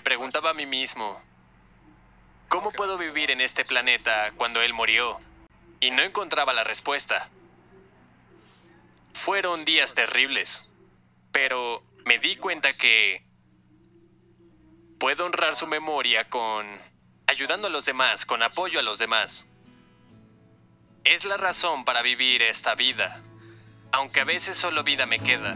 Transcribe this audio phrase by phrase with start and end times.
[0.00, 1.20] Me preguntaba a mí mismo,
[2.48, 5.20] ¿cómo puedo vivir en este planeta cuando él murió?
[5.78, 7.28] Y no encontraba la respuesta.
[9.12, 10.64] Fueron días terribles,
[11.32, 13.22] pero me di cuenta que
[14.98, 16.66] puedo honrar su memoria con
[17.26, 19.44] ayudando a los demás, con apoyo a los demás.
[21.04, 23.20] Es la razón para vivir esta vida,
[23.92, 25.54] aunque a veces solo vida me queda.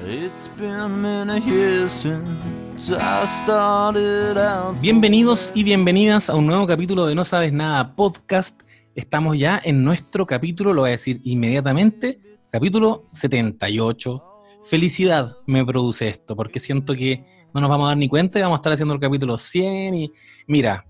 [4.80, 8.62] Bienvenidos y bienvenidas a un nuevo capítulo de No Sabes Nada Podcast.
[8.97, 14.24] Estamos ya en nuestro capítulo, lo voy a decir inmediatamente, capítulo 78.
[14.64, 17.24] Felicidad me produce esto, porque siento que
[17.55, 19.95] no nos vamos a dar ni cuenta y vamos a estar haciendo el capítulo 100
[19.95, 20.12] y
[20.48, 20.84] mira,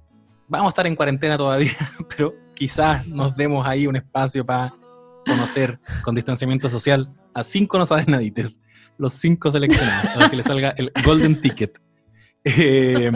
[0.49, 1.77] vamos a estar en cuarentena todavía,
[2.17, 4.75] pero quizás nos demos ahí un espacio para
[5.27, 8.63] conocer con distanciamiento social a cinco no sabes nadites,
[8.99, 11.79] los cinco seleccionados, para que le salga el golden ticket.
[12.45, 13.11] Eh,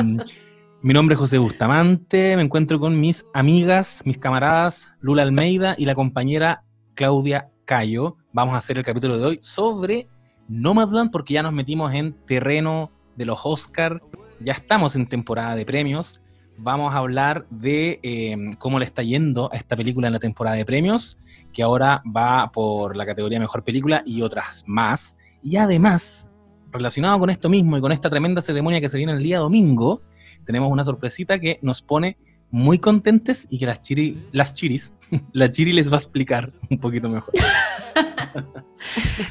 [0.83, 5.85] mi nombre es José Bustamante, me encuentro con mis amigas, mis camaradas Lula Almeida y
[5.85, 6.63] la compañera
[6.95, 8.17] Claudia Cayo.
[8.33, 10.09] Vamos a hacer el capítulo de hoy sobre
[10.49, 14.01] Nomadland porque ya nos metimos en terreno de los Oscar,
[14.41, 16.23] ya estamos en temporada de premios
[16.59, 20.57] vamos a hablar de em, cómo le está yendo a esta película en la temporada
[20.57, 21.17] de premios,
[21.53, 25.17] que ahora va por la categoría Mejor Película y otras más.
[25.43, 26.35] Y además,
[26.71, 30.03] relacionado con esto mismo y con esta tremenda ceremonia que se viene el día domingo,
[30.45, 32.17] tenemos una sorpresita que nos pone
[32.51, 34.93] muy contentes y que las, chiri, las chiris,
[35.33, 37.35] la chiri les va a explicar un poquito mejor.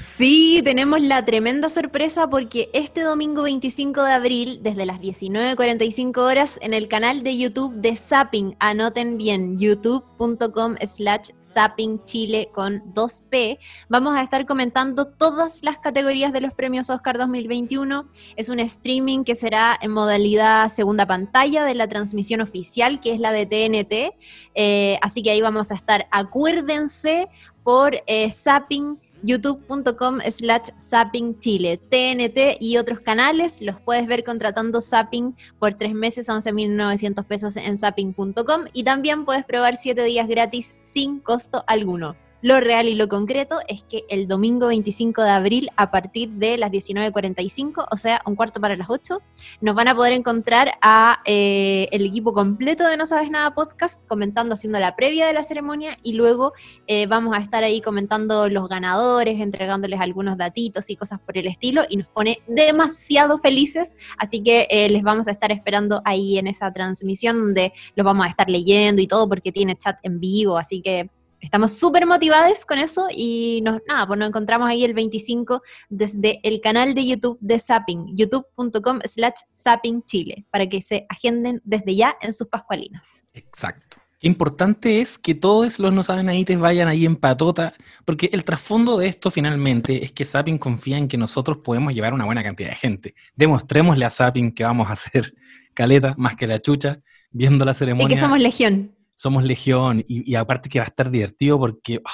[0.01, 6.59] Sí, tenemos la tremenda sorpresa porque este domingo 25 de abril, desde las 19.45 horas,
[6.61, 13.59] en el canal de YouTube de Zapping, anoten bien, youtube.com slash Zapping Chile con 2P,
[13.89, 18.09] vamos a estar comentando todas las categorías de los premios Oscar 2021.
[18.35, 23.19] Es un streaming que será en modalidad segunda pantalla de la transmisión oficial, que es
[23.19, 24.17] la de TNT.
[24.55, 26.07] Eh, así que ahí vamos a estar.
[26.11, 27.27] Acuérdense
[27.63, 34.81] por eh, Zapping youtube.com slash zapping chile, TNT y otros canales, los puedes ver contratando
[34.81, 40.75] zapping por tres meses, 11.900 pesos en zapping.com y también puedes probar siete días gratis
[40.81, 42.15] sin costo alguno.
[42.47, 46.57] Lo real y lo concreto es que el domingo 25 de abril, a partir de
[46.57, 49.21] las 19.45, o sea, un cuarto para las 8,
[49.59, 54.01] nos van a poder encontrar a eh, el equipo completo de No Sabes Nada Podcast
[54.07, 56.53] comentando, haciendo la previa de la ceremonia y luego
[56.87, 61.47] eh, vamos a estar ahí comentando los ganadores, entregándoles algunos datitos y cosas por el
[61.47, 66.37] estilo y nos pone demasiado felices, así que eh, les vamos a estar esperando ahí
[66.37, 70.21] en esa transmisión donde los vamos a estar leyendo y todo porque tiene chat en
[70.21, 71.09] vivo, así que
[71.41, 76.39] estamos súper motivados con eso y nos, nada, pues nos encontramos ahí el 25 desde
[76.43, 81.95] el canal de YouTube de Zapping, youtube.com slash Zapping Chile, para que se agenden desde
[81.95, 83.23] ya en sus pascualinas.
[83.33, 83.97] Exacto.
[84.21, 88.43] Importante es que todos los no saben ahí te vayan ahí en patota, porque el
[88.43, 92.43] trasfondo de esto finalmente es que Zapping confía en que nosotros podemos llevar una buena
[92.43, 93.15] cantidad de gente.
[93.35, 95.35] Demostrémosle a Zapping que vamos a hacer
[95.75, 96.99] caleta más que la chucha,
[97.29, 98.07] viendo la ceremonia.
[98.07, 102.11] Y que somos legión somos legión y, aparte que va a estar divertido porque ah,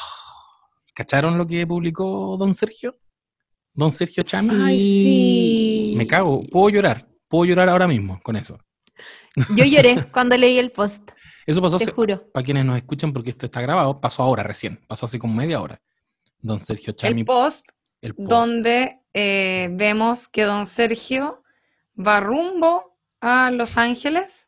[0.94, 2.98] ¿cacharon lo que publicó don Sergio?
[3.74, 4.70] Don Sergio Chama.
[4.70, 5.96] Sí.
[5.98, 8.58] Me cago, puedo llorar, puedo llorar ahora mismo con eso.
[9.54, 11.12] Yo lloré cuando leí el post.
[11.46, 12.32] Eso pasó, Te juro.
[12.32, 15.60] para quienes nos escuchan porque esto está grabado, pasó ahora recién, pasó así como media
[15.60, 15.82] hora.
[16.40, 17.22] Don Sergio Chami.
[17.22, 17.68] El post,
[18.00, 18.30] el post.
[18.30, 21.44] donde eh, vemos que don Sergio
[22.00, 24.48] va rumbo a Los Ángeles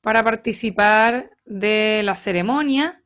[0.00, 3.02] para participar de la ceremonia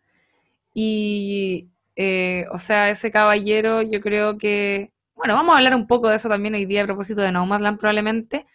[0.74, 6.08] y, eh, o sea, ese caballero yo creo que, bueno, vamos a hablar un poco
[6.08, 8.46] de eso también hoy día a propósito de Nomadland probablemente,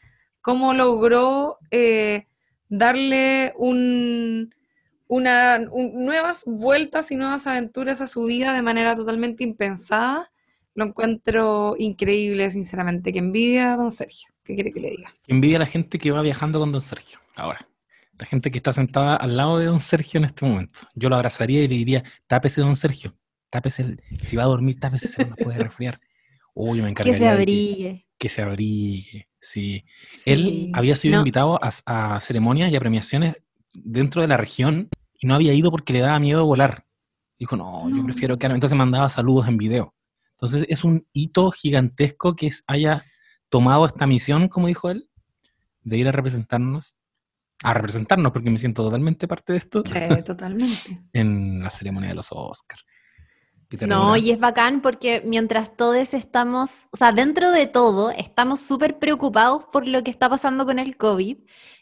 [0.41, 2.27] cómo logró eh,
[2.69, 4.53] darle un,
[5.07, 10.31] una, nuevas vueltas y nuevas aventuras a su vida de manera totalmente impensada.
[10.73, 13.11] Lo encuentro increíble, sinceramente.
[13.11, 14.31] Que envidia a don Sergio.
[14.43, 15.13] ¿Qué quiere que le diga?
[15.25, 17.67] Envidia a la gente que va viajando con don Sergio ahora
[18.17, 20.79] la gente que está sentada al lado de don Sergio en este momento.
[20.95, 23.15] Yo lo abrazaría y le diría, tápese don Sergio,
[23.49, 25.99] tápese, si va a dormir, tápese, se no puede resfriar.
[26.53, 28.05] Uy, me encargaría Que se abrigue.
[28.17, 29.85] Que, se abrigue, sí.
[30.25, 33.35] Él había sido invitado a, ceremonias y a premiaciones
[33.73, 36.85] dentro de la región y no había ido porque le daba miedo volar.
[37.37, 38.47] Dijo, no, yo prefiero que...
[38.47, 39.93] Entonces mandaba saludos en video.
[40.31, 43.03] Entonces es un hito gigantesco que haya
[43.49, 45.09] tomado esta misión, como dijo él,
[45.81, 46.96] de ir a representarnos
[47.63, 49.83] a representarnos, porque me siento totalmente parte de esto.
[49.85, 49.93] Sí,
[50.25, 51.01] totalmente.
[51.13, 52.85] en la ceremonia de los Oscars.
[53.85, 58.97] No, y es bacán porque mientras todos estamos, o sea, dentro de todo, estamos súper
[58.97, 61.37] preocupados por lo que está pasando con el COVID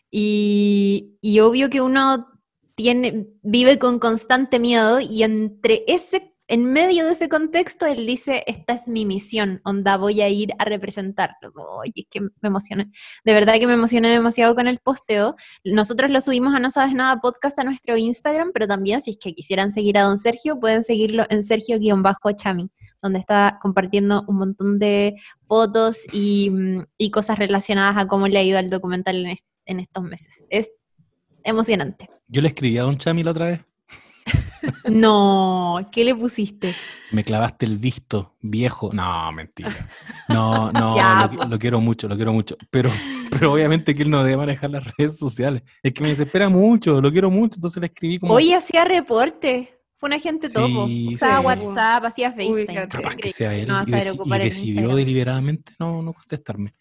[0.09, 2.27] Y, y obvio que uno
[2.73, 8.43] tiene, vive con constante miedo y entre ese en medio de ese contexto, él dice,
[8.45, 11.51] esta es mi misión, onda, voy a ir a representarlo.
[11.55, 12.91] Oye, es que me emocioné.
[13.23, 15.35] De verdad que me emocioné demasiado con el posteo.
[15.63, 19.17] Nosotros lo subimos a No Sabes Nada podcast a nuestro Instagram, pero también si es
[19.17, 22.69] que quisieran seguir a don Sergio, pueden seguirlo en Sergio-Chami,
[23.01, 25.15] donde está compartiendo un montón de
[25.47, 26.51] fotos y,
[26.97, 30.45] y, cosas relacionadas a cómo le ha ido al documental en, en estos meses.
[30.49, 30.71] Es
[31.43, 32.09] emocionante.
[32.27, 33.61] Yo le escribí a don Chami la otra vez.
[34.89, 36.75] No, ¿qué le pusiste?
[37.11, 38.91] Me clavaste el visto viejo.
[38.93, 39.73] No, mentira.
[40.29, 40.95] No, no,
[41.47, 42.55] lo, quiero mucho, lo quiero mucho.
[42.69, 42.91] Pero,
[43.31, 45.63] pero obviamente que él no debe manejar las redes sociales.
[45.81, 47.55] Es que me desespera mucho, lo quiero mucho.
[47.55, 48.33] Entonces le escribí como.
[48.33, 49.71] Hoy hacía reporte.
[49.95, 50.87] Fue un agente topo.
[51.11, 52.87] Usaba WhatsApp, hacía FaceTime.
[52.87, 53.69] Capaz que sea él.
[53.87, 56.73] y, decidió deliberadamente no, no contestarme.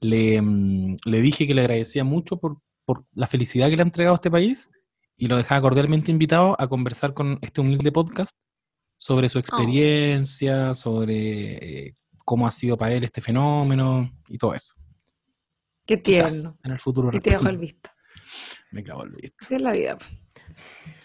[0.00, 3.84] Le, mm, le dije que le agradecía mucho por, por la felicidad que le ha
[3.84, 4.70] entregado a este país
[5.22, 8.36] y lo dejaba cordialmente invitado a conversar con este humilde podcast
[8.96, 9.40] sobre su oh.
[9.40, 14.74] experiencia, sobre eh, cómo ha sido para él este fenómeno y todo eso.
[15.86, 16.58] Qué tierno.
[16.64, 17.08] en el futuro.
[17.12, 17.90] Y te dejo el visto.
[18.72, 19.36] Me clavo el visto.
[19.42, 19.96] Así es la vida.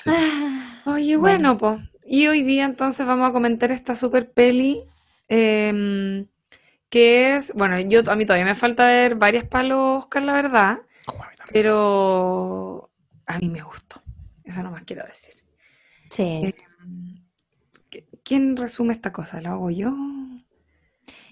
[0.88, 1.80] Oye, bueno, pues.
[2.04, 4.84] Y hoy día entonces vamos a comentar esta super peli.
[5.28, 6.26] Em,
[6.90, 10.80] que es, bueno, yo a mí todavía me falta ver varias palos, Oscar, la verdad.
[11.06, 11.22] Oh,
[11.52, 12.90] pero
[13.28, 14.07] a mí me gustó.
[14.48, 15.34] Eso no más quiero decir.
[16.10, 16.24] Sí.
[16.24, 16.56] Eh,
[18.24, 19.42] ¿Quién resume esta cosa?
[19.42, 19.94] ¿Lo hago yo?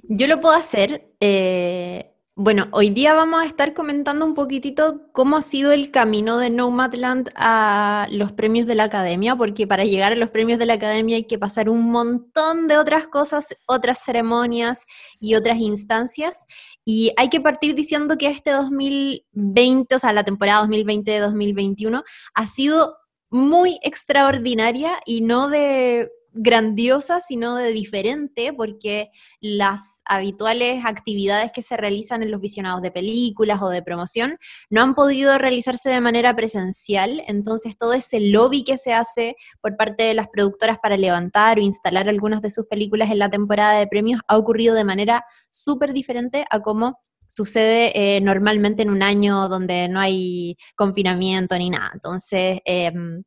[0.04, 1.14] Yo lo puedo hacer.
[1.20, 6.38] Eh, bueno, hoy día vamos a estar comentando un poquitito cómo ha sido el camino
[6.38, 10.66] de Nomadland a los premios de la academia, porque para llegar a los premios de
[10.66, 14.86] la academia hay que pasar un montón de otras cosas, otras ceremonias
[15.18, 16.46] y otras instancias.
[16.84, 22.04] Y hay que partir diciendo que este 2020, o sea, la temporada 2020-2021,
[22.34, 22.98] ha sido
[23.36, 29.10] muy extraordinaria y no de grandiosa, sino de diferente, porque
[29.42, 34.38] las habituales actividades que se realizan en los visionados de películas o de promoción
[34.70, 39.76] no han podido realizarse de manera presencial, entonces todo ese lobby que se hace por
[39.76, 43.78] parte de las productoras para levantar o instalar algunas de sus películas en la temporada
[43.78, 49.04] de premios ha ocurrido de manera súper diferente a cómo sucede eh, normalmente en un
[49.04, 51.92] año donde no hay confinamiento ni nada.
[51.94, 53.24] Entonces, em,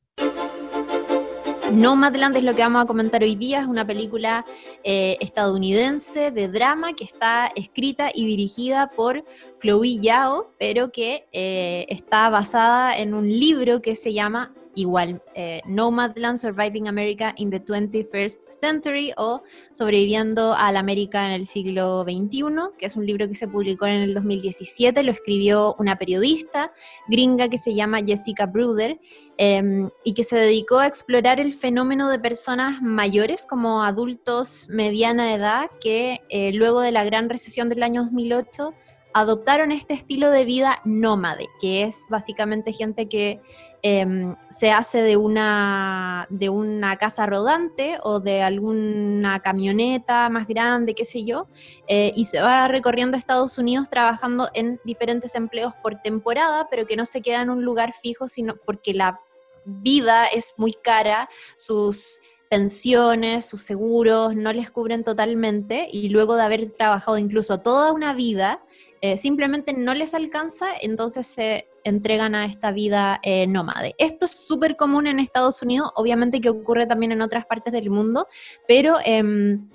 [1.72, 4.46] Nomadland es lo que vamos a comentar hoy día, es una película
[4.84, 9.24] eh, estadounidense de drama que está escrita y dirigida por
[9.60, 15.60] Chloe Yao, pero que eh, está basada en un libro que se llama igual, eh,
[15.66, 19.42] Nomadland Surviving America in the 21st Century o
[19.72, 22.44] Sobreviviendo a la América en el siglo XXI,
[22.78, 26.72] que es un libro que se publicó en el 2017, lo escribió una periodista
[27.08, 29.00] gringa que se llama Jessica Bruder
[29.36, 35.34] em, y que se dedicó a explorar el fenómeno de personas mayores como adultos mediana
[35.34, 38.74] edad que eh, luego de la gran recesión del año 2008
[39.14, 43.40] adoptaron este estilo de vida nómade, que es básicamente gente que
[43.82, 50.94] Em, se hace de una, de una casa rodante o de alguna camioneta más grande,
[50.96, 51.46] qué sé yo,
[51.86, 56.96] eh, y se va recorriendo Estados Unidos trabajando en diferentes empleos por temporada, pero que
[56.96, 59.20] no se queda en un lugar fijo, sino porque la
[59.64, 62.20] vida es muy cara, sus
[62.50, 68.12] pensiones, sus seguros no les cubren totalmente y luego de haber trabajado incluso toda una
[68.12, 68.60] vida,
[69.02, 73.94] eh, simplemente no les alcanza, entonces se entregan a esta vida eh, nómade.
[73.98, 77.90] Esto es súper común en Estados Unidos, obviamente que ocurre también en otras partes del
[77.90, 78.26] mundo,
[78.66, 79.68] pero em,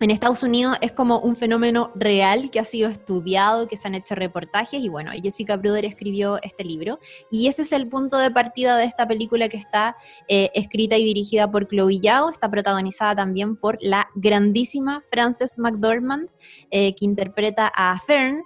[0.00, 3.94] en Estados Unidos es como un fenómeno real que ha sido estudiado, que se han
[3.94, 6.98] hecho reportajes y bueno, Jessica Bruder escribió este libro
[7.30, 9.96] y ese es el punto de partida de esta película que está
[10.26, 16.30] eh, escrita y dirigida por Chloe Yao, está protagonizada también por la grandísima Frances McDormand
[16.70, 18.42] que interpreta a Fern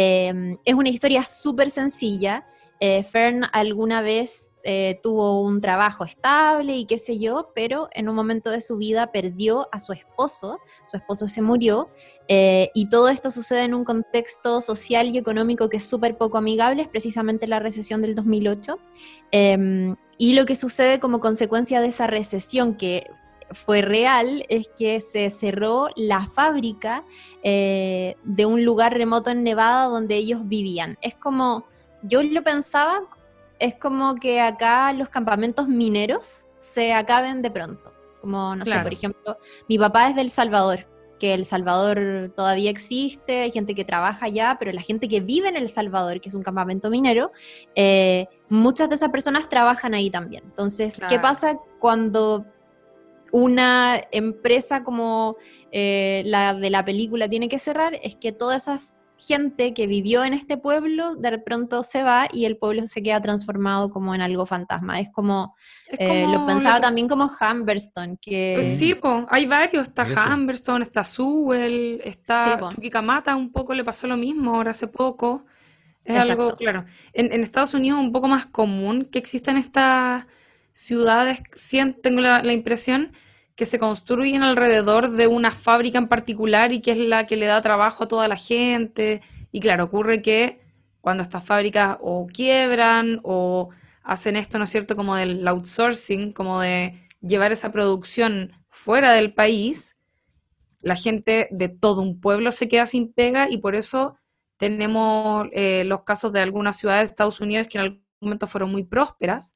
[0.00, 2.46] Em, es una historia súper sencilla.
[2.80, 8.08] Eh, Fern alguna vez eh, tuvo un trabajo estable y qué sé yo, pero en
[8.08, 11.88] un momento de su vida perdió a su esposo, su esposo se murió,
[12.28, 16.38] eh, y todo esto sucede en un contexto social y económico que es súper poco
[16.38, 18.78] amigable, es precisamente la recesión del 2008.
[19.32, 23.10] Em, y lo que sucede como consecuencia de esa recesión, que
[23.50, 27.04] fue real es que se cerró la fábrica
[27.42, 30.98] de un lugar remoto en Nevada donde ellos vivían.
[31.00, 31.64] Es como,
[32.02, 33.00] yo lo pensaba,
[33.58, 37.92] es como que acá los campamentos mineros se acaben de pronto.
[38.20, 39.38] Como, no sé, por ejemplo,
[39.68, 40.86] mi papá es del Salvador
[41.18, 45.48] que El Salvador todavía existe, hay gente que trabaja allá, pero la gente que vive
[45.48, 47.32] en El Salvador, que es un campamento minero,
[47.74, 50.44] eh, muchas de esas personas trabajan ahí también.
[50.46, 52.46] Entonces, ¿qué pasa cuando
[53.30, 55.36] una empresa como
[55.70, 57.98] eh, la de la película tiene que cerrar?
[58.02, 58.78] Es que toda esa
[59.18, 63.20] gente que vivió en este pueblo de pronto se va y el pueblo se queda
[63.20, 65.00] transformado como en algo fantasma.
[65.00, 65.56] Es como,
[65.88, 68.66] Es eh, lo pensaba también como Humberstone, que...
[68.66, 70.20] Eh, Sí, po, hay varios, está Eso.
[70.32, 72.74] Humberstone, está Sewell, está Sí.
[72.76, 75.44] Chuquicamata, un poco le pasó lo mismo ahora hace poco.
[76.04, 76.42] Es Exacto.
[76.42, 76.84] algo, claro.
[77.12, 80.24] En, en Estados Unidos es un poco más común que existan estas
[80.72, 81.42] ciudades,
[82.02, 83.12] tengo la, la impresión,
[83.58, 87.46] que se construyen alrededor de una fábrica en particular y que es la que le
[87.46, 89.20] da trabajo a toda la gente.
[89.50, 90.60] Y claro, ocurre que
[91.00, 93.70] cuando estas fábricas o quiebran o
[94.04, 99.34] hacen esto, ¿no es cierto?, como del outsourcing, como de llevar esa producción fuera del
[99.34, 99.96] país,
[100.80, 104.18] la gente de todo un pueblo se queda sin pega y por eso
[104.56, 108.70] tenemos eh, los casos de algunas ciudades de Estados Unidos que en algún momento fueron
[108.70, 109.54] muy prósperas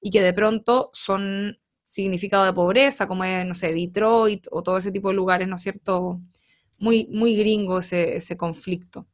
[0.00, 1.59] y que de pronto son
[1.90, 5.56] significado de pobreza, como es, no sé, Detroit o todo ese tipo de lugares, ¿no
[5.56, 6.20] es cierto?
[6.78, 9.06] Muy, muy gringo ese, ese conflicto.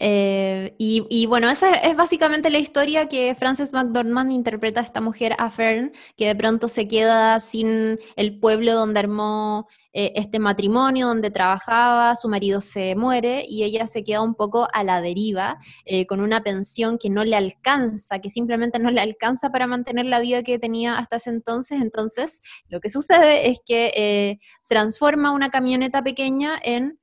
[0.00, 5.00] Eh, y, y bueno, esa es básicamente la historia que Frances McDormand interpreta a esta
[5.00, 10.40] mujer, a Fern, que de pronto se queda sin el pueblo donde armó eh, este
[10.40, 15.00] matrimonio, donde trabajaba, su marido se muere y ella se queda un poco a la
[15.00, 19.68] deriva, eh, con una pensión que no le alcanza, que simplemente no le alcanza para
[19.68, 21.80] mantener la vida que tenía hasta ese entonces.
[21.80, 26.98] Entonces, lo que sucede es que eh, transforma una camioneta pequeña en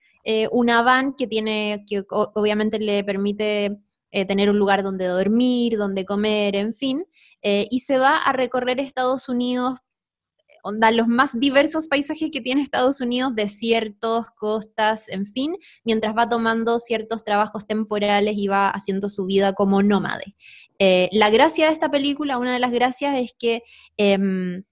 [0.51, 3.79] una van que tiene, que obviamente le permite
[4.11, 7.05] tener un lugar donde dormir, donde comer, en fin,
[7.41, 9.79] y se va a recorrer Estados Unidos,
[10.63, 16.29] onda, los más diversos paisajes que tiene Estados Unidos, desiertos, costas, en fin, mientras va
[16.29, 20.35] tomando ciertos trabajos temporales y va haciendo su vida como nómade.
[20.79, 23.63] Eh, la gracia de esta película, una de las gracias es que...
[23.97, 24.63] em,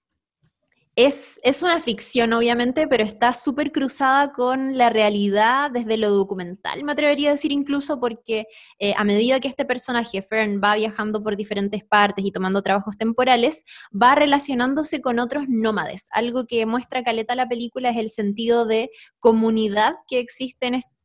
[1.05, 6.83] es, es una ficción, obviamente, pero está súper cruzada con la realidad desde lo documental,
[6.83, 8.47] me atrevería a decir incluso, porque
[8.79, 12.97] eh, a medida que este personaje, Fern, va viajando por diferentes partes y tomando trabajos
[12.97, 16.07] temporales, va relacionándose con otros nómades.
[16.11, 18.89] Algo que muestra Caleta la película es el sentido de
[19.19, 20.99] comunidad que existe en estas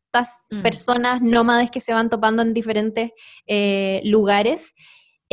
[0.50, 0.62] Mm.
[0.62, 3.12] personas nómades que se van topando en diferentes
[3.46, 4.74] eh, lugares.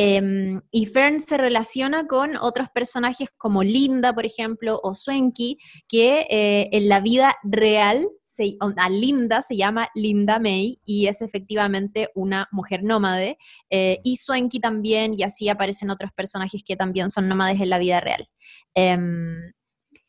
[0.04, 6.26] Em, y Fern se relaciona con otros personajes como Linda, por ejemplo, o Swenky, que
[6.28, 12.08] eh, en la vida real, se, a Linda se llama Linda May y es efectivamente
[12.16, 13.38] una mujer nómade.
[13.70, 17.78] eh, y Swenky también, y así aparecen otros personajes que también son nómades en la
[17.78, 18.28] vida real.
[18.74, 19.52] Em,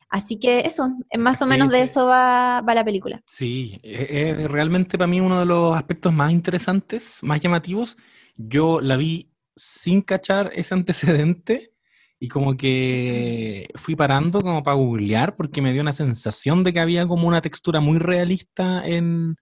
[0.09, 3.21] así que eso, eh, más o Sí, menos de eso va, va la película.
[3.27, 7.95] Sí, es realmente para mí uno de los aspectos más interesantes, más llamativos.
[8.35, 11.71] Yo la vi sin cachar ese antecedente
[12.19, 16.79] y como que fui parando como para googlear porque me dio una sensación de que
[16.79, 19.35] había como una textura muy realista en,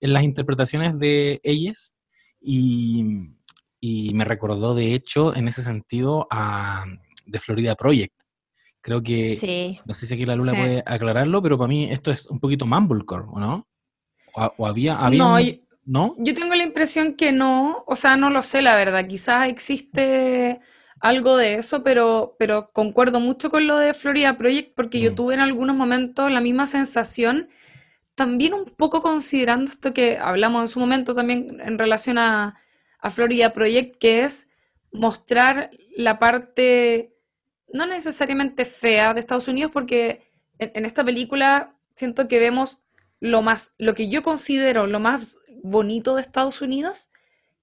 [0.00, 1.94] en las interpretaciones de ellas
[2.40, 3.04] y,
[3.80, 6.84] y me recordó de hecho en ese sentido a
[7.30, 8.14] The Florida Project.
[8.80, 9.78] Creo que Sí.
[9.84, 10.58] no sé si aquí la Lula Sí.
[10.58, 13.68] puede aclararlo, pero para mí esto es un poquito Mumblecore, ¿o no?
[14.34, 15.52] O, o había, había No, un- yo-
[15.84, 16.14] ¿no?
[16.18, 19.06] Yo tengo la impresión que no, o sea, no lo sé, la verdad.
[19.06, 20.60] Quizás existe
[21.00, 25.14] algo de eso, pero, pero concuerdo mucho con lo de Florida Project porque yo Mm.
[25.14, 27.48] tuve en algunos momentos la misma sensación,
[28.14, 32.56] también un poco considerando esto que hablamos en su momento también en relación a,
[33.00, 34.48] a Florida Project, que es
[34.92, 37.14] mostrar la parte
[37.72, 42.80] no necesariamente fea de Estados Unidos, porque en, en esta película siento que vemos
[43.20, 47.10] lo más, lo que yo considero lo más bonito de Estados Unidos,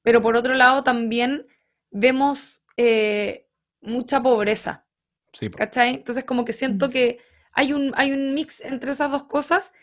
[0.01, 1.46] pero por otro lado también
[1.91, 3.48] vemos eh,
[3.82, 4.86] mucha pobreza,
[5.34, 5.58] Sí, po.
[5.58, 5.96] ¿cachai?
[5.96, 7.20] Entonces como que siento que
[7.53, 9.74] hay un, hay un mix entre esas dos cosas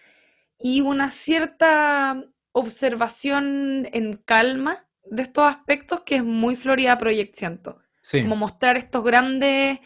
[0.59, 7.79] y una cierta observación en calma de estos aspectos que es muy Florida Project, siento
[8.01, 8.23] Sí.
[8.23, 9.81] como mostrar estos grandes,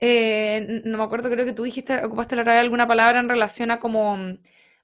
[0.00, 3.70] eh, no me acuerdo, creo que tú dijiste, ocupaste la verdad alguna palabra en relación
[3.70, 4.16] a como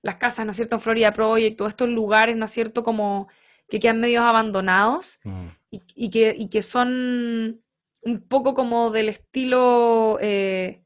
[0.02, 0.76] las casas, ¿no es cierto?
[0.76, 2.82] En Florida Project, todos estos lugares, ¿no es cierto?
[2.82, 3.28] Como
[3.68, 5.46] que quedan medios abandonados Mm.
[5.70, 7.62] y, y que, y que son
[8.04, 10.82] un poco como del estilo, eh,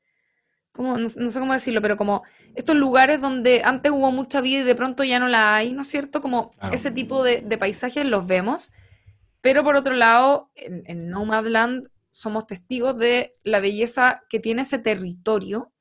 [0.73, 2.23] como, no, no sé cómo decirlo, pero como
[2.55, 5.83] estos lugares donde antes hubo mucha vida y de pronto ya no la hay, ¿no
[5.83, 6.21] es cierto?
[6.21, 6.75] Como Claro.
[6.75, 8.71] ese tipo de, de paisajes los vemos,
[9.41, 14.79] pero por otro lado, en, en Nomadland somos testigos de la belleza que tiene ese
[14.79, 15.73] territorio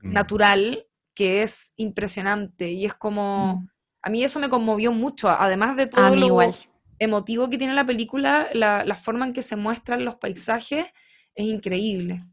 [0.00, 0.12] Mm.
[0.12, 0.86] natural
[1.18, 3.56] que es impresionante y es como...
[3.56, 3.68] Mm.
[4.00, 6.54] A mí eso me conmovió mucho, además de todo lo igual.
[7.00, 10.86] emotivo que tiene la película, la, la forma en que se muestran los paisajes
[11.34, 12.24] es increíble.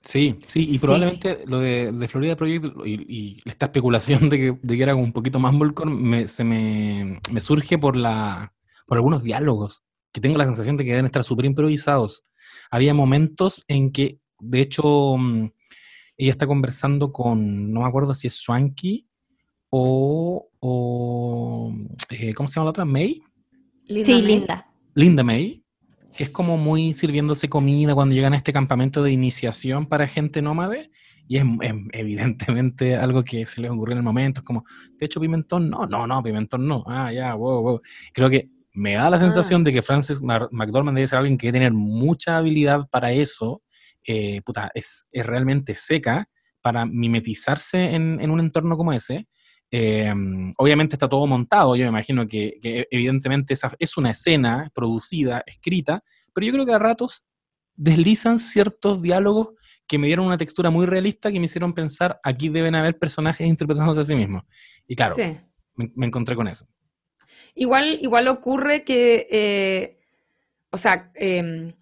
[0.00, 0.78] Sí, sí, y Sí.
[0.78, 4.94] probablemente lo de, de Florida Project y, y esta especulación de que, de que era
[4.94, 8.54] un poquito más Volcom me, se me, me surge por, la,
[8.86, 12.24] por algunos diálogos, que tengo la sensación de que deben estar súper improvisados.
[12.70, 15.50] Había momentos en que, de hecho, mm,
[16.18, 19.06] ella está conversando con, no me acuerdo si es Swanky
[19.70, 21.72] o, o
[22.10, 22.84] eh, ¿cómo se llama la otra?
[22.84, 23.22] May.
[23.86, 24.22] Sí, May.
[24.22, 24.66] linda.
[24.94, 25.62] Linda May,
[26.16, 30.42] que es como muy sirviéndose comida cuando llegan a este campamento de iniciación para gente
[30.42, 30.90] nómade.
[31.30, 34.40] Y es, es evidentemente algo que se les ocurrió en el momento.
[34.40, 34.64] Es como,
[34.98, 35.68] ¿te echo pimentón?
[35.70, 36.82] No, no, no, pimentón no.
[36.86, 37.80] Ah, ya, wow, wow.
[38.12, 41.48] Creo que me da la sensación de que Frances Mar- McDormand debe ser alguien que
[41.48, 43.62] debe tener mucha habilidad para eso.
[44.10, 46.26] Eh, puta, es, es realmente seca
[46.62, 49.28] para mimetizarse en, en un entorno como ese.
[49.70, 50.10] Eh,
[50.56, 55.42] obviamente está todo montado, yo me imagino que, que evidentemente esa es una escena producida,
[55.46, 57.26] escrita, pero yo creo que a ratos
[57.76, 59.50] deslizan ciertos diálogos
[59.86, 63.46] que me dieron una textura muy realista que me hicieron pensar, aquí deben haber personajes
[63.46, 64.44] interpretándose a sí mismos.
[64.86, 65.36] Y claro, Sí.
[65.74, 66.66] me, me encontré con eso.
[67.54, 69.98] Igual, igual ocurre que, eh,
[70.70, 71.74] o sea, em,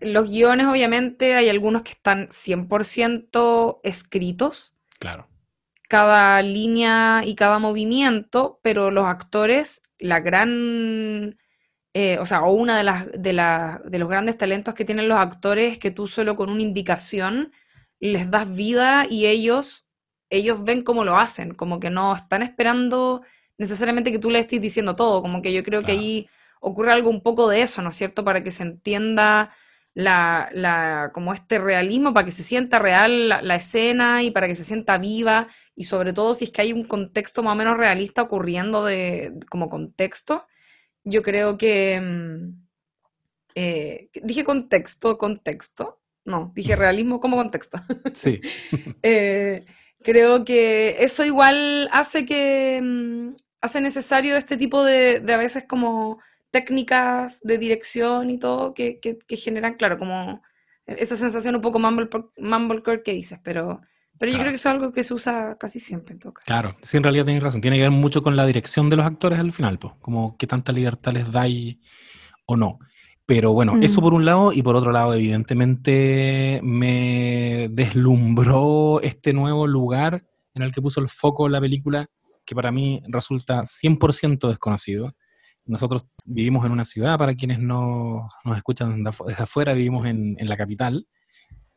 [0.00, 5.28] los guiones obviamente hay algunos que están 100% escritos, Claro.
[5.88, 11.38] cada línea y cada movimiento, pero los actores, la gran,
[11.94, 15.08] eh, o sea, o una de las, de la- de los grandes talentos que tienen
[15.08, 17.52] los actores es que tú solo con una indicación
[18.00, 19.86] les das vida y ellos,
[20.30, 23.22] ellos ven cómo lo hacen, como que no están esperando
[23.58, 26.28] necesariamente que tú le estés diciendo todo, como que yo creo que ahí
[26.60, 28.24] ocurre algo un poco de eso, ¿no es cierto?
[28.24, 29.50] Para que se entienda
[29.94, 34.46] la, la- como este realismo, para que se sienta real la, la escena y para
[34.48, 37.56] que se sienta viva, y sobre todo si es que hay un contexto más o
[37.56, 40.46] menos realista ocurriendo de, como contexto,
[41.04, 42.00] yo creo que...
[42.02, 42.64] mm,
[43.54, 46.00] eh, dije contexto, contexto.
[46.24, 47.78] No, dije realismo como contexto.
[48.14, 48.40] Sí,
[49.02, 49.64] Eh,
[50.02, 55.64] creo que eso igual hace que mm, hace necesario este tipo de, de a veces
[55.68, 56.18] como
[56.58, 60.40] técnicas de dirección y todo que, que- que generan, claro, como
[60.86, 63.80] esa sensación un poco mumble- mumblecore que dices, pero,
[64.18, 64.42] pero yo Claro.
[64.44, 66.44] creo que eso es algo que se usa casi siempre en todo caso.
[66.46, 66.76] claro.
[66.82, 67.60] Sí, en realidad tienes razón.
[67.60, 70.46] Tiene que ver mucho con la dirección de los actores al final, pues, como qué
[70.46, 71.76] tanta libertad les dais
[72.46, 72.78] o no.
[73.26, 74.04] Pero bueno, eso Mm.
[74.04, 80.70] por un lado, y por otro lado, evidentemente me deslumbró este nuevo lugar en el
[80.72, 82.06] que puso el foco la película,
[82.44, 85.14] que para mí resulta 100% desconocido.
[85.66, 90.56] Nosotros vivimos en una ciudad, para quienes no nos escuchan desde afuera, vivimos en, la
[90.56, 91.06] capital,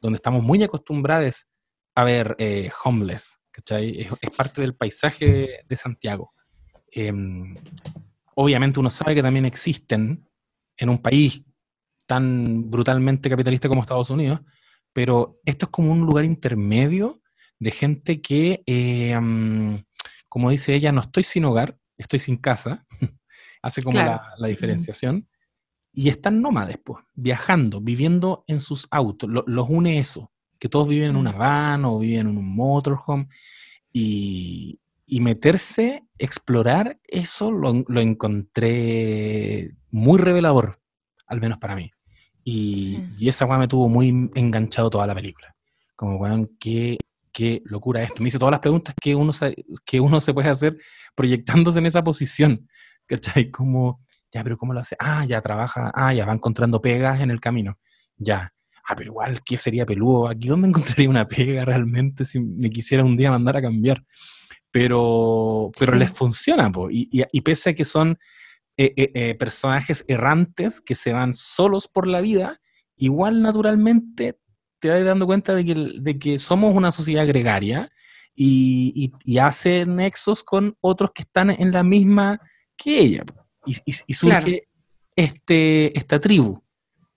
[0.02, 1.47] donde estamos muy acostumbrados
[1.95, 3.39] a ver eh, homeless.
[3.69, 6.32] Es, parte del paisaje de, Santiago.
[6.91, 7.56] Em,
[8.36, 10.28] obviamente uno sabe que también existen
[10.78, 11.43] en un país
[12.08, 14.41] tan brutalmente capitalista como Estados Unidos,
[14.93, 17.21] pero esto es como un lugar intermedio
[17.60, 18.63] de gente que,
[19.19, 19.76] mm,
[20.30, 22.86] como dice ella, no estoy sin hogar, estoy sin casa,
[23.62, 24.12] hace como Claro.
[24.12, 25.28] la, la diferenciación,
[25.93, 30.88] y están nómades, pues, viajando, viviendo en sus autos, Lo- los une eso, que todos
[30.88, 33.28] viven en una van o viven en un motorhome,
[33.91, 40.80] y, y meterse, explorar eso lo, lo encontré muy revelador,
[41.28, 41.91] al menos para mí.
[42.43, 43.10] Y, Sí.
[43.20, 45.54] y esa weá me tuvo muy enganchado toda la película.
[45.96, 46.98] Como, weón, qué,
[47.34, 48.22] qué locura esto.
[48.22, 50.78] Me hice todas las preguntas que uno, se, que uno se puede hacer
[51.15, 52.70] proyectándose en esa posición.
[53.08, 53.52] ¿Cachai?
[53.52, 54.02] Como,
[54.34, 54.96] ya, pero ¿cómo lo hace?
[55.00, 57.78] Ah, ya trabaja, ah, ya va encontrando pegas en el camino.
[58.17, 58.54] Ya.
[58.89, 60.28] Ah, pero igual, ¿qué sería peludo?
[60.30, 60.67] ¿Aquí dónde
[61.00, 64.04] encontraría una pega realmente si me quisiera un día mandar a cambiar?
[64.72, 66.00] Pero, pero Sí.
[66.00, 66.89] les funciona, po.
[66.89, 68.17] Y, y- y pese a que son
[68.78, 72.60] eh, eh, eh, personajes errantes que se van solos por la vida,
[72.96, 74.39] igual naturalmente
[74.80, 77.89] te vas dando cuenta de que, de que somos una sociedad gregaria
[78.36, 82.39] y, y- y hace nexos con otros que están en la misma
[82.78, 83.24] que ella.
[83.66, 84.68] Y, y- y surge
[85.16, 86.62] este, esta tribu,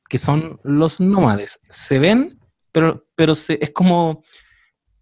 [0.09, 1.61] que son los nómades.
[1.69, 2.39] Se ven,
[2.73, 4.25] pero, pero se, es como,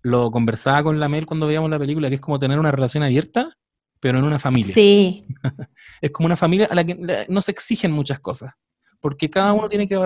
[0.03, 3.03] lo conversaba con la Mel cuando veíamos la película, que es como tener una relación
[3.05, 3.57] abierta,
[4.01, 5.25] pero en una familia Sí,
[6.01, 8.53] es como una familia a la que no se exigen muchas cosas,
[9.01, 9.99] porque cada uno tiene que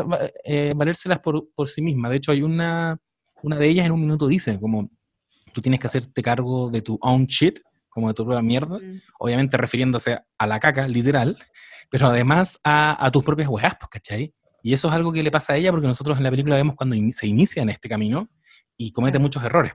[0.45, 2.09] eh, valérselas por, por sí misma.
[2.09, 2.99] De hecho, hay una,
[3.43, 4.89] una de ellas en un minuto dice, como
[5.53, 7.59] tú tienes que hacerte cargo de tu own shit,
[7.93, 9.01] como de tu propia mierda, Mm.
[9.21, 11.37] obviamente refiriéndose a la caca, literal,
[11.91, 14.35] pero además a, a tus propias weas, pues, ¿cachai?
[14.63, 16.75] Y eso es algo que le pasa a ella porque nosotros en la película vemos
[16.77, 18.31] cuando in- se inicia en este camino
[18.77, 19.23] y comete Claro.
[19.23, 19.73] muchos errores.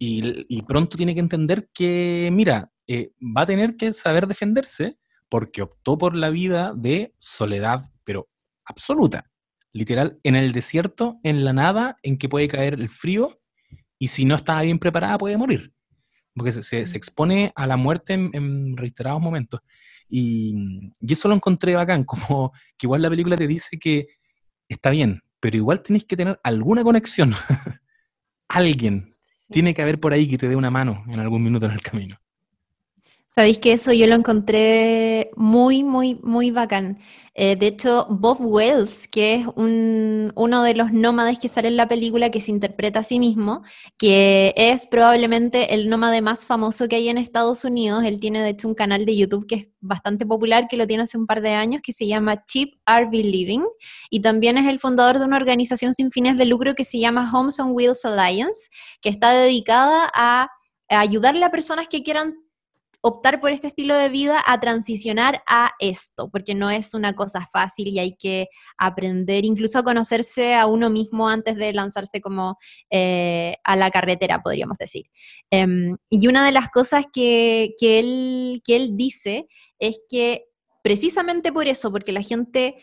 [0.00, 4.96] y, pronto tiene que entender que, mira, eh, va a tener que saber defenderse
[5.28, 8.28] porque optó por la vida de soledad, pero
[8.64, 9.28] absoluta.
[9.72, 13.40] Literal, en el desierto, en la nada, en que puede caer el frío,
[13.98, 15.72] y si no está bien preparada puede morir.
[16.38, 19.60] Porque se, se, expone a la muerte en, reiterados momentos.
[20.08, 24.06] Y, y, eso lo encontré bacán, como que igual la película te dice que
[24.68, 27.34] está bien, pero igual tenéis que tener alguna conexión.
[28.48, 29.16] Alguien
[29.50, 31.82] tiene que haber por ahí que te dé una mano en algún minuto en el
[31.82, 32.18] camino.
[33.38, 36.98] Sabéis que eso yo lo encontré muy, muy, muy bacán.
[37.34, 41.86] Eh, de hecho, Bob Wells, que es uno de los nómades que sale en la
[41.86, 43.62] película, que se interpreta a sí mismo,
[43.96, 48.02] que es probablemente el nómade más famoso que hay en Estados Unidos.
[48.02, 51.04] Él tiene, de hecho, un canal de YouTube que es bastante popular, que lo tiene
[51.04, 53.62] hace un par de años, que se llama Cheap RV Living.
[54.10, 57.30] Y también es el fundador de una organización sin fines de lucro que se llama
[57.32, 58.68] Homes on Wheels Alliance,
[59.00, 60.48] que está dedicada a
[60.88, 62.34] ayudarle a personas que quieran
[63.08, 67.46] optar por este estilo de vida a transicionar a esto, porque no es una cosa
[67.52, 72.58] fácil y hay que aprender incluso a conocerse a uno mismo antes de lanzarse como
[72.90, 75.06] eh, a la carretera, podríamos decir.
[75.50, 79.46] Em, y una de las cosas que, que, él, que él dice
[79.78, 80.44] es que
[80.82, 82.76] precisamente por eso, porque la gente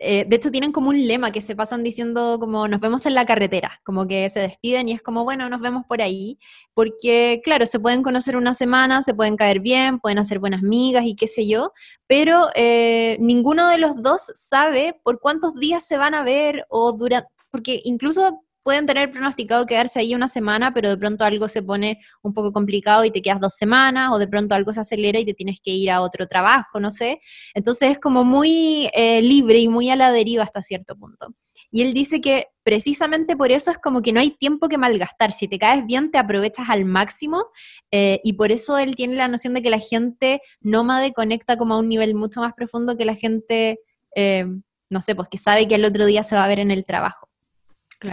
[0.00, 3.14] eh, de hecho, tienen como un lema que se pasan diciendo como nos vemos en
[3.14, 6.38] la carretera, como que se despiden y es como, bueno, nos vemos por ahí,
[6.74, 11.04] porque claro, se pueden conocer una semana, se pueden caer bien, pueden hacer buenas migas
[11.04, 11.72] y qué sé yo,
[12.08, 16.92] pero eh, ninguno de los dos sabe por cuántos días se van a ver o
[16.92, 21.62] durante, porque incluso pueden tener pronosticado quedarse ahí una semana, pero de pronto algo se
[21.62, 25.20] pone un poco complicado y te quedas dos semanas, o de pronto algo se acelera
[25.20, 27.20] y te tienes que ir a otro trabajo, no sé.
[27.54, 31.28] Entonces es como muy eh, libre y muy a la deriva hasta cierto punto.
[31.70, 35.32] Y él dice que precisamente por eso es como que no hay tiempo que malgastar.
[35.32, 37.46] Si te caes bien, te aprovechas al máximo.
[37.90, 41.74] Eh, y por eso él tiene la noción de que la gente nómade conecta como
[41.74, 43.80] a un nivel mucho más profundo que la gente,
[44.14, 44.46] eh,
[44.88, 46.84] no sé, pues que sabe que el otro día se va a ver en el
[46.84, 47.28] trabajo.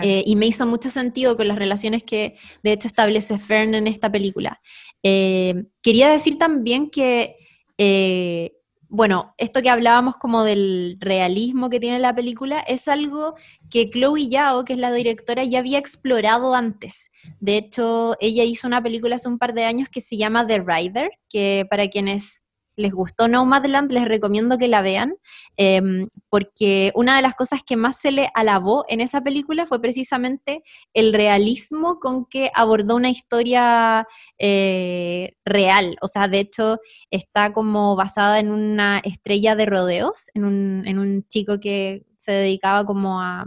[0.01, 3.87] Eh, y me hizo mucho sentido con las relaciones que de hecho establece Fern en
[3.87, 4.61] esta película.
[5.03, 7.35] Eh, quería decir también que,
[7.77, 8.53] eh,
[8.87, 13.35] bueno, esto que hablábamos como del realismo que tiene la película es algo
[13.69, 17.09] que Chloe Yao, que es la directora, ya había explorado antes.
[17.39, 20.59] De hecho, ella hizo una película hace un par de años que se llama The
[20.59, 22.43] Rider, que para quienes
[22.81, 25.15] les gustó Nomadland, les recomiendo que la vean,
[25.57, 29.81] em, porque una de las cosas que más se le alabó en esa película fue
[29.81, 30.63] precisamente
[30.93, 35.97] el realismo con que abordó una historia eh, real.
[36.01, 36.79] O sea, de hecho,
[37.11, 43.21] está como basada en una estrella de rodeos, en un, chico que se dedicaba como
[43.21, 43.45] a,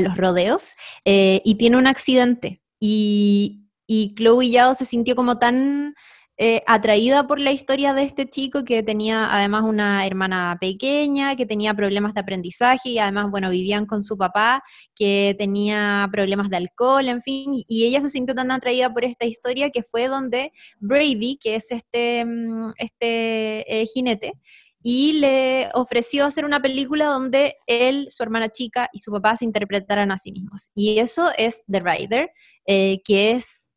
[0.00, 2.62] los rodeos, eh, y tiene un accidente.
[2.78, 5.94] Y, y Chloe Yao se sintió como tan
[6.40, 11.46] eh, atraída por la historia de este chico que tenía además una hermana pequeña, que
[11.46, 14.62] tenía problemas de aprendizaje y además, bueno, vivían con su papá,
[14.94, 19.26] que tenía problemas de alcohol, en fin, y, ella se sintió tan atraída por esta
[19.26, 24.34] historia que fue donde Brady, que es este, mm, este eh, jinete,
[24.80, 29.44] y le ofreció hacer una película donde él, su hermana chica y su papá se
[29.44, 30.70] interpretaran a sí mismos.
[30.74, 32.30] Y eso es The Rider,
[32.66, 33.67] eh, que es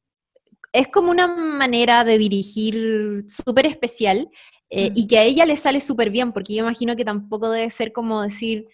[0.74, 4.30] es como una manera de dirigir súper especial
[4.70, 7.70] eh, y que a ella le sale súper bien, porque yo imagino que tampoco debe
[7.70, 8.68] ser como decir,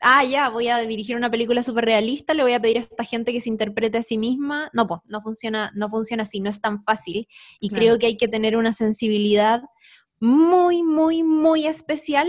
[0.00, 3.04] ah, ya, voy a dirigir una película súper realista, le voy a pedir a esta
[3.04, 4.70] gente que se interprete a sí misma.
[4.72, 7.28] No, pues, no funciona, no funciona así, no es tan fácil.
[7.60, 9.62] Y creo que hay que tener una sensibilidad
[10.18, 12.28] muy, muy, muy especial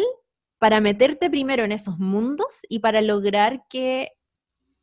[0.58, 4.10] para meterte primero en esos mundos y para lograr que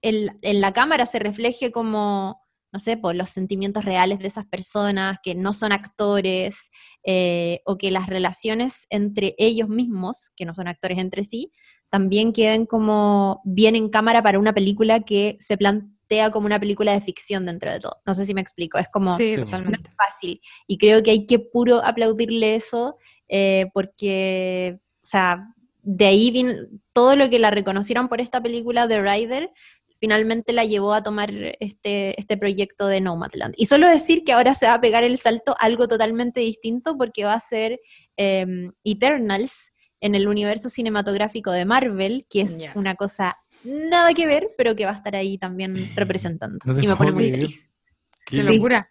[0.00, 2.45] en la cámara se refleje como
[2.76, 6.68] no sé, por los sentimientos reales de esas personas, que no son actores,
[7.04, 11.50] eh, o que las relaciones entre ellos mismos, que no son actores entre sí,
[11.88, 16.92] también queden como bien en cámara para una película que se plantea como una película
[16.92, 17.96] de ficción dentro de todo.
[18.04, 20.42] No sé si me explico, es como sí, no es fácil.
[20.66, 26.56] Y creo que hay que puro aplaudirle eso, eh, porque, o sea, de ahí viene
[26.92, 29.50] todo lo que la reconocieron por esta película de Rider,
[29.98, 31.30] finalmente la llevó a tomar
[31.60, 33.54] este, este proyecto de Nomadland.
[33.56, 37.24] Y solo decir que ahora se va a pegar el salto algo totalmente distinto porque
[37.24, 37.80] va a ser
[38.16, 44.50] em, Eternals en el universo cinematográfico de Marvel, que es una cosa nada que ver,
[44.56, 46.58] pero que va a estar ahí también representando.
[46.80, 47.70] y me pone muy feliz.
[48.26, 48.90] Qué locura.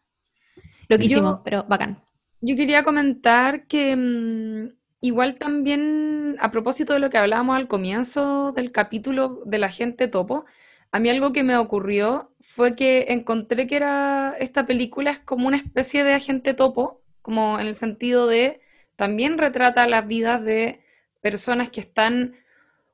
[0.88, 2.02] Lo que hicimos, pero bacán.
[2.42, 8.52] Yo quería comentar que mm, igual también, a propósito de lo que hablábamos al comienzo
[8.52, 10.46] del capítulo de la gente topo,
[10.96, 15.46] a mí algo que me ocurrió fue que encontré que era esta película es como
[15.46, 18.62] una especie de agente topo, como en el sentido de
[18.96, 20.80] también retrata las vidas de
[21.20, 22.38] personas que están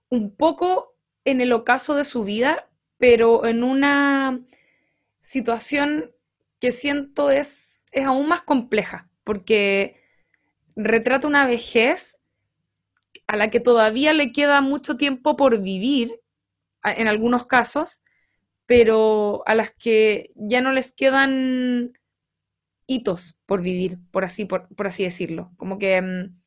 [0.09, 4.39] un poco en el ocaso de su vida, pero en una
[5.19, 6.11] situación
[6.59, 10.01] que siento es, es aún más compleja, porque
[10.75, 12.17] retrata una vejez
[13.27, 16.20] a la que todavía le queda mucho tiempo por vivir,
[16.83, 18.01] en algunos casos,
[18.65, 21.93] pero a las que ya no les quedan
[22.87, 25.51] hitos por vivir, por así, por, así decirlo.
[25.57, 26.41] Como que mm,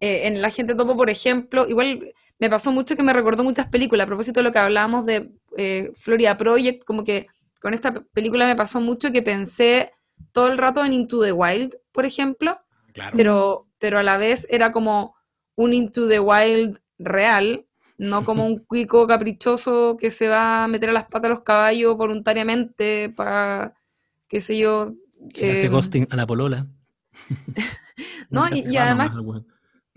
[0.00, 3.68] eh, en La gente topo, por ejemplo, igual me pasó mucho que me recordó muchas
[3.68, 7.28] películas, a propósito de lo que hablábamos de eh, Florida Project, como que
[7.60, 9.92] con esta película me pasó mucho que pensé
[10.32, 12.60] todo el rato en Into the Wild, por ejemplo,
[13.12, 15.16] pero, pero a la vez era como
[15.54, 17.65] un Into the Wild real,
[17.98, 21.42] no como un cuico caprichoso que se va a meter a las patas a los
[21.42, 23.74] caballos voluntariamente para,
[24.28, 24.94] qué sé yo.
[25.32, 26.66] Que hace em, ghosting a la polola.
[28.30, 29.12] no, y, además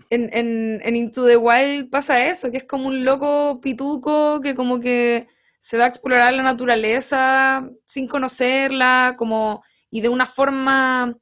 [0.08, 4.54] en, en, en, Into the Wild pasa eso, que es como un loco pituco que
[4.54, 5.28] como que
[5.60, 11.14] se va a explorar la naturaleza sin conocerla, como, y de una forma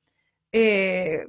[0.52, 1.26] eh,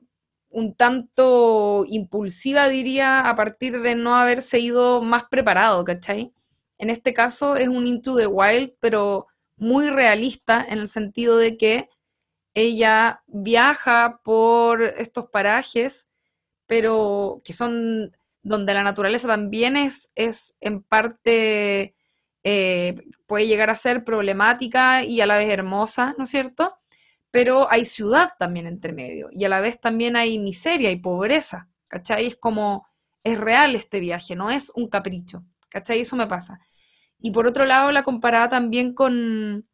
[0.49, 6.33] un tanto impulsiva, diría, a partir de no haberse ido más preparado, ¿cachai?
[6.77, 11.57] En este caso es un Into the Wild, pero muy realista en el sentido de
[11.57, 11.89] que
[12.53, 16.09] ella viaja por estos parajes,
[16.67, 21.95] pero que son donde la naturaleza también es, es en parte,
[22.43, 22.95] eh,
[23.27, 26.77] puede llegar a ser problemática y a la vez hermosa, ¿no es cierto?
[27.31, 31.69] Pero hay ciudad también entre medio y a la vez también hay miseria y pobreza,
[31.87, 32.25] ¿cachai?
[32.27, 32.87] Es como,
[33.23, 36.01] es real este viaje, no es un capricho, ¿cachai?
[36.01, 36.59] Eso me pasa.
[37.19, 39.67] Y por otro lado, la comparaba también con,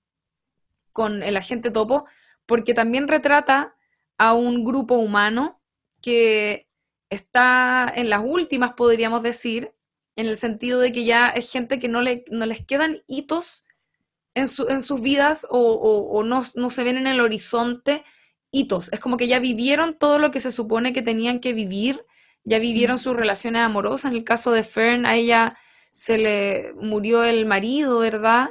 [0.91, 2.05] con el agente topo,
[2.45, 3.75] porque también retrata
[4.17, 5.61] a un grupo humano
[6.01, 6.69] que
[7.09, 9.73] está en las últimas, podríamos decir,
[10.15, 13.64] en el sentido de que ya es gente que no, le, no les quedan hitos
[14.35, 14.47] en,
[14.81, 18.03] sus vidas o, no, se ven en el horizonte
[18.51, 18.91] hitos.
[18.91, 22.05] Es como que ya vivieron todo lo que se supone que tenían que vivir,
[22.43, 24.11] ya vivieron sus relaciones amorosas.
[24.11, 25.57] En el caso de Fern, a ella
[25.91, 28.49] se le murió el marido, ¿verdad?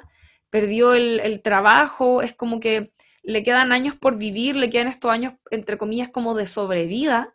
[0.50, 2.92] Perdió el, el trabajo, es como que
[3.22, 7.34] le quedan años por vivir, le quedan estos años, entre comillas, como de sobrevida,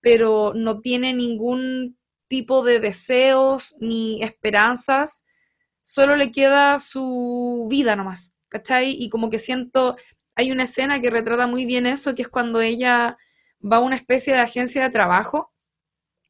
[0.00, 5.24] pero no tiene ningún tipo de deseos ni esperanzas
[5.88, 8.90] solo le queda su vida nomás, ¿cachai?
[8.90, 9.96] Y como que siento,
[10.34, 13.16] hay una escena que retrata muy bien eso, que es cuando ella
[13.64, 15.50] va a una especie de agencia de trabajo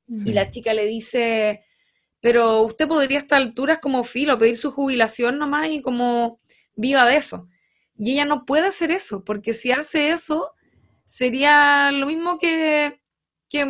[0.07, 1.64] y la chica le dice,
[2.21, 6.38] pero usted podría a estas alturas como filo pedir su jubilación nomás y como
[6.77, 7.49] viva de eso.
[7.99, 10.53] Y ella no puede hacer eso, porque si hace eso,
[11.05, 13.01] sería lo mismo que,
[13.49, 13.64] que,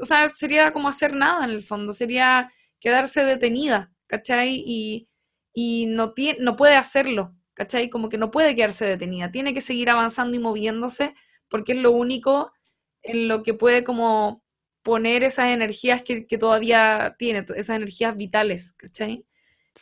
[0.00, 4.62] o sea, sería como hacer nada en el fondo, sería quedarse detenida, ¿cachai?
[4.66, 5.06] Y,
[5.54, 7.88] y no, tiene, no puede hacerlo, ¿cachai?
[7.88, 11.14] Como que no puede quedarse detenida, tiene que seguir avanzando y moviéndose
[11.48, 12.52] porque es lo único
[13.02, 14.42] en lo que puede como
[14.82, 19.24] poner esas energías que, todavía tiene, esas energías vitales, ¿cachai?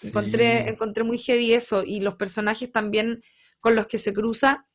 [0.03, 3.23] Encontré, encontré muy heavy eso y los personajes también
[3.59, 4.67] con los que se cruza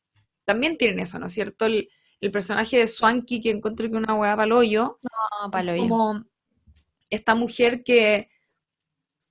[0.44, 1.66] también tienen eso, ¿no es cierto?
[1.66, 1.88] El,
[2.32, 4.98] personaje de Swanky que encontré que una hueá paloyo.
[5.02, 5.82] No, paloyo.
[5.82, 6.24] Como
[7.10, 8.28] esta mujer que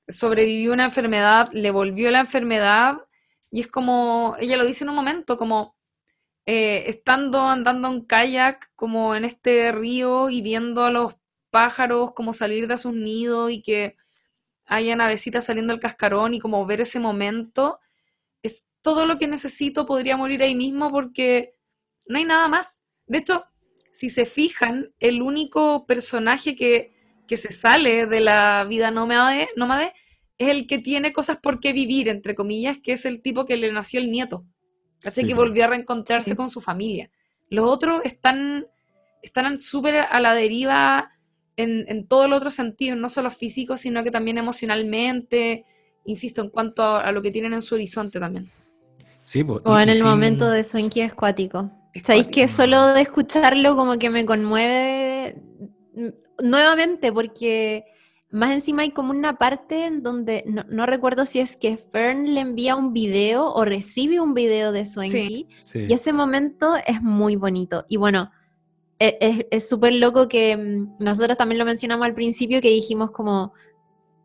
[0.07, 2.97] sobrevivió una enfermedad, le volvió la enfermedad,
[3.51, 5.75] y es como, ella lo dice en un momento, como
[6.45, 11.15] eh, estando andando en kayak, como en este río y viendo a los
[11.51, 13.97] pájaros como salir de sus nidos y que
[14.65, 17.79] haya navecitas saliendo del cascarón y como ver ese momento,
[18.43, 21.53] es todo lo que necesito, podría morir ahí mismo porque
[22.07, 22.81] no hay nada más.
[23.07, 23.45] De hecho,
[23.91, 26.96] si se fijan, el único personaje que
[27.27, 29.93] que se sale de la vida nómade, nómade
[30.37, 33.57] es el que tiene cosas por qué vivir, entre comillas, que es el tipo que
[33.57, 34.45] le nació el nieto.
[35.03, 37.09] Así que volvió a reencontrarse con su familia.
[37.49, 38.67] Los otros están
[39.21, 41.11] están súper a la deriva
[41.55, 45.65] en, en todos los otros sentidos, no solo físicos, sino que también emocionalmente,
[46.05, 48.49] insisto, en cuanto a, lo que tienen en su horizonte también.
[49.23, 51.71] Sí, o en el momento de su escuático.
[52.03, 55.41] Sabéis que solo de escucharlo como que me conmueve
[56.41, 57.85] nuevamente, porque
[58.29, 62.41] más encima hay como una parte en donde no, recuerdo si es que Fern le
[62.41, 65.47] envía un video o recibe un video de Swanky.
[65.73, 67.85] Y ese momento es muy bonito.
[67.87, 68.31] Y bueno,
[68.99, 73.53] e, es súper loco que mm, nosotros también lo mencionamos al principio, que dijimos como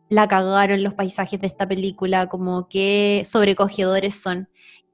[0.09, 4.49] la cagaron los paisajes de esta película, como qué sobrecogedores son.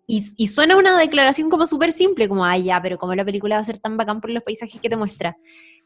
[0.06, 3.56] Y, y suena una declaración como súper simple, como, ay, ya, pero como la película
[3.56, 5.36] va a ser tan bacán por los paisajes que te muestra.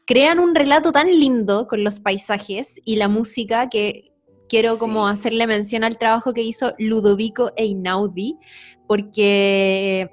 [0.05, 4.13] Crean un relato tan lindo con los paisajes y la música que
[4.49, 8.37] quiero como hacerle mención al trabajo que hizo Ludovico Einaudi,
[8.87, 10.11] porque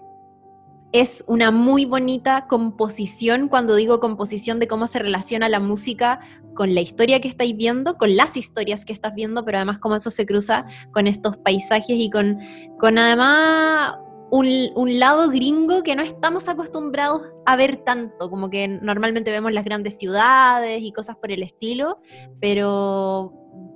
[0.93, 6.21] es una muy bonita composición, cuando digo composición de cómo se relaciona la música
[6.55, 9.97] con la historia que estáis viendo, con las historias que estás viendo, pero además cómo
[9.97, 12.39] eso se cruza con estos paisajes y con,
[12.79, 13.95] con además
[14.31, 19.53] un, un, lado gringo que no estamos acostumbrados a ver tanto, como que normalmente vemos
[19.53, 22.01] las grandes ciudades y cosas por el estilo,
[22.41, 23.33] pero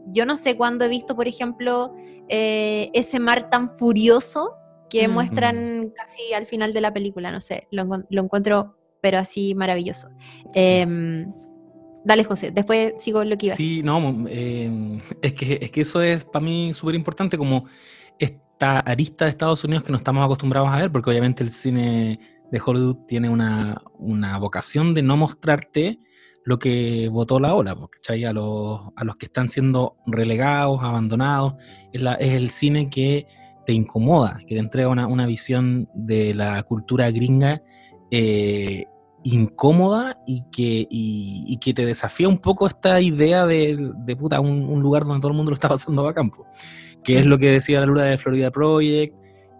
[0.07, 1.95] yo no sé cuándo he visto, por ejemplo,
[2.29, 4.55] eh, ese mar tan furioso
[4.89, 10.09] que muestran casi al final de la película, no sé, lo, encuentro pero así maravilloso.
[10.55, 11.33] Em,
[12.05, 16.01] dale, José, después sigo lo que iba Sí, no, em, es, que, es que eso
[16.01, 17.65] es para mí súper importante, como
[18.73, 22.19] arista de Estados Unidos que no estamos acostumbrados a ver, porque obviamente el cine
[22.51, 25.99] de Hollywood tiene una, una vocación de no mostrarte
[26.45, 28.25] lo que votó la ola, ¿cachai?
[28.25, 31.55] A los, a los que están siendo relegados, abandonados.
[31.93, 33.27] Es, es el cine que
[33.65, 37.63] te incomoda, que te entrega una, visión de la cultura gringa
[38.11, 38.85] eh,
[39.23, 44.81] incómoda y que, y, que te desafía un poco esta idea de, de puta, un,
[44.81, 46.47] lugar donde todo el mundo lo está pasando a campo,
[47.05, 49.15] que es lo que decía la luna de Florida Project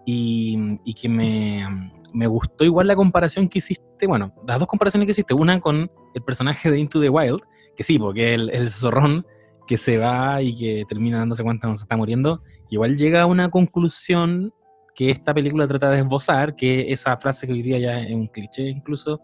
[0.05, 5.05] y, y que me, me, gustó igual la comparación que hiciste, bueno, las dos comparaciones
[5.05, 7.39] que hiciste, una con el personaje de Into the Wild,
[7.75, 9.25] que sí, porque el, el zorrón
[9.67, 13.25] que se va y que termina dándose cuenta cuando se está muriendo, igual llega a
[13.25, 14.51] una conclusión
[14.95, 18.27] que esta película trata de esbozar, que esa frase que hoy día ya es un
[18.27, 19.21] cliché incluso,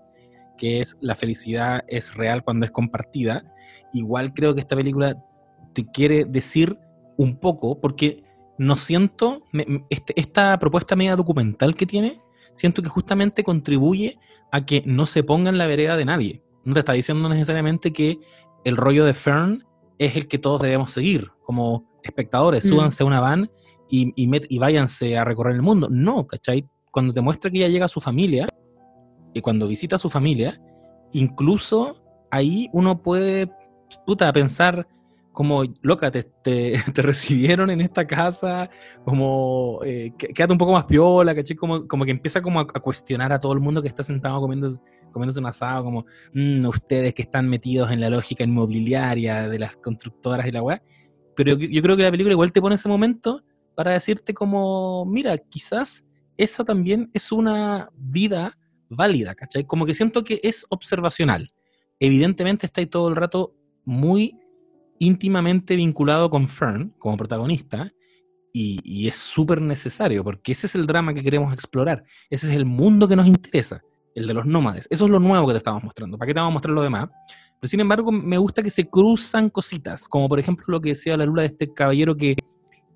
[0.57, 3.43] que es la felicidad es real cuando es compartida.
[3.93, 5.15] Igual creo que esta película
[5.73, 6.77] te quiere decir
[7.23, 8.23] un poco, porque
[8.57, 9.43] no siento,
[9.89, 12.21] este, esta propuesta media documental que tiene,
[12.53, 14.19] siento que justamente contribuye
[14.51, 16.43] a que no se ponga en la vereda de nadie.
[16.63, 18.19] No te está diciendo necesariamente que
[18.63, 19.63] el rollo de Fern
[19.97, 22.65] es el que todos debemos seguir como espectadores.
[22.65, 22.69] Mm.
[22.69, 23.51] Súbanse a una van
[23.89, 25.87] y, y, váyanse a recorrer el mundo.
[25.89, 26.67] No, ¿cachai?
[26.91, 28.47] Cuando te muestra que ya llega a su familia,
[29.33, 30.61] y cuando visita a su familia,
[31.13, 31.95] incluso
[32.31, 33.49] ahí uno puede,
[34.05, 34.87] puta, pensar
[35.31, 38.69] como, loca, te, te, recibieron en esta casa,
[39.05, 41.55] como, eh, quédate un poco más piola, ¿cachai?
[41.55, 44.81] Como, como que empieza como a, cuestionar a todo el mundo que está sentado comiendo,
[45.11, 49.77] comiéndose un asado, como, mm, ustedes que están metidos en la lógica inmobiliaria de las
[49.77, 50.83] constructoras y la weá.
[51.35, 53.43] Pero yo, yo creo que la película igual te pone ese momento
[53.75, 56.05] para decirte como, mira, quizás
[56.37, 58.57] esa también es una vida
[58.89, 59.65] válida, ¿cachai?
[59.65, 61.47] Como que siento que es observacional.
[61.99, 64.40] Evidentemente está ahí todo el rato muy
[65.01, 67.91] íntimamente vinculado con Fern como protagonista
[68.53, 72.65] y, es súper necesario porque ese es el drama que queremos explorar, ese es el
[72.65, 73.81] mundo que nos interesa,
[74.13, 74.87] el de los nómades.
[74.91, 76.17] Eso es lo nuevo que te estamos mostrando.
[76.17, 77.09] ¿Para qué te vamos a mostrar lo demás?
[77.59, 81.17] Pero sin embargo, me gusta que se cruzan cositas, como por ejemplo lo que decía
[81.17, 82.35] la luna de este caballero que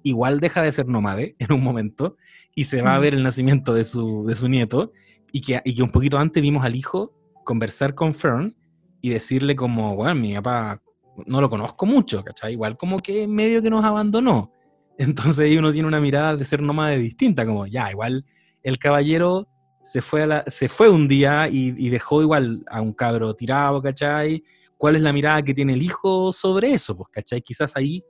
[0.04, 2.18] igual deja de ser nómade en un momento
[2.54, 4.92] y se va a ver el nacimiento de su, de su nieto
[5.32, 7.14] y que, y que un poquito antes vimos al hijo
[7.44, 8.56] conversar con Fern
[9.02, 10.82] y decirle como, bueno, mi papá
[11.26, 12.54] no lo conozco mucho, ¿cachai?
[12.54, 14.52] Igual como que medio que nos abandonó.
[14.98, 18.26] Entonces ahí uno tiene una mirada de ser nómade distinta, como ya, igual
[18.64, 19.48] el caballero
[19.86, 23.82] se fue, a la, se fue un día y, dejó igual a un cabro tirado,
[23.82, 24.44] ¿cachai?
[24.78, 26.98] ¿Cuál es la mirada que tiene el hijo sobre eso?
[26.98, 27.42] Pues, ¿cachai?
[27.42, 28.04] Quizás ahí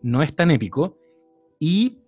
[0.00, 0.96] no es tan épico.
[1.60, 1.98] Y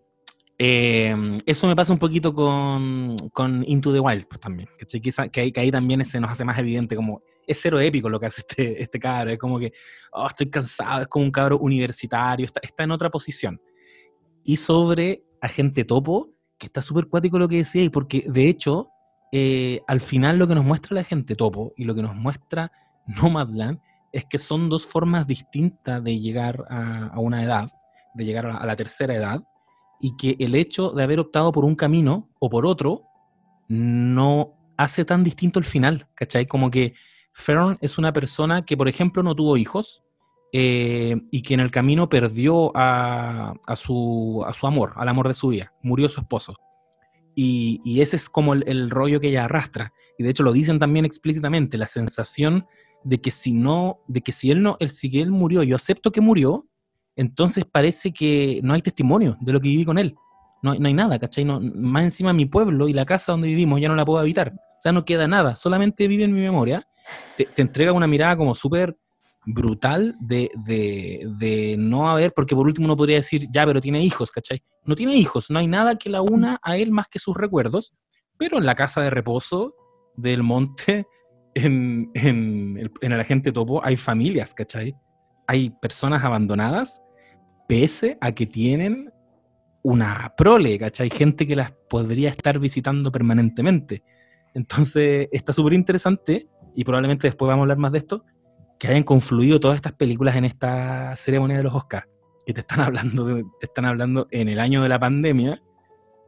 [0.63, 4.69] eh, eso me pasa un poquito con, con Into the Wild, pues también.
[4.77, 8.21] Que, ahí, que ahí también se nos hace más evidente, como es cero épico lo
[8.21, 9.31] que hace este, este cabro.
[9.31, 9.73] Es como que,
[10.13, 13.59] oh, estoy cansado, es como un cabro universitario, está, está en otra posición.
[14.45, 18.91] Y sobre Agente Topo, que está súper cuático lo que decía, y porque de hecho,
[19.33, 22.71] eh, al final lo que nos muestra la Agente Topo y lo que nos muestra
[23.07, 23.79] Nomadland
[24.13, 27.67] es que son dos formas distintas de llegar a, a una edad,
[28.13, 29.43] de llegar a la tercera edad
[30.01, 33.05] y que el hecho de haber optado por un camino o por otro
[33.69, 36.47] no hace tan distinto el final, ¿cachai?
[36.47, 36.95] Como que
[37.33, 40.03] Fern es una persona que, por ejemplo, no tuvo hijos
[40.53, 45.35] eh, y que en el camino perdió a, su, a, su, amor, al amor de
[45.35, 46.57] su vida, murió su esposo.
[47.37, 49.93] Y, ese es como el, rollo que ella arrastra.
[50.19, 52.67] Y de hecho lo dicen también explícitamente, la sensación
[53.05, 56.11] de que si no, de que si él no, el si él murió, yo acepto
[56.11, 56.67] que murió,
[57.17, 60.17] entonces parece que no hay testimonio de lo que viví con él.
[60.63, 61.45] No, no hay nada, ¿cachai?
[61.45, 64.53] No, más encima mi pueblo y la casa donde vivimos ya no la puedo habitar.
[64.53, 66.87] O sea, no queda nada, solamente vive en mi memoria.
[67.37, 68.97] Te, entrega una mirada como súper
[69.45, 74.03] brutal de, de, de, no haber, porque por último uno podría decir, ya, pero tiene
[74.03, 74.63] hijos, ¿cachai?
[74.85, 77.95] No tiene hijos, no hay nada que la una a él más que sus recuerdos,
[78.37, 79.75] pero en la casa de reposo
[80.17, 81.07] del monte,
[81.55, 84.95] en, en, en el agente topo, hay familias, ¿cachai?
[85.51, 87.03] Hay personas abandonadas,
[87.67, 89.13] pese a que tienen
[89.83, 91.11] una prole, ¿cachai?
[91.11, 94.05] Gente que las podría estar visitando permanentemente.
[94.55, 96.47] Entonces, está súper interesante,
[96.77, 98.25] y probablemente después vamos a hablar más de esto,
[98.79, 102.07] que hayan confluido todas estas películas en esta ceremonia de los Oscars,
[102.47, 105.61] que te están hablando, de, te están hablando en el año de la pandemia,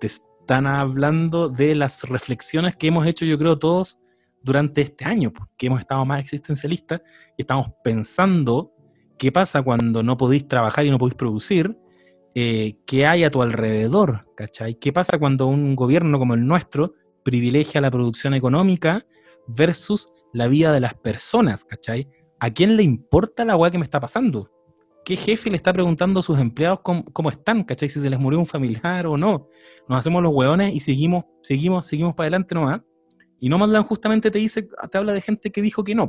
[0.00, 4.00] te están hablando de las reflexiones que hemos hecho, yo creo, todos
[4.42, 7.02] durante este año, pues, que hemos estado más existencialistas
[7.38, 8.72] y estamos pensando
[9.22, 11.78] qué pasa cuando no podéis trabajar y no podéis producir,
[12.34, 14.74] eh, qué hay a tu alrededor, ¿cachai?
[14.74, 19.06] ¿Qué pasa cuando un gobierno como el nuestro privilegia la producción económica
[19.46, 22.08] versus la vida de las personas, ¿cachai?
[22.40, 24.50] ¿A quién le importa la weá que me está pasando?
[25.04, 27.88] ¿Qué jefe le está preguntando a sus empleados cómo, cómo, están, ¿cachai?
[27.88, 29.46] Si se les murió un familiar o no.
[29.88, 32.80] Nos hacemos los hueones y seguimos, seguimos, seguimos para adelante nomás.
[33.38, 36.08] Y no mandan justamente te dice, te habla de gente que dijo que no.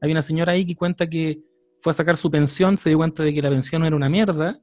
[0.00, 1.42] Hay una señora ahí que cuenta que
[1.84, 4.08] fue a sacar su pensión, se dio cuenta de que la pensión no era una
[4.08, 4.58] mierda,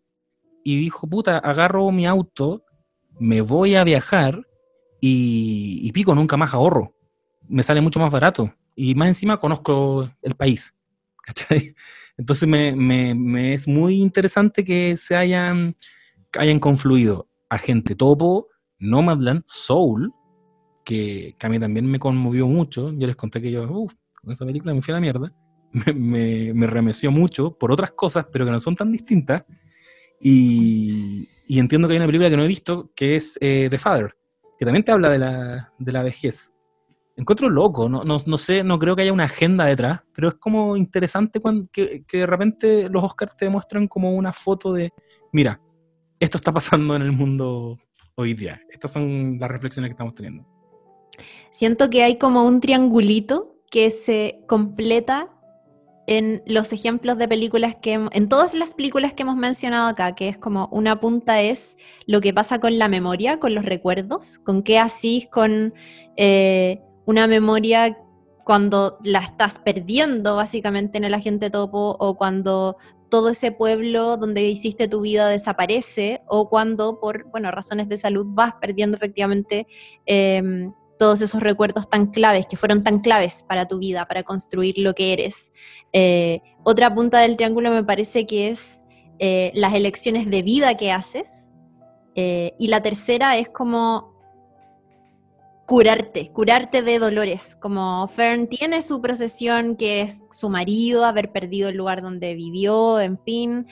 [0.64, 2.66] y dijo, puta, agarro mi auto,
[3.20, 4.48] me voy a viajar
[5.00, 6.96] y, y pico, nunca más ahorro.
[7.48, 8.52] Me sale mucho más barato.
[8.76, 10.76] Y más encima conozco el país.
[11.24, 11.76] ¿cachai?
[12.18, 15.76] Entonces me, me, es muy interesante que se hayan,
[16.40, 18.48] hayan confluido Agente Topo,
[18.80, 20.12] Nomadland, Soul,
[20.84, 22.92] que, que, a mí también me conmovió mucho.
[22.94, 23.94] Yo les conté que yo, uff,
[24.24, 25.32] con esa película me fui a la mierda.
[25.86, 29.46] Me, me, me, remeció mucho por otras cosas, pero que no son tan distintas.
[30.20, 33.80] Y, y entiendo que hay una película que no he visto, que es eh, The
[33.80, 34.14] Father,
[34.60, 36.54] que también te habla de la, de la vejez
[37.16, 40.36] encuentro loco, no, no, no, sé, no creo que haya una agenda detrás, pero es
[40.36, 44.92] como interesante cuando, que, que, de repente los Oscars te demuestran como una foto de,
[45.32, 45.62] mira,
[46.20, 47.78] esto está pasando en el mundo
[48.16, 48.62] hoy día.
[48.70, 50.46] Estas son las reflexiones que estamos teniendo.
[51.52, 55.28] Siento que hay como un triangulito que se completa
[56.08, 60.28] en los ejemplos de películas que, en todas las películas que hemos mencionado acá, que
[60.28, 64.64] es como una punta es lo que pasa con la memoria, con los recuerdos, con
[64.64, 65.74] qué así, con...
[66.18, 67.98] Eh, una memoria
[68.44, 72.78] cuando la estás perdiendo básicamente en el agente topo o cuando
[73.10, 78.26] todo ese pueblo donde hiciste tu vida desaparece o cuando por bueno, razones de salud
[78.30, 79.68] vas perdiendo efectivamente
[80.06, 80.70] eh,
[81.02, 84.94] todos esos recuerdos tan claves, que fueron tan claves para tu vida, para construir lo
[84.94, 85.52] que eres.
[85.94, 88.84] Eh, otra punta del triángulo me parece que es
[89.18, 91.50] eh, las elecciones de vida que haces.
[92.14, 94.14] Eh, y la tercera es como
[95.66, 97.58] curarte, curarte de dolores.
[97.60, 103.00] Como Fern tiene su procesión, que es su marido, haber perdido el lugar donde vivió,
[103.00, 103.66] en fin.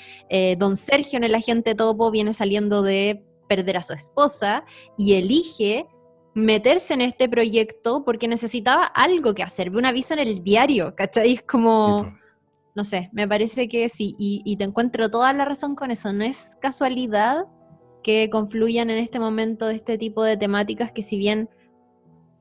[0.58, 4.64] Don Sergio en el agente topo viene saliendo de perder a su esposa
[4.98, 5.86] y elige
[6.40, 11.34] meterse en este proyecto porque necesitaba algo que hacer, un aviso en el diario, ¿cachai?
[11.34, 12.18] Es como,
[12.76, 16.14] no sé, me parece que sí, y, y te encuentro toda la razón con eso,
[16.14, 17.46] no es casualidad
[18.04, 21.50] que confluyan en este momento este tipo de temáticas que si bien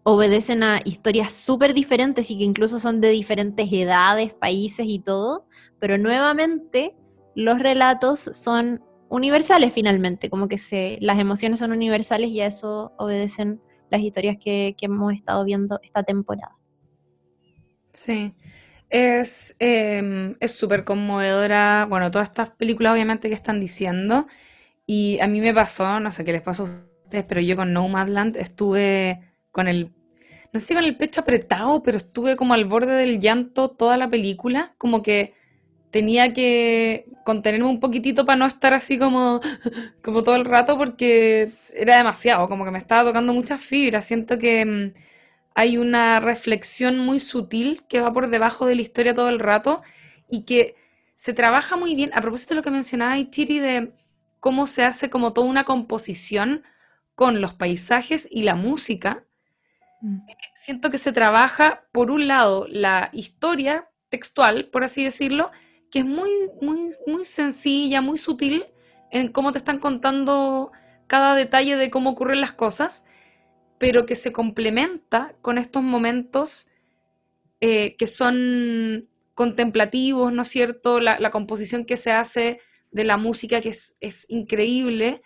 [0.05, 5.47] obedecen a historias súper diferentes y que incluso son de diferentes edades, países y todo,
[5.79, 6.95] pero nuevamente
[7.35, 12.93] los relatos son universales finalmente, como que se, las emociones son universales y a eso
[12.97, 16.57] obedecen las historias que, que hemos estado viendo esta temporada.
[17.93, 18.35] Sí,
[18.91, 24.27] es eh, súper conmovedora, bueno, todas estas películas obviamente que están diciendo,
[24.87, 27.73] y a mí me pasó, no sé qué les pasó a ustedes, pero yo con
[27.73, 29.21] Nomadland estuve
[29.51, 29.93] con el
[30.53, 33.97] no sé si con el pecho apretado, pero estuve como al borde del llanto toda
[33.99, 35.35] la película, como que
[35.91, 39.41] tenía que contenerme un poquitito para no estar así como,
[40.03, 44.07] como todo el rato porque era demasiado, como que me estaba tocando muchas fibras.
[44.07, 44.95] Siento que mm,
[45.55, 49.83] hay una reflexión muy sutil que va por debajo de la historia todo el rato
[50.29, 50.77] y que
[51.15, 52.11] se trabaja muy bien.
[52.15, 53.93] A propósito de lo que mencionaba Chiri de
[54.41, 56.63] cómo se hace como toda una composición
[57.15, 59.25] con los paisajes y la música,
[60.01, 60.19] Mm.
[60.55, 65.51] Siento que se trabaja, por un lado, la historia textual, por así decirlo,
[65.91, 66.31] que es muy,
[66.61, 68.65] muy, muy sencilla, muy sutil
[69.11, 70.73] en cómo te están contando
[71.07, 73.05] cada detalle de cómo ocurren las cosas,
[73.79, 76.69] pero que se complementa con estos momentos
[77.61, 81.01] eh, que son contemplativos, ¿no es cierto?
[81.01, 82.61] La, composición que se hace
[82.91, 85.23] de la música, que es, es increíble,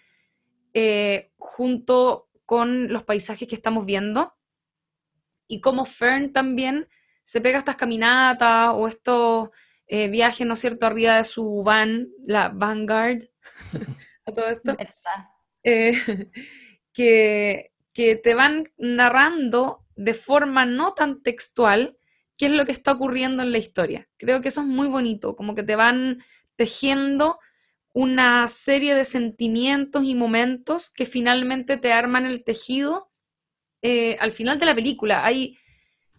[0.75, 4.35] eh, junto con los paisajes que estamos viendo
[5.49, 6.89] y cómo Fern también
[7.25, 9.51] se pega estas caminatas o estos
[9.93, 13.25] eh, viaje, ¿no es cierto?, arriba de su van, la Vanguard,
[14.27, 14.75] a todo esto,
[15.63, 15.93] eh,
[16.95, 21.99] que, que te van narrando de forma no tan textual
[22.39, 24.09] qué es lo que está ocurriendo en la historia.
[24.17, 26.23] Creo que eso es muy bonito, como que te van
[26.57, 27.39] tejiendo
[27.93, 33.11] una serie de sentimientos y momentos que finalmente te arman el tejido
[33.83, 35.23] eh, al final de la película.
[35.23, 35.59] Hay,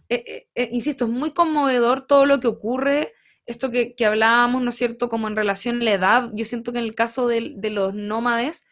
[0.08, 3.14] eh, eh, insisto, es muy conmovedor todo lo que ocurre,
[3.46, 6.30] esto que, hablábamos, ¿no es cierto?, como en relación a la edad.
[6.34, 8.66] Yo siento que en el caso de, los nómades,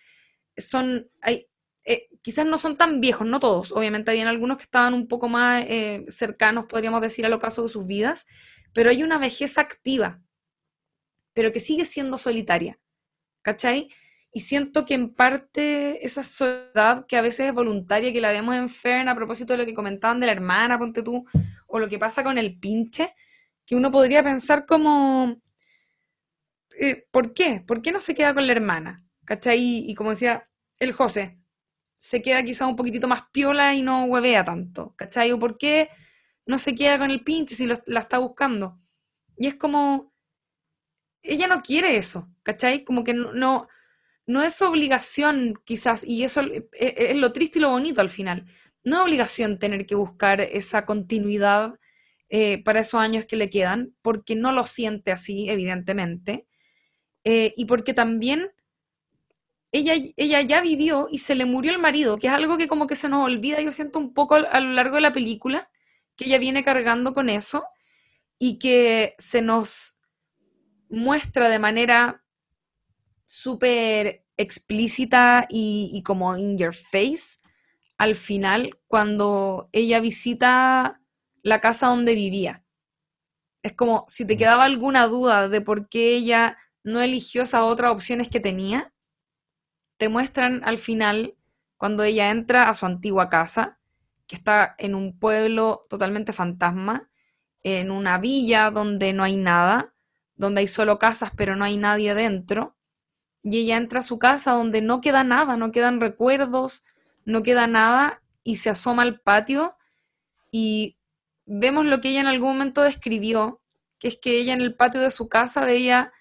[0.57, 1.49] son, hay,
[2.23, 5.65] quizás no son tan viejos, no todos, obviamente habían algunos que estaban un poco más
[6.09, 8.27] cercanos, podríamos decir, al ocaso de sus vidas,
[8.73, 10.23] pero hay una vejez activa,
[11.35, 12.79] pero que sigue siendo solitaria.
[13.43, 13.91] ¿cachai?
[14.33, 18.57] Y siento que en parte esa soledad que a veces es voluntaria, que la vemos
[18.57, 21.27] en Fern a propósito de lo que comentaban de la hermana, ponte tú,
[21.67, 23.15] o lo que pasa con el pinche,
[23.67, 25.41] que uno podría pensar como,
[26.79, 27.63] eh, ¿por qué?
[27.67, 29.05] ¿Por qué no se queda con la hermana?
[29.25, 29.61] ¿Cachai?
[29.89, 30.49] Y, como decía
[30.79, 31.39] el José,
[31.95, 35.33] se queda quizá un poquitito más piola y no huevea tanto, ¿cachai?
[35.33, 35.91] ¿O por qué
[36.47, 38.81] no se queda con el pinche si la está buscando?
[39.37, 40.13] Y es como,
[41.23, 42.85] ella no quiere eso, ¿cachai?
[42.85, 43.69] Como que no,
[44.27, 48.11] no, es obligación quizás, y eso e, e, es, lo triste y lo bonito al
[48.11, 48.47] final.
[48.85, 51.79] No es obligación tener que buscar esa continuidad
[52.35, 56.47] eh, para esos años que le quedan, porque no lo siente así, evidentemente,
[57.25, 58.51] eh, y porque también
[59.71, 62.87] ella, ella ya vivió y se le murió el marido, que es algo que como
[62.87, 65.71] que se nos olvida, yo siento un poco a lo largo de la película,
[66.17, 67.67] que ella viene cargando con eso,
[68.39, 69.99] y que se nos
[70.89, 72.25] muestra de manera
[73.27, 77.39] súper explícita y, como in your face
[77.99, 81.02] al final cuando ella visita
[81.43, 82.65] la casa donde vivía.
[83.63, 84.39] Es como si te mm.
[84.39, 88.93] quedaba alguna duda de por qué ella no eligió esas otras opciones que tenía,
[89.99, 91.37] te muestran al final
[91.77, 93.79] cuando ella entra a su antigua casa,
[94.27, 97.09] que está en un pueblo totalmente fantasma,
[97.63, 99.95] en una villa donde no hay nada,
[100.35, 102.77] donde hay solo casas pero no hay nadie dentro.
[103.43, 106.85] Y ella entra a su casa donde no queda nada, no quedan recuerdos,
[107.25, 109.77] no queda nada y se asoma al patio
[110.51, 110.97] y
[111.55, 113.61] vemos lo que ella en algún momento describió,
[113.99, 116.13] que es que ella en el patio de su casa veía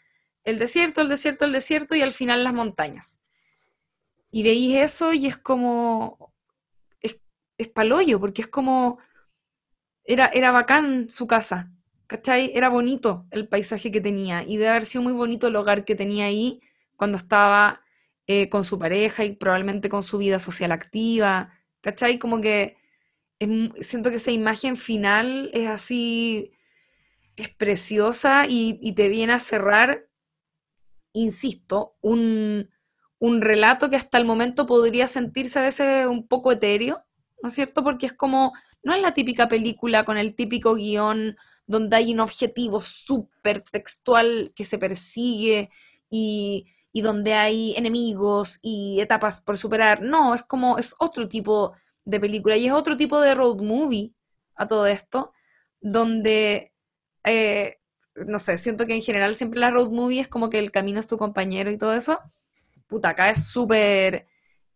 [0.44, 3.22] el desierto, el desierto, el desierto y al final las montañas.
[4.30, 6.34] Y veis eso y es como,
[7.00, 7.20] es,
[7.58, 9.00] es paloyo, porque es como,
[10.04, 11.72] era, era bacán su casa,
[12.08, 12.52] ¿cachai?
[12.54, 15.96] Era bonito el paisaje que tenía y debe haber sido muy bonito el hogar que
[15.96, 16.62] tenía ahí
[16.98, 17.82] cuando estaba
[18.28, 22.20] eh, con su pareja y probablemente con su vida social activa, ¿cachai?
[22.20, 22.81] Como que
[23.80, 26.52] siento que esa imagen final es así,
[27.36, 30.08] es preciosa y, te viene a cerrar,
[31.14, 32.70] insisto, un,
[33.20, 37.04] un relato que hasta el momento podría sentirse a veces un poco etéreo,
[37.42, 37.84] ¿no es cierto?
[37.84, 41.36] Porque es como, no es la típica película con el típico guion
[41.72, 45.70] donde hay un objetivo súper textual que se persigue
[46.10, 50.02] y, donde hay enemigos y etapas por superar.
[50.02, 51.74] No, es como, es otro tipo
[52.06, 54.14] película y es otro tipo de road movie
[54.56, 55.34] a todo esto,
[55.80, 56.74] donde,
[57.24, 57.80] eh,
[58.16, 61.00] no sé, siento que en general siempre la road movie es como que el camino
[61.00, 62.20] es tu compañero y todo eso.
[62.88, 64.28] Puta, acá es súper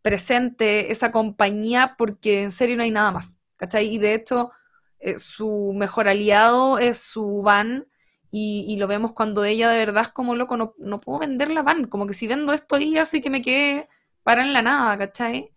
[0.01, 3.87] presente esa compañía porque en serio no hay nada más, ¿cachai?
[3.93, 4.51] Y de hecho
[4.99, 7.87] eh, su mejor aliado es su van
[8.31, 11.63] y, lo vemos cuando ella de verdad es como loco, no, no puedo vender la
[11.63, 13.87] van, como que si vendo esto ahí así que me quedé
[14.23, 15.54] para en la nada, ¿cachai?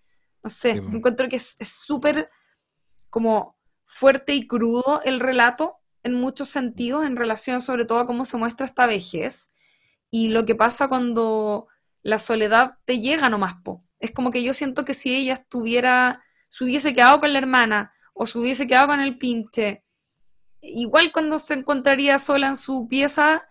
[0.48, 2.30] No sé, encuentro que es súper
[3.10, 8.24] como fuerte y crudo el relato en muchos sentidos en relación sobre todo a cómo
[8.24, 9.52] se muestra esta vejez
[10.10, 11.68] y lo que pasa cuando
[12.02, 13.84] la soledad te llega nomás, po.
[13.98, 17.92] Es como que yo siento que si ella estuviera, se hubiese quedado con la hermana,
[18.14, 19.84] o se hubiese quedado con el pinche,
[20.62, 23.46] igual cuando se encontraría sola en su pieza,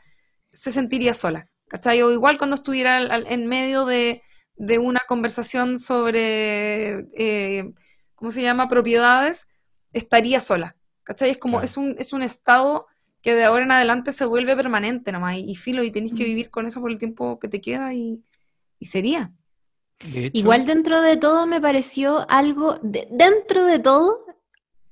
[0.51, 2.01] se sentiría sola, ¿cachai?
[2.01, 4.23] O igual cuando estuviera en medio de,
[4.57, 7.73] una conversación sobre, eh,
[8.15, 9.47] ¿cómo se llama?, propiedades,
[9.93, 11.29] estaría sola, ¿cachai?
[11.29, 12.87] Es como, es, un, es un estado
[13.21, 16.27] que de ahora en adelante se vuelve permanente nomás, y, filo, y tenéis que mm.
[16.27, 18.23] vivir con eso por el tiempo que te queda, y,
[18.81, 19.31] sería.
[20.33, 24.25] Igual dentro de todo me pareció algo, dentro de todo,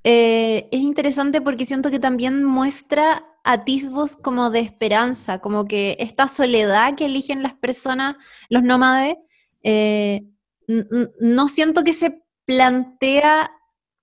[0.04, 6.28] eh, es interesante porque siento que también muestra atisbos como de esperanza, como que esta
[6.28, 8.16] soledad que eligen las personas,
[8.50, 9.18] los nómades,
[9.66, 10.22] eh,
[10.68, 13.52] no siento que se plantea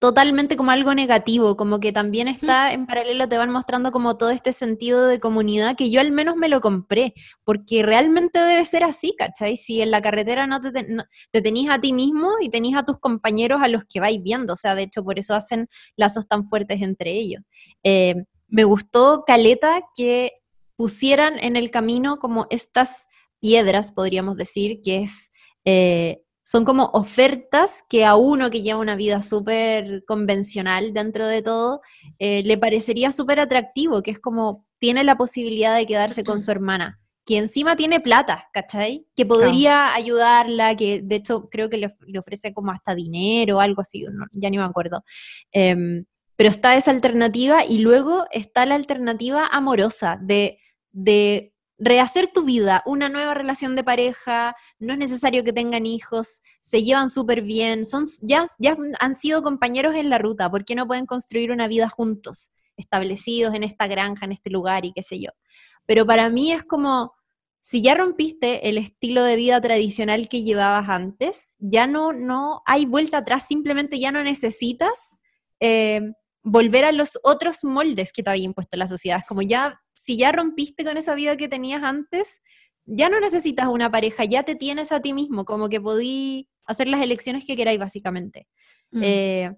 [0.01, 4.31] totalmente como algo negativo, como que también está en paralelo, te van mostrando como todo
[4.31, 8.83] este sentido de comunidad que yo al menos me lo compré, porque realmente debe ser
[8.83, 9.57] así, ¿cachai?
[9.57, 12.99] Si en la carretera no te, te tenís a ti mismo y tenís a tus
[12.99, 16.49] compañeros a los que vais viendo, o sea, de hecho por eso hacen lazos tan
[16.49, 17.43] fuertes entre ellos.
[17.85, 20.33] Eh, me gustó Caleta que
[20.75, 23.07] pusieran en el camino como estas
[23.41, 25.32] piedras, podríamos decir, que es...
[25.65, 31.41] Eh, son como ofertas que a uno que lleva una vida súper convencional dentro de
[31.41, 31.81] todo,
[32.19, 36.51] eh, le parecería súper atractivo, que es como tiene la posibilidad de quedarse con su
[36.51, 39.07] hermana, que encima tiene plata, ¿cachai?
[39.15, 43.81] Que podría ayudarla, que de hecho creo que le, ofrece como hasta dinero o algo
[43.81, 45.05] así, ya ni me acuerdo.
[45.53, 46.05] Em,
[46.37, 50.59] pero está esa alternativa y luego está la alternativa amorosa de,
[50.91, 56.43] de rehacer tu vida, una nueva relación de pareja, no es necesario que tengan hijos,
[56.61, 60.75] se llevan súper bien, son, ya, ya han sido compañeros en la ruta, ¿por qué
[60.75, 65.03] no pueden construir una vida juntos, establecidos en esta granja, en este lugar y qué
[65.03, 65.31] sé yo?
[65.87, 67.13] Pero para mí es como,
[67.61, 72.87] si ya rompiste el estilo de vida tradicional que llevabas antes, ya no, no hay
[72.87, 75.17] vuelta atrás, simplemente ya no necesitas
[75.61, 76.01] eh,
[76.43, 79.23] volver a los otros moldes que te había impuesto la sociedad.
[79.29, 82.41] Como ya si ya rompiste con esa vida que tenías antes,
[82.85, 86.89] ya no necesitas una pareja, ya te tienes a ti mismo, como que podí hacer
[86.89, 88.49] las elecciones que queráis, básicamente.
[88.91, 89.01] Mm.
[89.05, 89.51] Eh,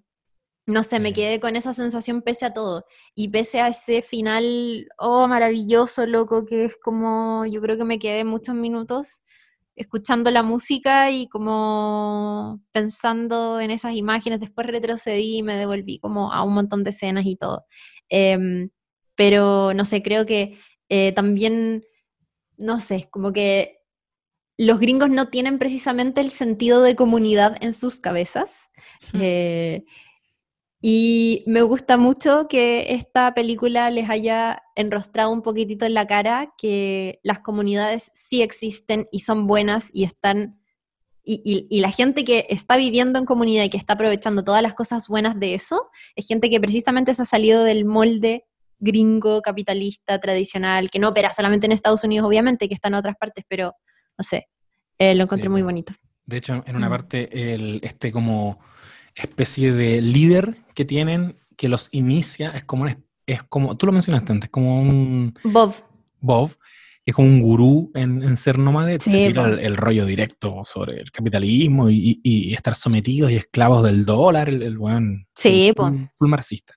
[0.67, 2.85] no sé, me quedé con esa sensación pese a todo.
[3.15, 7.99] Y pese a ese final, oh, maravilloso, loco, que es como, yo creo que me
[7.99, 9.21] quedé muchos minutos
[9.77, 14.41] escuchando la música y como pensando en esas imágenes.
[14.41, 17.65] Después retrocedí y me devolví como a un montón de escenas y todo.
[18.09, 18.71] Em,
[19.17, 20.59] pero no sé, creo que
[20.89, 21.85] eh, también,
[22.57, 23.85] no sé, como que
[24.57, 28.69] los gringos no tienen precisamente el sentido de comunidad en sus cabezas.
[29.13, 29.85] Eh,
[30.81, 36.55] y me gusta mucho que esta película les haya enrostrado un poquitito en la cara
[36.59, 40.61] que las comunidades sí existen y son buenas y están...
[41.27, 44.75] Y, y, la gente que está viviendo en comunidad y que está aprovechando todas las
[44.75, 48.45] cosas buenas de eso, es gente que precisamente se ha salido del molde
[48.79, 53.17] gringo, capitalista, tradicional, que no opera solamente en Estados Unidos, obviamente, que está en otras
[53.17, 53.75] partes, pero
[54.19, 54.49] no sé,
[54.99, 55.93] eh, lo encontré muy bonito.
[56.27, 56.91] De hecho, en una mm.
[56.91, 58.59] parte, el, este como
[59.15, 62.87] especie de líder que tienen, que los inicia, es como,
[63.27, 65.35] es como, tú lo mencionaste antes, como un...
[65.45, 65.75] Bob.
[66.21, 66.51] Bob,
[67.05, 71.11] que es como un gurú en, ser nómade, se tira el, rollo directo sobre el
[71.13, 75.27] capitalismo y, estar sometidos y esclavos del dólar, el, buen...
[75.37, 75.73] Sí,
[76.15, 76.75] full marxista.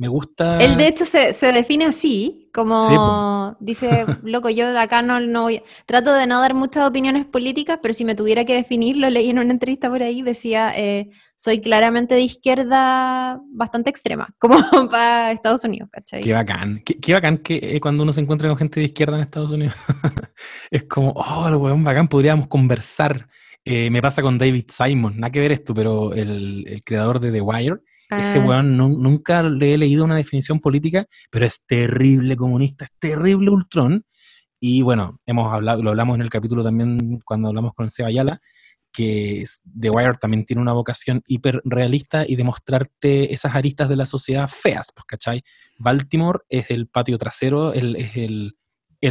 [0.00, 0.58] Me gusta.
[0.64, 6.14] Él de hecho se, define así, como dice, loco, yo acá no, no voy, trato
[6.14, 9.38] de no dar muchas opiniones políticas, pero si me tuviera que definir, lo leí en
[9.38, 15.64] una entrevista por ahí, decía, eh, soy claramente de izquierda bastante extrema, como para Estados
[15.64, 16.22] Unidos, ¿cachai?
[16.22, 19.24] Qué bacán, qué, bacán que eh, cuando uno se encuentra con gente de izquierda en
[19.24, 19.74] Estados Unidos,
[20.70, 23.28] es como, oh, el weón bacán, podríamos conversar.
[23.66, 27.30] Eh, me pasa con David Simon, nada que ver esto, pero el, el creador de
[27.30, 27.80] The Wire,
[28.18, 28.44] ese ah.
[28.44, 34.04] weón nunca le he leído una definición política, pero es terrible comunista, es terrible ultrón.
[34.58, 38.08] Y bueno, hemos hablado, lo hablamos en el capítulo también cuando hablamos con el Seba
[38.08, 38.40] Ayala,
[38.92, 39.44] que
[39.78, 44.48] The Wire también tiene una vocación hiperrealista y de mostrarte esas aristas de la sociedad
[44.48, 45.42] feas, pues, ¿cachai?
[45.78, 48.54] Baltimore es el patio trasero, es el,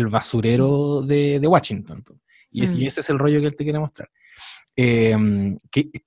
[0.09, 2.03] basurero de, Washington.
[2.03, 2.19] Pues.
[2.51, 2.87] Y, y, mm.
[2.87, 4.09] ese es el rollo que él te quiere mostrar.
[4.81, 5.57] Em,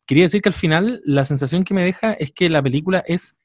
[0.07, 3.37] quería decir que al final la sensación que me deja es que la película es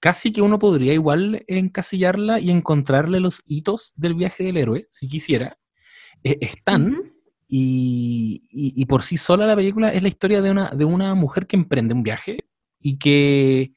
[0.00, 5.08] casi que uno podría igual encasillarla y encontrarle los hitos del viaje del héroe, si
[5.08, 5.58] quisiera.
[6.22, 7.14] E, están,
[7.48, 11.56] y, por sí sola la película es la historia de una, de una mujer que
[11.56, 12.44] emprende un viaje
[12.78, 13.72] y que...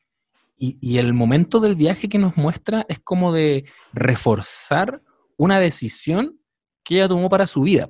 [0.57, 5.01] y el momento del viaje que nos muestra es como de reforzar
[5.37, 6.41] una decisión
[6.83, 7.89] que ella tomó para su vida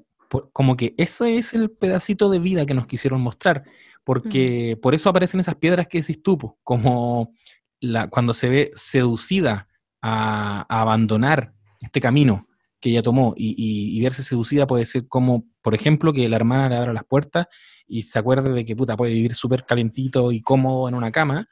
[0.52, 3.64] como que ese es el pedacito de vida que nos quisieron mostrar,
[4.04, 7.34] porque por eso aparecen esas piedras que decís tú, como
[7.80, 9.68] la, cuando se ve seducida
[10.02, 12.48] a, abandonar este camino
[12.80, 16.78] que ella tomó y, verse seducida puede ser como, por ejemplo, que la hermana le
[16.78, 17.48] abra las puertas
[17.88, 21.48] y se acuerde de que puta puede vivir súper calentito y cómodo en una cama,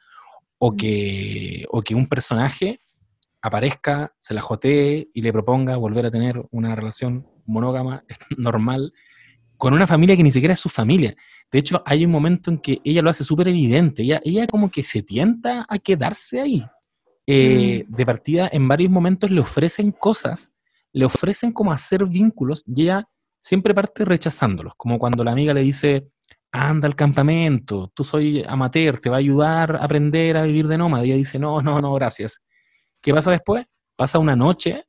[0.58, 2.80] o que, o que un personaje
[3.42, 8.04] aparezca, se la jotee y le proponga volver a tener una relación monógama,
[8.36, 8.92] normal,
[9.56, 11.14] con una familia que ni siquiera es su familia.
[11.50, 14.70] De hecho, hay un momento en que ella lo hace súper evidente, ella, ella como
[14.70, 16.64] que se tienta a quedarse ahí.
[17.26, 17.94] Eh, mm.
[17.94, 20.54] De partida, en varios momentos le ofrecen cosas,
[20.92, 23.04] le ofrecen como hacer vínculos y ella
[23.40, 26.08] siempre parte rechazándolos, como cuando la amiga le dice,
[26.52, 30.78] anda al campamento, tú soy amateur, te va a ayudar a aprender a vivir de
[30.78, 31.04] nómada.
[31.04, 32.42] Y ella dice, no, no, no, gracias.
[33.00, 33.66] ¿Qué pasa después?
[33.96, 34.84] Pasa una noche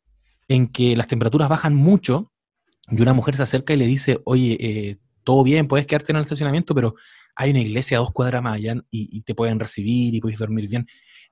[0.48, 2.32] en que las temperaturas bajan mucho
[2.92, 6.18] y una mujer se acerca y le dice, oye, eh, todo bien, puedes quedarte en
[6.18, 6.96] el estacionamiento, pero
[7.36, 10.68] hay una iglesia a dos cuadras más allá y, te pueden recibir y puedes dormir
[10.68, 10.88] bien,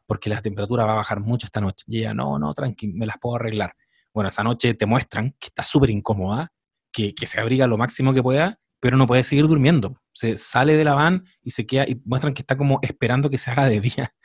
[0.05, 1.83] porque la temperatura va a bajar mucho esta noche.
[1.87, 3.73] Y ella, no, no, tranqui, me las puedo arreglar.
[4.13, 6.51] Bueno, esa noche te muestran que está súper incómoda,
[6.91, 9.99] que, que, se abriga lo máximo que pueda, pero no puede seguir durmiendo.
[10.13, 13.37] Se sale de la van y se queda, y muestran que está como esperando que
[13.37, 14.13] se haga de día.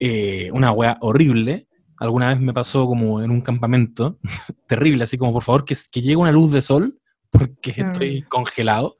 [0.00, 1.68] Eh, una wea horrible.
[1.98, 4.18] Alguna vez me pasó como en un campamento,
[4.66, 6.98] terrible, así como por favor que, que llegue una luz de sol,
[7.30, 8.96] porque estoy congelado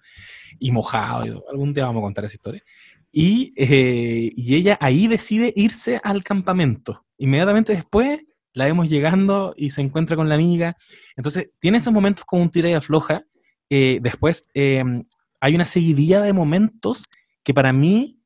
[0.58, 1.44] y mojado.
[1.50, 2.62] algún día vamos a contar esa historia.
[3.12, 7.04] Y, eh, y, ella ahí decide irse al campamento.
[7.18, 8.20] Inmediatamente después
[8.52, 10.76] la vemos llegando y se encuentra con la amiga.
[11.16, 13.24] Entonces, tiene esos momentos como un tira y afloja.
[13.70, 15.04] Eh, después em,
[15.40, 17.04] hay una seguidilla de momentos
[17.44, 18.20] que para mí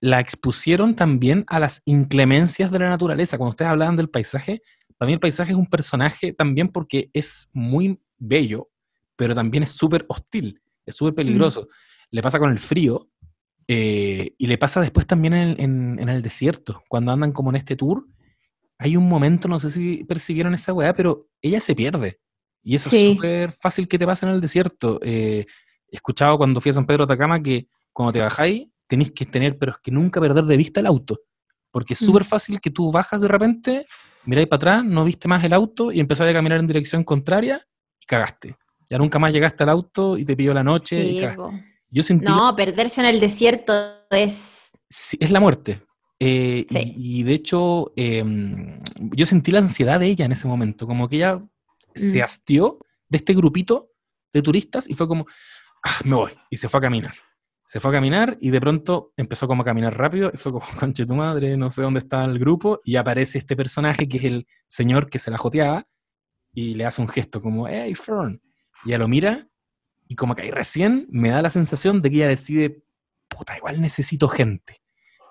[0.00, 3.36] la expusieron también a las inclemencias de la naturaleza.
[3.36, 4.62] Cuando ustedes hablaban del paisaje,
[4.96, 8.68] para mí el paisaje es un personaje también porque es muy bello,
[9.16, 11.68] pero también es súper hostil es súper peligroso.
[12.10, 13.10] Le pasa con el frío
[13.68, 18.06] eh, y le pasa después también en, el desierto, cuando andan como en este tour.
[18.78, 22.20] Hay un momento, no sé si percibieron esa weá, pero ella se pierde.
[22.62, 24.98] Y eso es súper fácil que te pase en el desierto.
[25.02, 25.46] Eh,
[25.90, 29.26] he escuchado cuando fui a San Pedro de Atacama que cuando te bajáis tenéis que
[29.26, 31.20] tener, pero es que nunca perder de vista el auto.
[31.70, 32.26] Porque es súper mm.
[32.26, 33.86] fácil que tú bajas de repente,
[34.24, 37.64] miráis para atrás, no viste más el auto y empezáis a caminar en dirección contraria
[38.00, 38.56] y cagaste.
[38.90, 41.04] Ya nunca más llegaste al auto y te pilló la noche.
[41.04, 41.20] y
[41.90, 42.26] yo sentí...
[42.26, 43.72] No, perderse en el desierto
[44.10, 44.72] es...
[44.88, 45.80] es la muerte.
[46.20, 51.08] Eh, y, de hecho, em, yo sentí la ansiedad de ella en ese momento, como
[51.08, 51.40] que ella
[51.94, 52.24] se mm.
[52.24, 52.78] hastió
[53.08, 53.92] de este grupito
[54.32, 55.26] de turistas y fue como,
[55.84, 57.14] ah, me voy, y se fue a caminar.
[57.68, 60.64] Se fue a caminar y de pronto empezó como a caminar rápido y fue como,
[60.80, 64.24] conche tu madre, no sé dónde está el grupo, y aparece este personaje que es
[64.24, 65.86] el señor que se la joteaba
[66.54, 68.40] y le hace un gesto como, hey, Fern,
[68.86, 69.46] y ella lo mira
[70.08, 72.84] y como que ahí recién me da la sensación de que ella decide,
[73.28, 74.76] puta, igual necesito gente.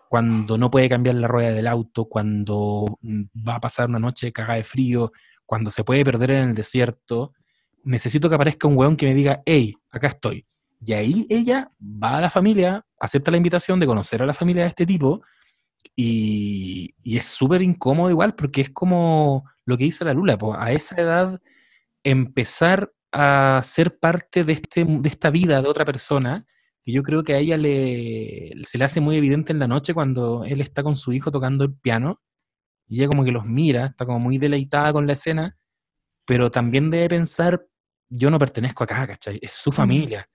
[0.07, 4.57] Cuando no puede cambiar la rueda del auto, cuando va a pasar una noche cagada
[4.57, 5.11] de frío,
[5.43, 7.33] cuando se puede perder en el desierto,
[7.83, 10.45] necesito que aparezca un weón que me diga, hey, acá estoy.
[10.79, 14.63] Y ahí ella va a la familia, acepta la invitación de conocer a la familia
[14.63, 15.21] de este tipo
[15.95, 20.71] y, y es súper incómodo igual porque es como lo que dice la Lula, a
[20.71, 21.41] esa edad
[22.03, 26.45] empezar a ser parte de, este, de esta vida de otra persona,
[26.83, 29.93] que yo creo que a ella le, se le hace muy evidente en la noche
[29.93, 32.17] cuando él está con su hijo tocando el piano,
[32.87, 35.57] y ella como que los mira, está como muy deleitada con la escena,
[36.25, 37.65] pero también debe pensar,
[38.09, 39.39] yo no pertenezco acá, ¿cachai?
[39.41, 40.29] Es su familia,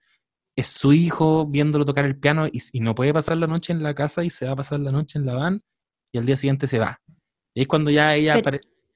[0.55, 3.93] es su hijo viéndolo tocar el piano y, no puede pasar la noche en la
[3.93, 5.61] casa y se va a pasar la noche en la van
[6.11, 7.01] y al día siguiente se va.
[7.55, 8.41] Y es cuando ya ella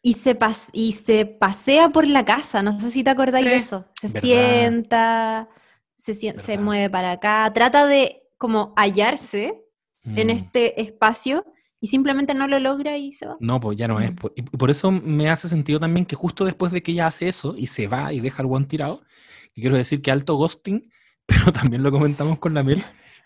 [0.01, 0.37] y se,
[0.73, 3.85] y se pasea por la casa, no sé si te acordáis de eso.
[3.99, 5.49] Se sienta,
[5.97, 9.63] se, se mueve para acá, trata de como hallarse
[10.03, 10.29] en mm.
[10.29, 11.43] este espacio
[11.81, 13.37] y simplemente no lo logra y se va.
[13.39, 14.11] No, pues ya no es.
[14.11, 14.27] Mm.
[14.35, 17.55] Y por eso me hace sentido también que justo después de que ella hace eso
[17.57, 19.01] y se va y deja al one tirado,
[19.53, 20.89] que quiero decir que alto ghosting,
[21.27, 22.83] pero también lo comentamos con la Mel,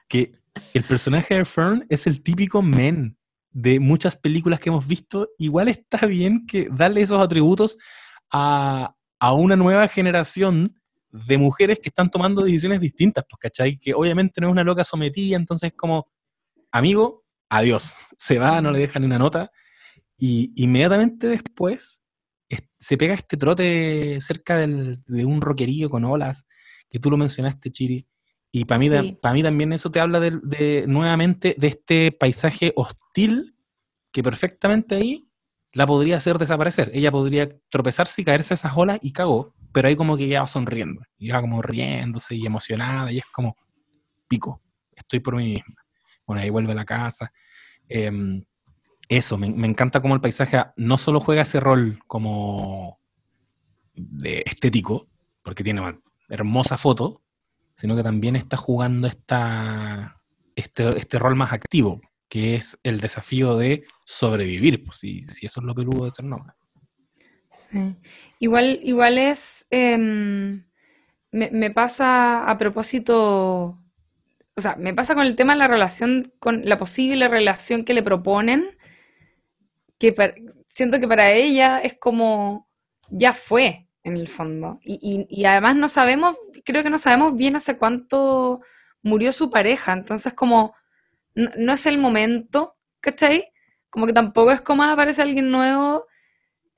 [0.10, 0.34] que
[0.74, 3.18] el personaje de Fern es el típico men
[3.52, 7.78] de muchas películas que hemos visto, igual está bien que darle esos atributos
[8.32, 8.96] a,
[9.34, 10.76] una nueva generación
[11.12, 13.78] de mujeres que están tomando decisiones distintas, pues, ¿cachai?
[13.78, 16.10] Que obviamente no es una loca sometida, entonces como,
[16.72, 19.52] amigo, adiós, se va, no le deja ni una nota,
[20.18, 22.02] y inmediatamente después
[22.80, 26.48] se pega este trote cerca de un roquerío con olas,
[26.92, 28.06] que tú lo mencionaste, Chiri,
[28.52, 33.56] y para mí, mí también eso te habla de, nuevamente de este paisaje hostil
[34.12, 35.30] que perfectamente ahí
[35.72, 36.92] la podría hacer desaparecer.
[36.94, 40.42] Ella podría tropezarse y caerse a esas olas y cagó, pero ahí como que ya
[40.42, 43.56] va sonriendo, y va como riéndose y emocionada, y es como,
[44.28, 44.62] pico,
[44.92, 45.86] estoy por mí misma.
[46.28, 47.32] Bueno, ahí vuelve a la casa.
[47.88, 48.44] Em,
[49.08, 53.00] eso, me, me, encanta cómo el paisaje no solo juega ese rol como
[53.94, 55.08] de estético,
[55.42, 55.80] porque tiene
[56.32, 57.22] hermosa foto,
[57.76, 60.22] sino que también está jugando esta,
[60.56, 65.60] este, este rol más activo, que es el desafío de sobrevivir, pues si, si eso
[65.60, 66.56] es lo peludo de ser nómada.
[67.52, 67.98] Sí.
[68.40, 69.68] Igual, igual es.
[69.70, 70.66] Em,
[71.32, 73.78] me, pasa a propósito.
[74.56, 77.94] O sea, me pasa con el tema de la relación, con la posible relación que
[77.94, 78.66] le proponen,
[79.98, 80.16] que
[80.68, 82.70] siento que para ella es como.
[83.10, 84.80] Ya fue en el fondo.
[84.84, 88.62] Y, y, además no sabemos, creo que no sabemos bien hace cuánto
[89.04, 90.76] murió su pareja, entonces como
[91.36, 93.52] no, es el momento, ¿cachai?
[93.90, 96.06] Como que tampoco es como ah, aparece alguien nuevo,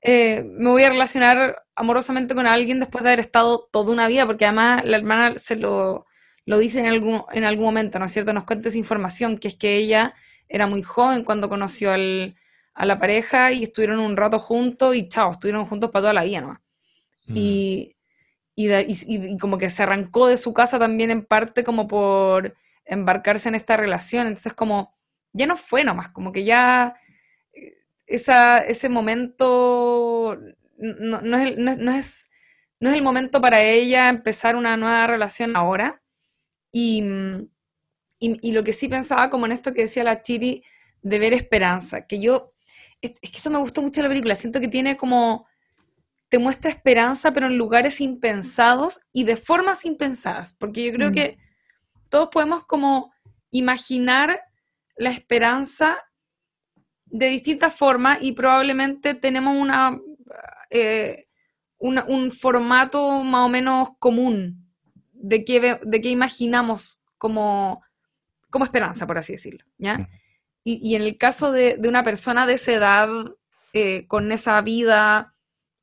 [0.00, 4.26] eh, me voy a relacionar amorosamente con alguien después de haber estado toda una vida,
[4.26, 6.06] porque además la hermana se lo,
[6.46, 8.32] lo dice en algún, en algún momento, ¿no es cierto?
[8.32, 10.14] Nos cuenta esa información, que es que ella
[10.48, 12.36] era muy joven cuando conoció al,
[12.74, 16.24] a la pareja y estuvieron un rato juntos y chao, estuvieron juntos para toda la
[16.24, 16.63] vida nomás.
[17.26, 17.36] Mm.
[17.36, 17.96] Y,
[18.56, 22.54] y, como que se arrancó de su casa también en parte como por
[22.84, 24.26] embarcarse en esta relación.
[24.26, 24.94] Entonces como
[25.32, 26.96] ya no fue nomás, como que ya
[27.52, 27.74] eh,
[28.06, 30.38] esa, ese momento
[30.78, 32.30] no, no, es, no, es,
[32.80, 36.02] no es el momento para ella empezar una nueva relación ahora.
[36.72, 37.04] Y,
[38.18, 40.64] y, lo que sí pensaba como en esto que decía la Chiri
[41.02, 42.54] de ver esperanza, que yo,
[43.00, 45.46] es, que eso me gustó mucho la película, siento que tiene como,
[46.34, 51.12] te muestra esperanza, pero en lugares impensados y de formas impensadas, porque yo creo mm.
[51.12, 51.38] que
[52.08, 53.14] todos podemos como
[53.52, 54.40] imaginar
[54.96, 55.96] la esperanza
[57.04, 60.00] de distintas formas y probablemente tenemos una,
[60.70, 61.28] eh,
[61.78, 64.68] un formato más o menos común
[65.12, 67.80] de qué, de qué imaginamos como,
[68.50, 70.08] como esperanza, por así decirlo, ¿ya?
[70.64, 73.08] Y, en el caso de, una persona de esa edad,
[73.72, 75.33] eh, con esa vida,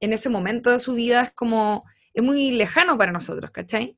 [0.01, 3.97] en ese momento de su vida, es como, es muy lejano para nosotros, ¿cachai?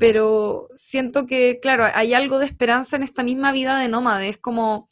[0.00, 4.38] Pero siento que, claro, hay algo de esperanza en esta misma vida de nómade, es
[4.38, 4.88] como,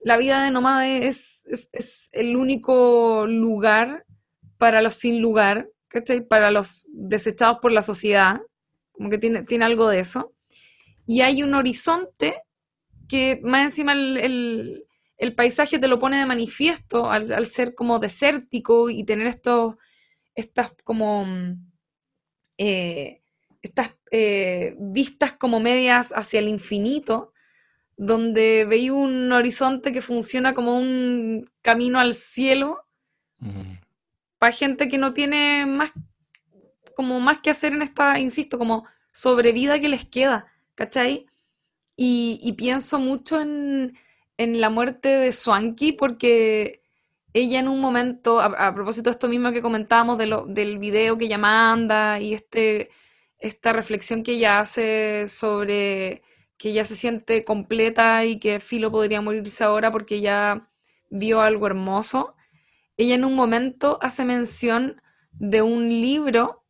[0.00, 4.04] la vida de nómade es, es el único lugar
[4.58, 6.26] para los sin lugar, ¿cachai?
[6.26, 8.40] Para los desechados por la sociedad,
[8.92, 10.34] como que tiene, tiene algo de eso.
[11.06, 12.42] Y hay un horizonte
[13.08, 14.84] que más encima el,
[15.34, 19.76] paisaje te lo pone de manifiesto al, ser como desértico y tener estos,
[20.34, 21.26] estas como...
[22.56, 23.22] Eh,
[23.60, 27.32] estas eh, vistas como medias hacia el infinito,
[27.96, 32.84] donde veis un horizonte que funciona como un camino al cielo,
[34.38, 35.92] para gente que no tiene más
[36.98, 41.26] como más que hacer en esta, insisto, como sobrevida que les queda, ¿cachai?
[41.94, 43.96] Y, pienso mucho en,
[44.38, 46.82] la muerte de Swanky porque
[47.32, 51.38] ella en un momento, a, propósito de esto mismo que comentábamos del video que ella
[51.38, 52.90] manda y este,
[53.38, 56.22] esta reflexión que ella hace sobre
[56.56, 60.68] que ella se siente completa y que Filo podría morirse ahora porque ella
[61.10, 62.34] vio algo hermoso,
[62.96, 65.00] ella en un momento hace mención
[65.32, 66.64] de un libro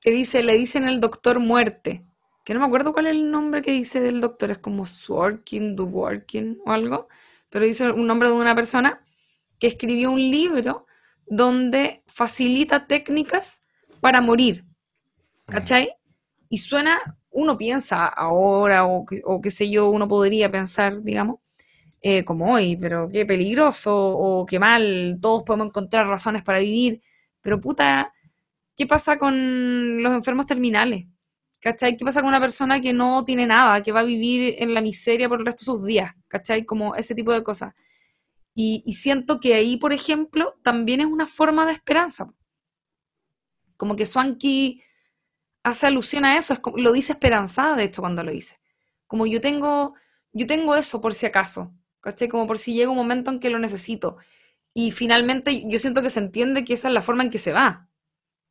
[0.00, 2.04] que dice, le dicen el doctor muerte,
[2.44, 5.74] que no me acuerdo cuál es el nombre que dice del doctor, es como Sworkin,
[5.74, 7.08] Duworkin o algo,
[7.50, 9.02] pero dice un nombre de una persona
[9.58, 10.86] que escribió un libro
[11.26, 13.62] donde facilita técnicas
[14.00, 14.64] para morir,
[15.46, 15.94] ¿cachai?
[16.50, 21.38] Y suena, uno piensa ahora, o, o qué sé yo, uno podría pensar, digamos,
[22.02, 27.00] eh, como hoy, pero qué peligroso o qué mal, todos podemos encontrar razones para vivir,
[27.40, 28.12] pero puta,
[28.76, 31.06] ¿qué pasa con los enfermos terminales?
[31.64, 31.96] ¿Cachai?
[31.96, 34.82] ¿Qué pasa con una persona que no tiene nada, que va a vivir en la
[34.82, 36.12] miseria por el resto de sus días?
[36.28, 36.66] ¿Cachai?
[36.66, 37.72] Como ese tipo de cosas.
[38.54, 42.30] Y, siento que ahí, por ejemplo, también es una forma de esperanza.
[43.78, 44.82] Como que Swanky
[45.62, 48.60] hace alusión a eso, es como, lo dice esperanzada, de hecho, cuando lo dice.
[49.06, 49.94] Como yo tengo,
[50.34, 52.28] yo tengo eso por si acaso, ¿cachai?
[52.28, 54.18] Como por si llega un momento en que lo necesito.
[54.74, 57.54] Y finalmente yo siento que se entiende que esa es la forma en que se
[57.54, 57.88] va,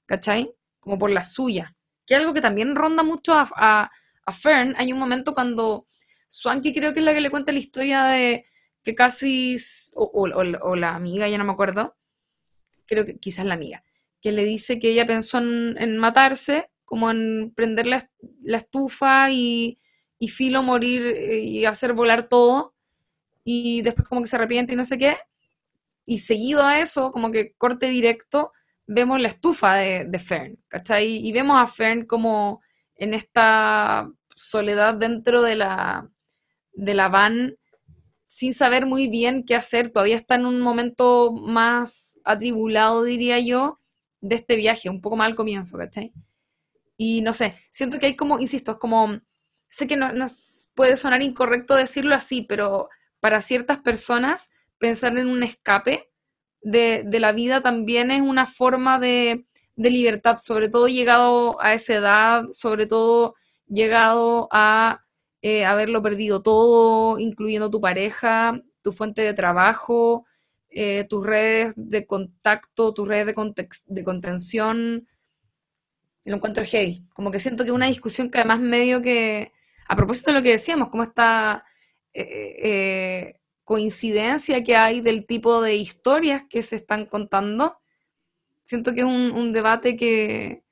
[0.07, 0.55] ¿cachai?
[0.79, 1.75] Como por la suya.
[2.05, 3.91] Que algo que también ronda mucho a,
[4.31, 4.73] Fern.
[4.77, 5.85] Hay un momento cuando
[6.29, 8.45] Swanky creo que es la que le cuenta la historia de
[8.83, 9.57] que casi,
[9.95, 11.95] o, la amiga, ya no me acuerdo,
[12.85, 13.83] creo que quizás la amiga,
[14.21, 18.09] que le dice que ella pensó en, matarse, como en prender la,
[18.43, 19.79] estufa y,
[20.19, 22.75] y, filo morir eh, y hacer volar todo,
[23.43, 25.17] y después como que se arrepiente y no sé qué,
[26.05, 28.51] y seguido a eso, como que corte directo,
[28.87, 31.25] vemos la estufa de, Fern, ¿cachai?
[31.25, 32.61] Y vemos a Fern como
[32.95, 36.09] en esta soledad dentro de la,
[36.73, 37.57] de la van,
[38.27, 43.79] sin saber muy bien qué hacer, todavía está en un momento más atribulado, diría yo,
[44.21, 46.13] de este viaje, un poco más al comienzo, ¿cachai?
[46.97, 49.19] Y no sé, siento que hay como, insisto, es como,
[49.69, 55.27] sé que no, nos puede sonar incorrecto decirlo así, pero para ciertas personas pensar en
[55.27, 56.09] un escape
[56.63, 59.45] de, la vida también es una forma de,
[59.75, 63.35] libertad, sobre todo llegado a esa edad, sobre todo
[63.67, 65.03] llegado a
[65.41, 70.25] eh, haberlo perdido todo, incluyendo tu pareja, tu fuente de trabajo,
[70.69, 75.07] eh, tus redes de contacto, tus redes de, de contención.
[76.25, 77.05] Lo encuentro heavy.
[77.13, 79.51] Como que siento que es una discusión que además medio que
[79.87, 81.65] a propósito de lo que decíamos, como esta
[82.13, 87.77] eh, eh, coincidencia que hay del tipo de historias que se están contando,
[88.63, 90.63] siento que es un, debate que,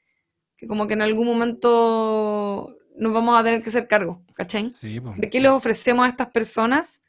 [0.67, 4.71] como que en algún momento nos vamos a tener que hacer cargo, ¿cachai?
[5.17, 7.01] ¿De qué les ofrecemos a estas personas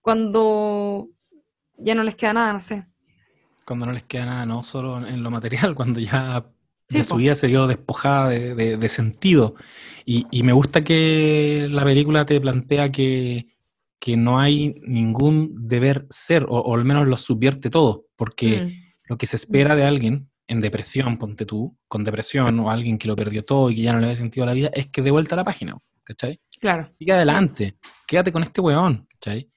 [0.00, 1.08] cuando
[1.76, 2.86] ya no les queda nada, no sé?
[3.64, 6.46] Cuando no les queda nada, no solo en lo material, cuando ya
[6.88, 9.54] de su vida se vio despojada de, sentido.
[10.04, 13.55] Y, me gusta que la película te plantea que,
[14.16, 18.94] no hay ningún deber ser, o, al menos lo subvierte todo, porque mm.
[19.08, 23.08] lo que se espera de alguien en depresión, ponte tú, con depresión, o alguien que
[23.08, 25.02] lo perdió todo y que ya no le ve sentido a la vida, es que
[25.02, 26.40] de vuelta a la página, ¿cachai?
[26.60, 26.88] Claro.
[26.94, 27.76] Sigue adelante,
[28.06, 29.50] quédate con este weón, ¿cachai?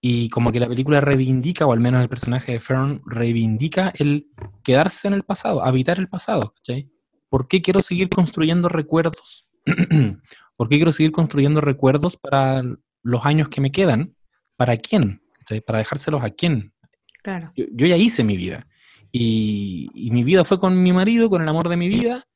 [0.00, 4.26] Y como que la película reivindica, o al menos el personaje de Fern reivindica el
[4.64, 6.90] quedarse en el pasado, habitar el pasado, ¿cachai?
[7.28, 9.46] ¿Por qué quiero seguir construyendo recuerdos?
[10.56, 12.62] ¿Por qué quiero seguir construyendo recuerdos para
[13.02, 14.16] los años que me quedan?
[14.56, 15.22] ¿Para quién?
[15.66, 16.72] ¿Para dejárselos a quién?
[17.22, 17.52] Claro.
[17.56, 18.66] Yo, ya hice mi vida.
[19.10, 22.26] Y, mi vida fue con mi marido, con el amor de mi vida,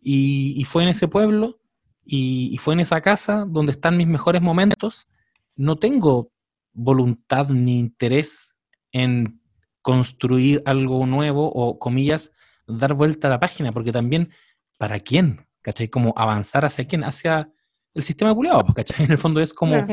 [0.00, 1.60] y, fue en ese pueblo,
[2.04, 5.08] y, y, fue en esa casa donde están mis mejores momentos.
[5.56, 6.32] No tengo
[6.72, 8.58] voluntad ni interés
[8.92, 9.40] en
[9.84, 12.32] construir algo nuevo o, comillas,
[12.66, 14.30] dar vuelta a la página, porque también,
[14.78, 15.46] ¿para quién?
[15.60, 15.88] ¿Cachai?
[15.88, 17.04] Como avanzar hacia quién?
[17.04, 17.52] Hacia
[17.94, 19.06] el sistema culiado, pues, ¿cachai?
[19.06, 19.86] En el fondo es como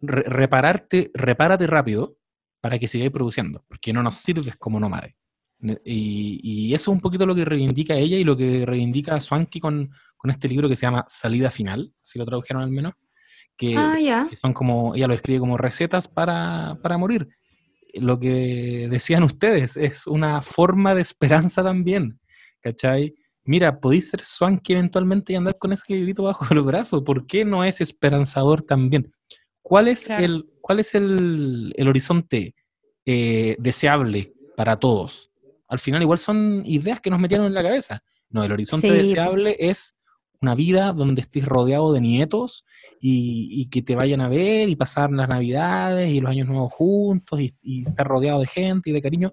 [0.00, 2.16] repararte, repárate rápido
[2.60, 5.16] para que sigáis produciendo, porque no nos sirves como nómade.
[5.84, 9.60] Y, y, eso es un poquito lo que reivindica ella y lo que reivindica Swanky
[9.60, 12.94] con, con este libro que se llama Salida Final, si lo tradujeron al menos,
[13.76, 17.28] Ah, que, son como, ella lo escribe como recetas para, morir.
[17.94, 22.18] Lo que decían ustedes es una forma de esperanza también,
[22.60, 23.14] ¿cachai?
[23.44, 27.02] Mira, podéis ser swanky eventualmente y andar con ese librito bajo el brazo.
[27.02, 29.12] ¿Por qué no es esperanzador también?
[29.62, 32.54] ¿Cuál es el, cuál es el, horizonte
[33.04, 35.30] eh, deseable para todos?
[35.68, 38.02] Al final igual son ideas que nos metieron en la cabeza.
[38.28, 39.96] No, el horizonte deseable es
[40.42, 42.66] una vida donde estés rodeado de nietos
[43.00, 47.40] y, que te vayan a ver y pasar las navidades y los años nuevos juntos
[47.40, 49.32] y, estar rodeado de gente y de cariño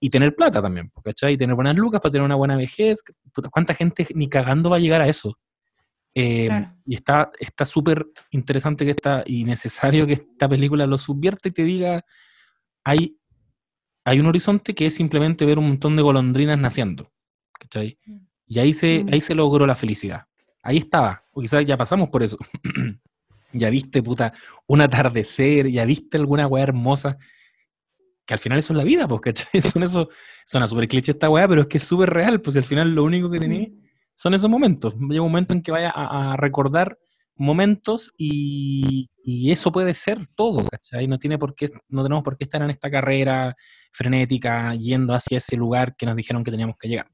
[0.00, 1.34] y tener plata también, ¿cachai?
[1.34, 3.02] Y tener buenas lucas para tener una buena vejez.
[3.50, 5.38] ¿Cuánta gente ni cagando va a llegar a eso?
[6.14, 6.48] Eh,
[6.86, 7.30] y está
[7.64, 12.04] súper interesante que está, y necesario que esta película lo subvierta y te diga,
[12.84, 13.16] hay,
[14.04, 17.10] hay un horizonte que es simplemente ver un montón de golondrinas naciendo.
[17.58, 17.98] ¿cachai?
[18.04, 18.18] Mm.
[18.46, 19.08] Y ahí se, mm.
[19.12, 20.26] ahí se logró la felicidad
[20.64, 22.38] ahí estaba, o quizás ya pasamos por eso.
[23.52, 24.32] ya viste, puta,
[24.66, 27.18] un atardecer, ya viste alguna weá hermosa,
[28.26, 29.60] que al final eso es la vida, pues, ¿cachai?
[29.60, 30.08] Son eso,
[30.44, 33.04] suena súper cliché esta weá, pero es que es súper real, pues al final lo
[33.04, 33.70] único que tenés
[34.14, 34.94] son esos momentos.
[34.94, 36.98] Llega un momento en que vaya a, recordar
[37.36, 41.08] momentos y, y, eso puede ser todo, ¿cachai?
[41.08, 43.56] No, tiene por qué, no tenemos por qué estar en esta carrera
[43.92, 47.10] frenética yendo hacia ese lugar que nos dijeron que teníamos que llegar.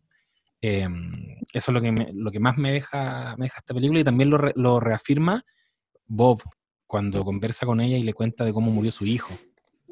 [0.61, 4.05] Em, eso es lo que, lo que más me deja, me deja esta película y
[4.05, 5.43] también lo, lo, reafirma
[6.07, 6.43] Bob
[6.87, 9.33] cuando conversa con ella y le cuenta de cómo murió su hijo.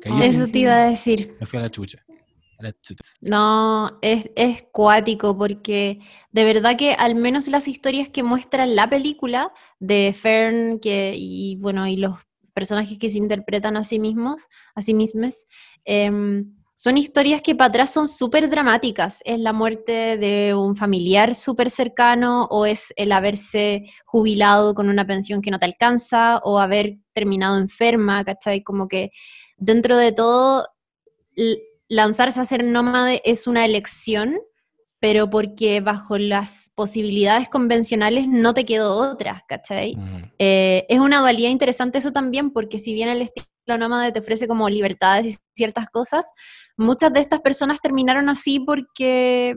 [0.03, 1.37] Eso te iba a decir.
[1.41, 2.05] Me fui a la chucha.
[3.21, 6.01] No, es, es cuático porque
[6.33, 11.57] de verdad que al menos las historias que muestran la película de Fern que, y
[11.57, 12.17] bueno, y los
[12.55, 15.47] personajes que se interpretan a sí mismos, a sí mismos,
[15.85, 19.21] em, son historias que para atrás son súper dramáticas.
[19.25, 25.05] Es la muerte de un familiar súper cercano o es el haberse jubilado con una
[25.05, 28.63] pensión que no te alcanza o haber terminado enferma, ¿cachai?
[28.63, 29.11] Como que
[29.57, 30.69] dentro de todo,
[31.89, 34.39] lanzarse a ser nómade es una elección,
[35.01, 39.97] pero porque bajo las posibilidades convencionales no te quedó otra, ¿cachai?
[39.97, 40.31] Mm.
[40.39, 44.47] Eh, es una dualidad interesante eso también, porque si bien el estilo nómade te ofrece
[44.47, 46.33] como libertades y ciertas cosas,
[46.79, 49.57] muchas de estas personas terminaron así porque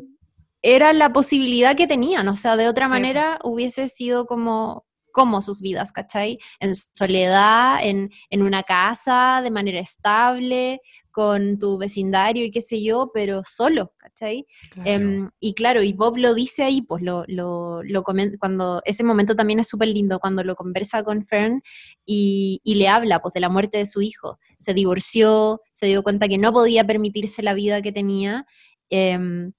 [0.61, 5.61] era la posibilidad que tenían, o sea, de otra manera hubiese sido como, como sus
[5.61, 6.39] vidas, ¿cachai?
[6.59, 10.82] En soledad, en, en una casa, de manera estable,
[11.12, 14.45] con tu vecindario y qué sé yo, pero solo, ¿cachai?
[14.86, 19.36] Em, y claro, y Bob lo dice ahí, pues lo, lo, lo cuando ese momento
[19.36, 21.62] también es súper lindo, cuando lo conversa con Fern
[22.05, 24.39] y, y, le habla pues de la muerte de su hijo.
[24.57, 28.45] Se divorció, se dio cuenta que no podía permitirse la vida que tenía.
[28.89, 29.53] Em,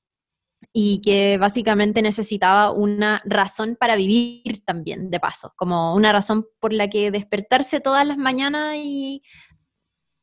[0.72, 6.72] y que básicamente necesitaba una razón para vivir también, de paso, como una razón por
[6.72, 9.22] la que despertarse todas las mañanas y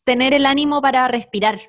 [0.09, 1.59] tener el ánimo para respirar,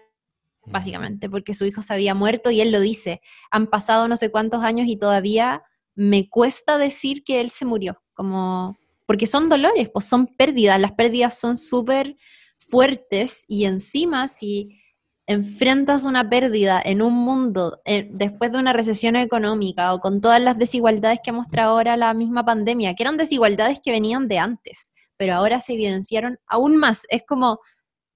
[0.65, 3.21] básicamente, porque su hijo se había muerto y él lo dice,
[3.51, 5.63] han pasado no sé cuántos años y todavía
[5.95, 10.93] me cuesta decir que él se murió, como porque son dolores, pues son pérdidas, las
[10.93, 12.17] pérdidas son súper
[12.57, 14.81] fuertes y encima si
[15.27, 20.41] enfrentas una pérdida en un mundo eh, después de una recesión económica o con todas
[20.41, 24.95] las desigualdades que mostrado ahora la misma pandemia, que eran desigualdades que venían de antes,
[25.19, 27.03] pero ahora se evidenciaron aún más.
[27.11, 27.61] Es como,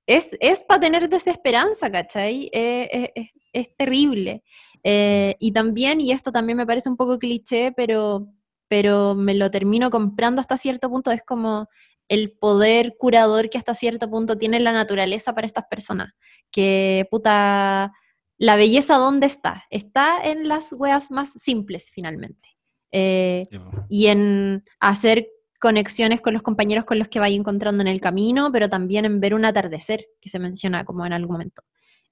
[0.06, 2.50] es, es para tener desesperanza, ¿cachai?
[2.52, 4.42] Eh, eh, es terrible.
[4.84, 8.28] y también, y esto también me parece un poco cliché, pero,
[8.68, 11.68] pero me lo termino comprando hasta cierto punto, es como
[12.08, 16.12] el poder curador que hasta cierto punto tiene la naturaleza para estas personas.
[16.50, 17.92] Que puta,
[18.38, 19.64] la belleza dónde está?
[19.70, 22.50] Está en las weas más simples finalmente.
[22.92, 23.44] Eh,
[23.88, 25.26] y en hacer
[25.64, 29.18] conexiones con los compañeros con los que vaya encontrando en el camino, pero también en
[29.18, 31.62] ver un atardecer, que se menciona como en algún momento.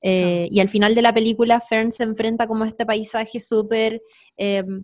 [0.01, 4.01] Eh, y al final de la película, Fern se enfrenta como a este paisaje súper
[4.39, 4.83] em,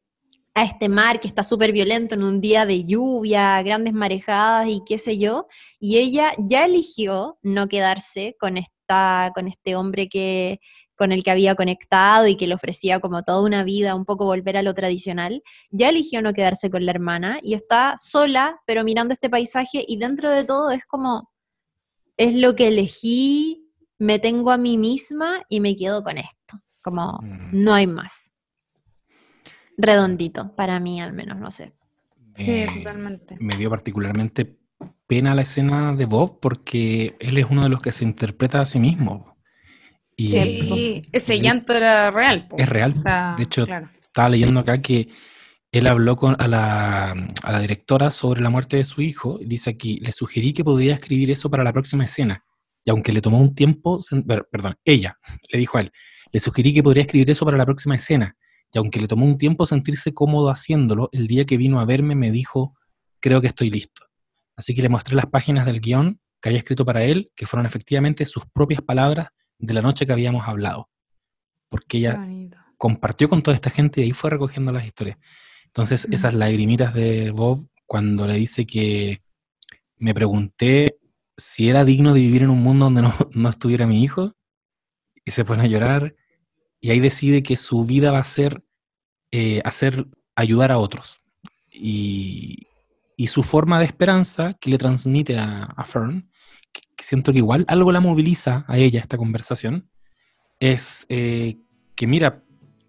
[0.53, 4.83] a este mar que está súper violento en un día de lluvia, grandes marejadas y
[4.85, 5.47] qué sé yo,
[5.81, 10.61] y ella ya eligió no quedarse con, esta, con este hombre que,
[10.99, 14.25] con el que había conectado y que le ofrecía como toda una vida, un poco
[14.25, 18.83] volver a lo tradicional, ya eligió no quedarse con la hermana y está sola, pero
[18.83, 21.31] mirando este paisaje y dentro de todo es como,
[22.17, 27.21] es lo que elegí, me tengo a mí misma y me quedo con esto, como
[27.23, 27.51] mm.
[27.53, 28.33] no hay más
[29.79, 31.73] redondito, para mí al menos, no sé.
[32.35, 33.37] Sí, totalmente.
[33.41, 34.59] Me dio particularmente
[35.07, 38.65] pena la escena de Bob porque él es uno de los que se interpreta a
[38.65, 39.38] sí mismo.
[40.19, 42.49] Y sí, ese llanto era real.
[42.59, 42.93] Es real.
[42.93, 43.65] de hecho,
[44.03, 45.09] estaba leyendo acá que
[45.71, 49.39] él habló con, a, la, a la directora sobre la muerte de su hijo.
[49.41, 52.45] Dice aquí, le sugerí que podría escribir eso para la próxima escena.
[52.85, 54.01] Y aunque le tomó un tiempo,
[54.51, 55.19] perdón, ella
[55.53, 55.93] le dijo a él,
[56.33, 58.37] le sugerí que podría escribir eso para la próxima escena
[58.73, 62.15] y aunque le tomó un tiempo sentirse cómodo haciéndolo, el día que vino a verme
[62.15, 62.75] me dijo,
[63.21, 64.07] creo que estoy listo.
[64.57, 67.67] Así que le mostré las páginas del guion que había escrito para él, que fueron
[67.67, 69.29] efectivamente sus propias palabras
[69.59, 70.89] de la noche que habíamos hablado.
[71.69, 72.27] Porque ella
[72.77, 75.19] compartió con toda esta gente y ahí fue recogiendo las historias.
[75.67, 79.23] Entonces, esas lagrimitas de Bob, cuando le dice que
[79.97, 80.99] me pregunté
[81.37, 84.35] si era digno de vivir en un mundo donde no, no estuviera mi hijo,
[85.25, 86.15] y se pone a llorar,
[86.81, 88.65] y ahí decide que su vida va a ser
[89.31, 91.21] eh, hacer, ayudar a otros.
[91.71, 92.65] Y,
[93.27, 96.31] su forma de esperanza que le transmite a, Fern,
[96.73, 99.89] que, siento que igual algo la moviliza a ella esta conversación,
[100.61, 101.57] es eh,
[101.95, 102.43] que mira,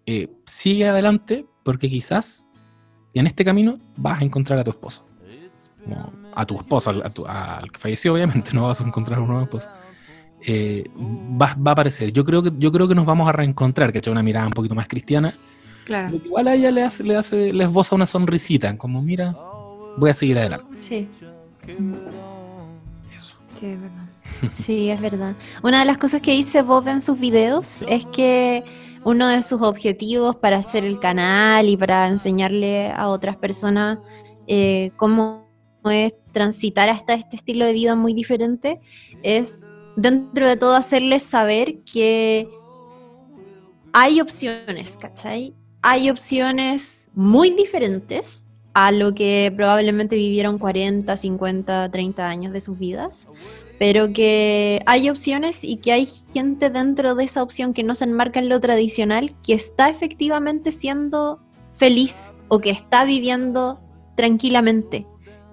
[0.06, 2.48] eh, sigue adelante porque quizás
[3.14, 5.06] en este camino vas a encontrar a tu esposo.
[6.34, 9.70] a tu esposo, al que falleció obviamente, no vas a encontrar a un nuevo esposo
[10.46, 12.12] eh, va, a aparecer.
[12.12, 14.52] Yo creo que yo creo que nos vamos a reencontrar, que hecho una mirada un
[14.52, 15.34] poquito más cristiana.
[15.84, 16.14] Claro.
[16.14, 19.36] Igual a ella le hace, le hace, le esboza una sonrisita, como mira,
[19.96, 20.76] voy a seguir adelante.
[20.80, 21.08] Sí.
[23.60, 23.66] Eso.
[23.66, 24.06] Sí, es verdad.
[24.52, 25.34] Sí, es verdad.
[25.62, 28.64] Una de las cosas que dice Bob en sus videos es que
[29.04, 33.98] uno de sus objetivos para hacer el canal y para enseñarle a otras personas
[34.46, 35.46] eh, cómo
[35.84, 38.80] es transitar hasta este estilo de vida muy diferente
[39.22, 42.48] es dentro de todo hacerles saber que
[43.92, 45.54] hay opciones, ¿cachai?
[45.82, 52.78] Hay opciones muy diferentes a lo que probablemente vivieron 40, 50, 30 años de sus
[52.78, 53.26] vidas,
[53.78, 58.04] pero que hay opciones y que hay gente dentro de esa opción que no se
[58.04, 61.40] enmarca en lo tradicional, que está efectivamente siendo
[61.74, 63.80] feliz o que está viviendo
[64.16, 65.06] tranquilamente.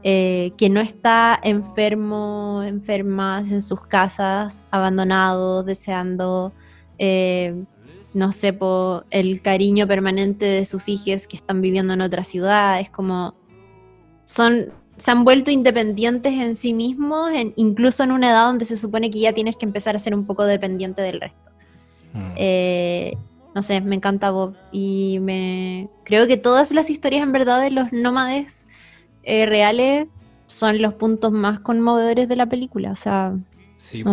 [0.03, 6.53] Eh, que no está enfermo, enfermas en sus casas, abandonados, deseando,
[6.97, 7.65] eh,
[8.17, 12.79] no sé, por el cariño permanente de sus hijos que están viviendo en otra ciudad.
[12.79, 13.35] Es como,
[14.25, 19.11] son, se han vuelto independientes en sí mismos, incluso en una edad donde se supone
[19.11, 21.51] que ya tienes que empezar a ser un poco dependiente del resto.
[22.13, 22.31] Mm.
[22.35, 23.17] Eh,
[23.53, 27.69] no sé, me encanta Bob y me creo que todas las historias en verdad de
[27.69, 28.65] los nómades
[29.21, 30.07] eh, reales
[30.47, 32.91] son los puntos más conmovedores de la película.
[32.91, 33.35] O sea,
[33.75, 34.03] sí,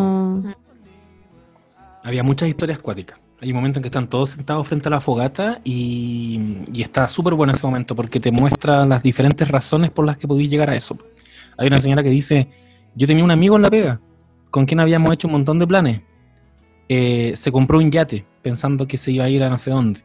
[2.02, 3.23] había muchas historias acuáticas.
[3.40, 6.40] Hay un momento en que están todos sentados frente a la fogata y,
[6.76, 10.50] está súper bueno ese momento porque te muestra las diferentes razones por las que podías
[10.50, 10.96] llegar a eso.
[11.58, 12.48] Hay una señora que dice,
[12.94, 14.00] yo tenía un amigo en La Vega
[14.50, 16.00] con quien habíamos hecho un montón de planes.
[16.88, 20.00] Eh, se compró un yate pensando que se iba a ir a no sé dónde.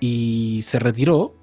[0.00, 1.34] Y se retiró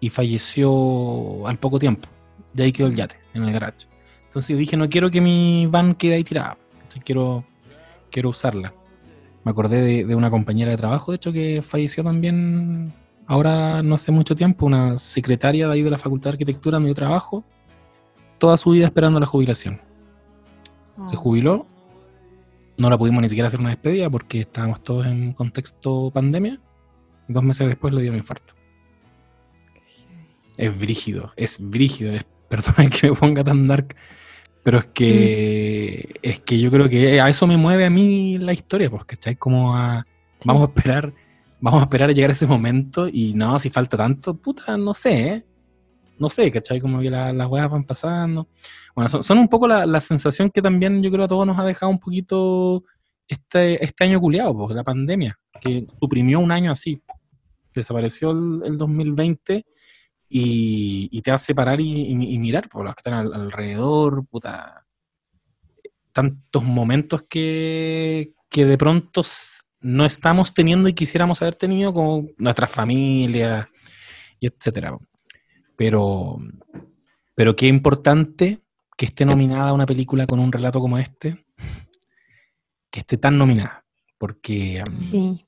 [0.00, 2.08] y falleció al poco tiempo.
[2.52, 3.88] De ahí quedó el yate, en el garage.
[4.24, 6.56] Entonces yo dije, no quiero que mi van quede ahí tirada.
[7.04, 7.44] quiero,
[8.10, 8.72] quiero usarla.
[9.44, 12.92] Me acordé de, una compañera de trabajo, de hecho, que falleció también
[13.26, 16.90] ahora no hace mucho tiempo, una secretaria de ahí de la Facultad de Arquitectura donde
[16.90, 17.44] yo trabajo.
[18.38, 19.80] toda su vida esperando la jubilación.
[21.06, 21.20] Se Oh.
[21.20, 21.66] jubiló,
[22.76, 26.60] no la pudimos ni siquiera hacer una despedida porque estábamos todos en contexto pandemia.
[27.28, 28.54] Dos meses después le dio un infarto.
[30.56, 32.12] Es brígido, es brígido.
[32.12, 33.96] Es, perdón que me ponga tan dark,
[34.64, 38.52] pero es que es que yo creo que a eso me mueve a mí la
[38.52, 39.36] historia, pues, ¿cachai?
[39.36, 40.04] Como a
[40.40, 40.48] Sí.
[40.48, 41.12] vamos a esperar,
[41.60, 44.92] vamos a esperar a llegar a ese momento y no, si falta tanto, puta, no
[44.92, 45.44] sé, ¿eh?
[46.18, 46.80] No sé, ¿cachai?
[46.80, 48.48] Como que la- las weas van pasando.
[48.94, 51.58] Bueno, son, son un poco la, la sensación que también yo creo a todos nos
[51.58, 52.84] ha dejado un poquito
[53.28, 57.00] este, este año culiado, pues, la pandemia, que suprimió un año así.
[57.74, 59.64] Desapareció el, el 2020
[60.28, 64.26] y, y te hace parar y, y- y mirar por los que están al- alrededor,
[64.26, 64.86] puta.
[66.12, 69.22] Tantos momentos que, que de pronto
[69.80, 73.66] no estamos teniendo y quisiéramos haber tenido como nuestras familias
[74.38, 74.96] y etcétera.
[75.76, 76.36] Pero,
[77.34, 78.60] pero qué importante
[78.96, 81.44] que esté nominada una película con un relato como este,
[82.92, 83.84] que esté tan nominada,
[84.16, 85.44] porque, um, Sí.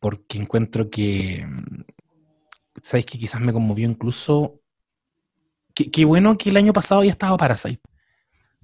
[0.00, 1.46] porque encuentro que,
[2.82, 4.60] sabes que quizás me conmovió incluso,
[5.74, 7.80] qué qué bueno que el año pasado ya estaba Parasite,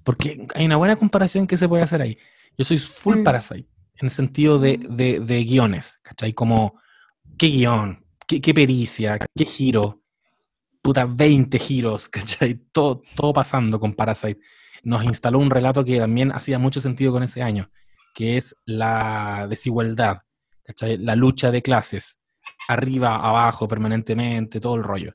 [0.04, 2.18] porque hay una buena comparación que se puede hacer ahí.
[2.56, 3.24] Yo soy full Mm.
[3.24, 6.32] Parasite, en el sentido de, de- de guiones, ¿cachai?
[6.32, 6.80] Como,
[7.38, 8.04] ¿qué guion?
[8.26, 9.18] ¿Qué, qué pericia?
[9.34, 10.02] ¿Qué giro?
[10.82, 12.54] Puta, 20 giros, ¿cachai?
[12.72, 14.40] Todo, todo pasando con Parasite.
[14.84, 17.70] Nos instaló un relato que también hacía mucho sentido con ese año,
[18.14, 20.18] que es la desigualdad,
[20.62, 20.96] ¿cachai?
[20.98, 22.20] La lucha de clases,
[22.68, 25.14] arriba, abajo, permanentemente, todo el rollo.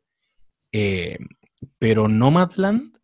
[0.72, 1.18] Eh,
[1.80, 2.98] pero Nomadland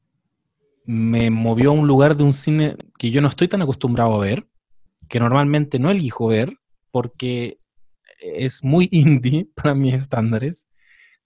[0.86, 4.26] me movió a un lugar de un cine que yo no estoy tan acostumbrado a
[4.26, 4.48] ver,
[5.10, 6.58] que normalmente no elijo ver,
[6.92, 7.60] porque
[8.20, 10.68] es muy indie para mis estándares.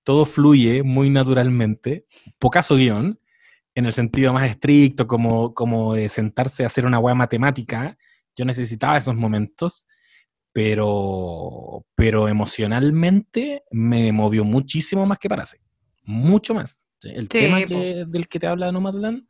[0.03, 2.05] Todo fluye muy naturalmente,
[2.39, 3.19] pocaso guion,
[3.75, 7.97] en el sentido más estricto, como, como de sentarse a hacer una hueá matemática.
[8.35, 9.87] Yo necesitaba esos momentos,
[10.53, 15.63] pero, pero emocionalmente me movió muchísimo más que Parasite.
[16.03, 16.85] Mucho más.
[17.03, 19.25] El Sí, tema que- del que te habla Nomadland,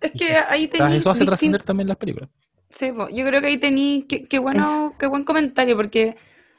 [0.00, 2.28] Es que ahí tení eso hace trascender también las películas.
[2.68, 6.16] Sí, po, yo creo que ahí tení, qué, qué bueno, qué buen comentario, porque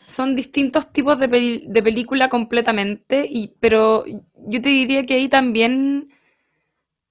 [0.08, 4.04] son distintos tipos de, peli- de película completamente, y, pero
[4.48, 6.10] yo te diría que ahí también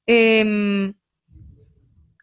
[0.07, 0.95] em,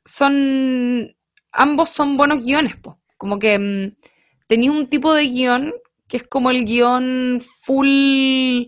[0.05, 1.15] son,
[1.51, 2.99] ambos son buenos guiones, po.
[3.17, 3.95] Como que mm,
[4.51, 5.73] tenéis un tipo de guion
[6.09, 8.67] que es como el guion full,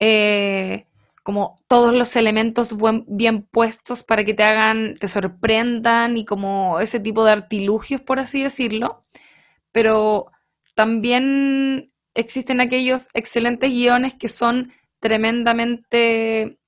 [0.00, 0.86] eh,
[1.22, 2.74] como todos los elementos
[3.06, 8.18] bien puestos para que te hagan, te sorprendan y como ese tipo de artilugios, por
[8.18, 9.04] así decirlo.
[9.70, 10.32] Pero
[10.74, 16.58] también existen aquellos excelentes guiones que son tremendamente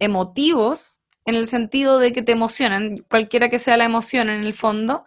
[0.00, 4.52] emotivos en el sentido de que te emocionan, cualquiera que sea la emoción en el
[4.52, 5.04] fondo.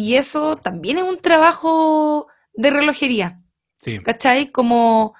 [0.00, 3.42] Y eso también es un trabajo de relojería.
[3.80, 3.98] Sí.
[3.98, 4.46] ¿cachai?
[4.52, 5.14] Como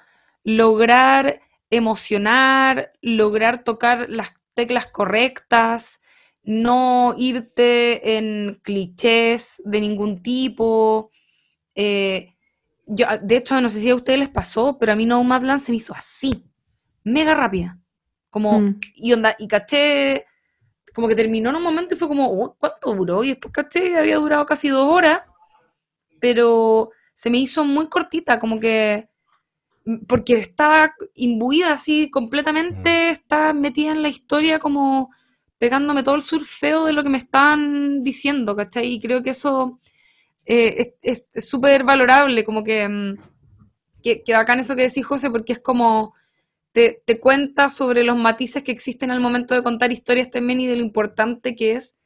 [0.45, 5.99] lograr emocionar, lograr tocar las teclas correctas,
[6.43, 11.11] no irte en clichés de ningún tipo.
[11.75, 12.35] Eh,
[12.85, 15.73] yo, de hecho, no sé si a ustedes les pasó, pero a mí Nomadland se
[15.73, 16.45] me hizo así,
[17.03, 17.77] mega rápida.
[18.29, 18.79] Como, Mm.
[18.95, 20.25] y onda, y caché,
[20.93, 23.23] como que terminó en un momento y fue como, "Oh, ¿cuánto duró?
[23.23, 25.21] Y después caché, había durado casi dos horas,
[26.19, 29.09] pero se me hizo muy cortita, como que,
[30.07, 35.09] porque estaba imbuida así completamente, estaba metida en la historia como
[35.57, 38.93] pegándome todo el surfeo de lo que me estaban diciendo, ¿cachai?
[38.93, 39.79] Y creo que eso
[40.45, 43.17] eh, es es súper valorable, como que, mm,
[44.01, 46.13] que, que bacán eso que decís, José, porque es como
[46.71, 50.67] te, te cuenta sobre los matices que existen al momento de contar historias también y
[50.67, 51.97] de lo importante que es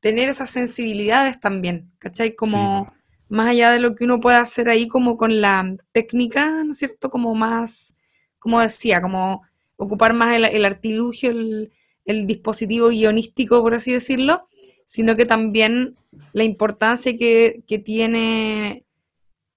[0.00, 2.34] tener esas sensibilidades también, ¿cachai?
[2.34, 2.92] Como Sí.
[3.28, 6.78] más allá de lo que uno puede hacer ahí como con la técnica, ¿no es
[6.78, 7.10] cierto?
[7.10, 7.96] Como más,
[8.38, 9.42] como decía, como
[9.76, 11.72] ocupar más el, el artilugio, el,
[12.04, 14.48] el dispositivo guionístico, por así decirlo,
[14.86, 15.96] sino que también
[16.32, 18.84] la importancia que, que tiene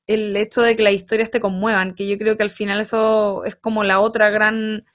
[0.07, 3.45] el hecho de que las historias te conmuevan, que yo creo que al final eso
[3.45, 4.85] es como la otra gran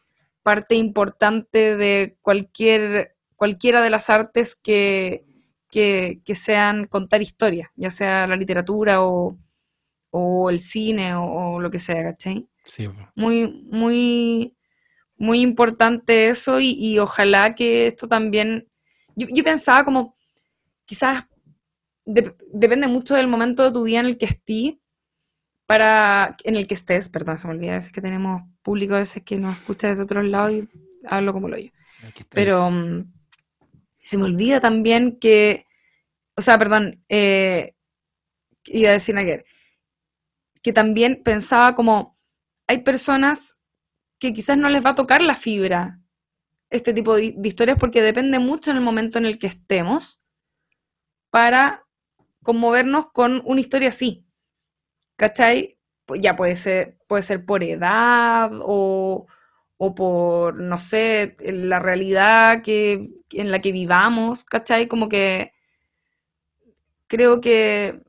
[0.43, 5.25] parte importante de cualquier, cualquiera de las artes que,
[5.71, 9.39] que, que sean contar historias, ya sea la literatura o,
[10.11, 12.49] o el cine o, o lo que sea, ¿cachai?
[12.65, 12.89] Sí.
[13.15, 14.57] Muy, muy,
[15.17, 18.69] muy importante eso y, y ojalá que esto también,
[19.15, 20.15] yo, yo pensaba como,
[20.85, 21.25] quizás
[22.07, 24.75] dep- depende mucho del momento de tu vida en el que estés,
[25.67, 29.01] para, en el que estés, perdón, se me olvida a veces que tenemos público a
[29.01, 30.69] veces que nos escucha desde otros lados y
[31.05, 31.71] hablo como lo yo.
[32.31, 33.13] Pero, mm,
[33.99, 35.67] se me olvida también que,
[36.37, 37.75] o sea, perdón, eh,
[38.67, 39.45] iba a decir ayer,
[40.63, 42.17] que también pensaba como,
[42.69, 43.61] hay personas
[44.19, 46.01] que quizás no les va a tocar la fibra
[46.71, 50.21] este tipo de, de historias porque depende mucho en el momento en el que estemos
[51.31, 51.85] para
[52.43, 54.26] conmovernos con una historia así.
[55.17, 55.79] ¿Cachai?
[56.21, 59.27] Ya puede ser, puede ser por edad o,
[59.77, 64.87] o por, no sé, la realidad que, en la que vivamos, ¿cachai?
[64.87, 65.53] Como que
[67.09, 68.01] creo que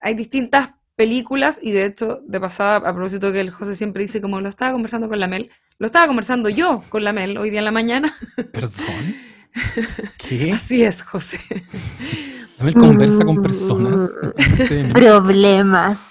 [0.00, 4.20] hay distintas películas y de hecho, de pasada, a propósito que el José siempre dice
[4.20, 7.50] como lo estaba conversando con la Mel, lo estaba conversando yo con la Mel hoy
[7.50, 8.16] día en la mañana.
[8.52, 9.16] ¿Perdón?
[10.18, 10.52] ¿Qué?
[10.52, 11.38] Así es, José.
[12.58, 14.10] La Mel conversa con personas.
[14.92, 16.08] Problemas.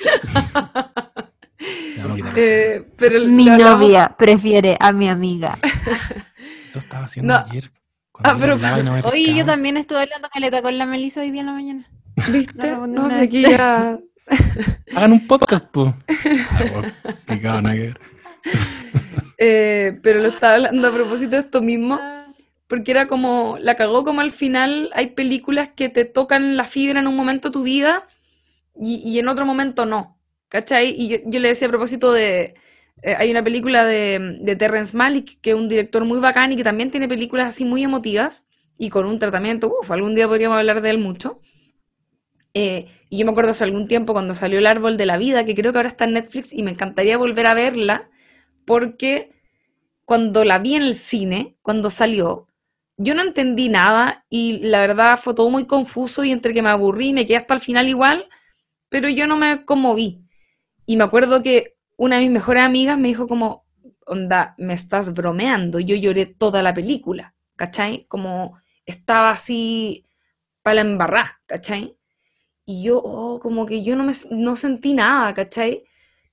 [2.35, 5.57] Eh, pero mi novia prefiere a mi amiga.
[6.69, 7.71] Eso estaba haciendo ayer.
[8.23, 8.57] Ah, pero,
[9.09, 11.89] Oye, yo también estuve hablando caleta con la Melissa hoy día en la mañana.
[12.29, 12.77] ¿Viste?
[12.87, 13.99] No, sé, aquí ya...
[14.95, 15.93] Hagan un podcast, pues.
[19.37, 21.99] eh, pero lo estaba hablando a propósito de esto mismo,
[22.67, 26.99] porque era como, la cagó como al final hay películas que te tocan la fibra
[26.99, 28.07] en un momento de tu vida
[28.75, 30.15] y, y en otro momento no.
[30.49, 30.95] ¿Cachai?
[30.97, 32.55] Y yo, le decía a propósito de...
[33.01, 36.55] Eh, hay una película de, de Terrence Malick, que es un director muy bacán y
[36.55, 38.47] que también tiene películas así muy emotivas
[38.77, 41.41] y con un tratamiento, uff, algún día podríamos hablar de él mucho.
[42.53, 45.45] Eh, y yo me acuerdo hace algún tiempo cuando salió El Árbol de la Vida,
[45.45, 48.09] que creo que ahora está en Netflix y me encantaría volver a verla,
[48.65, 49.31] porque
[50.05, 52.47] cuando la vi en el cine, cuando salió,
[52.97, 56.69] yo no entendí nada y la verdad fue todo muy confuso y entre que me
[56.69, 58.29] aburrí me quedé hasta el final igual,
[58.89, 60.25] pero yo no me conmoví.
[60.85, 63.65] Y me acuerdo que una de mis mejores amigas me dijo como,
[64.05, 65.79] onda, me estás bromeando.
[65.79, 68.05] Yo lloré toda la película, ¿cachai?
[68.07, 70.05] Como estaba así
[70.61, 71.97] para la embarrá, ¿cachai?
[72.65, 75.83] Y yo, oh, como que yo no, me, no sentí nada, ¿cachai?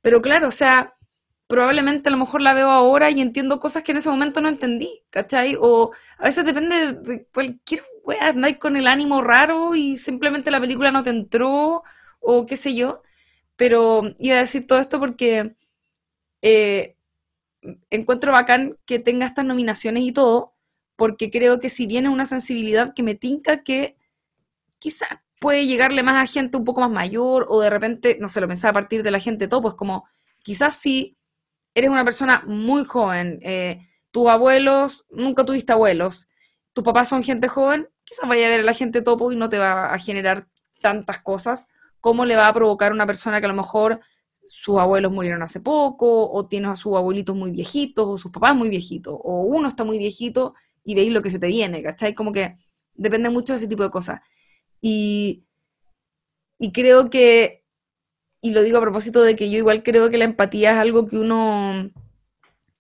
[0.00, 0.94] Pero claro, o sea,
[1.46, 4.48] probablemente a lo mejor la veo ahora y entiendo cosas que en ese momento no
[4.48, 5.56] entendí, ¿cachai?
[5.60, 10.60] O a veces depende de cualquier wea, andáis con el ánimo raro y simplemente la
[10.60, 11.82] película no te entró,
[12.20, 13.02] o qué sé yo.
[13.56, 15.54] Pero iba a decir todo esto porque
[16.42, 16.96] eh,
[17.90, 20.54] encuentro bacán que tenga estas nominaciones y todo,
[20.96, 23.96] porque creo que si bien es una sensibilidad que me tinca que
[24.78, 25.08] quizás
[25.40, 28.48] puede llegarle más a gente un poco más mayor o de repente, no sé, lo
[28.48, 30.06] pensaba a partir de la gente todo, pues como
[30.42, 31.16] quizás si
[31.74, 36.28] eres una persona muy joven, eh, tus abuelos, nunca tuviste abuelos,
[36.72, 39.48] tus papás son gente joven, quizás vaya a ver a la gente topo y no
[39.48, 40.46] te va a generar
[40.80, 41.68] tantas cosas
[42.02, 44.00] cómo le va a provocar una persona que a lo mejor
[44.42, 48.56] sus abuelos murieron hace poco, o tiene a sus abuelitos muy viejitos, o sus papás
[48.56, 50.54] muy viejitos, o uno está muy viejito
[50.84, 52.12] y veis lo que se te viene, ¿cachai?
[52.14, 52.56] Como que
[52.94, 54.20] depende mucho de ese tipo de cosas.
[54.80, 55.44] Y,
[56.58, 57.61] y creo que,
[58.42, 61.06] y lo digo a propósito de que yo igual creo que la empatía es algo
[61.06, 61.90] que uno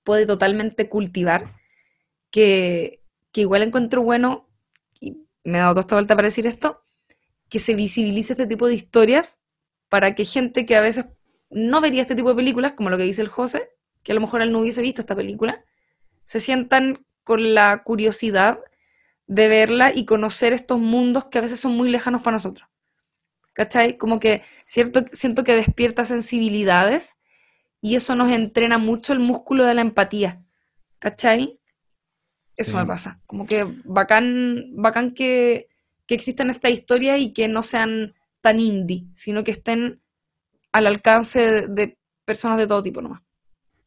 [0.02, 1.54] puede totalmente cultivar,
[2.30, 4.48] que, que igual encuentro bueno,
[5.00, 6.82] y me he dado toda esta vuelta para decir esto,
[7.48, 9.38] que se visibilice este tipo de historias
[9.88, 11.06] para que gente que a veces
[11.48, 13.70] no vería este tipo de películas, como lo que dice el José,
[14.02, 15.64] que a lo mejor él no hubiese visto esta película,
[16.24, 18.58] se sientan con la curiosidad
[19.28, 22.71] de verla y conocer estos mundos que a veces son muy lejanos para nosotros.
[23.52, 23.96] ¿Cachai?
[23.96, 27.16] Como que cierto, siento que despierta sensibilidades
[27.80, 30.42] y eso nos entrena mucho el músculo de la empatía.
[30.98, 31.58] ¿Cachai?
[32.56, 33.20] Eso me pasa.
[33.26, 35.68] Como que bacán, bacán que,
[36.06, 40.00] que existan estas historias y que no sean tan indie, sino que estén
[40.70, 43.22] al alcance de, personas de todo tipo nomás.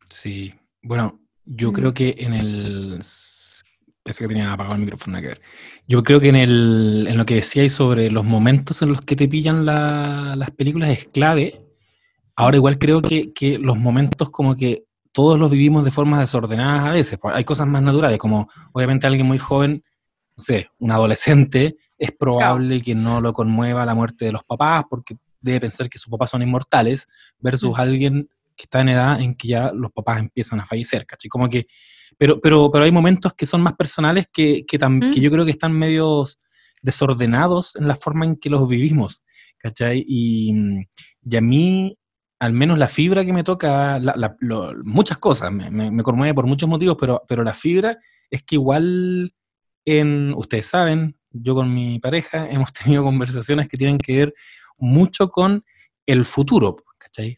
[0.10, 3.00] Sí, bueno, yo creo que en el...
[4.06, 5.41] Ese que tenía apagado el micrófono, que ver.
[5.88, 9.15] Yo creo que en, el, en lo que decíais sobre los momentos en los que
[9.15, 11.65] te pillan las películas es clave.
[12.36, 16.86] Ahora igual creo que, que, los momentos como que todos los vivimos de formas desordenadas
[16.86, 17.18] a veces.
[17.23, 19.84] Hay cosas más naturales, como obviamente alguien muy joven,
[20.36, 24.84] no sé, un adolescente, es probable que no lo conmueva la muerte de los papás
[24.88, 27.07] porque debe pensar que sus papás son inmortales
[27.40, 31.30] versus alguien que está en edad en que ya los papás empiezan a fallecer, ¿cachai?
[31.30, 31.68] Como que,
[32.18, 35.52] pero, pero, pero hay momentos que son más personales que, que, que yo creo que
[35.52, 36.40] están medios
[36.82, 39.24] desordenados en la forma en que los vivimos,
[39.58, 40.04] ¿cachai?
[40.08, 40.54] Y,
[41.24, 41.98] y a mí,
[42.40, 44.00] al menos la fibra que me toca,
[44.84, 47.98] muchas cosas, me, me, me, conmueve por muchos motivos, pero, pero la fibra
[48.30, 49.34] es que igual,
[49.86, 54.34] en, ustedes saben, yo con mi pareja hemos tenido conversaciones que tienen que ver
[54.78, 55.64] mucho con
[56.06, 56.76] el futuro,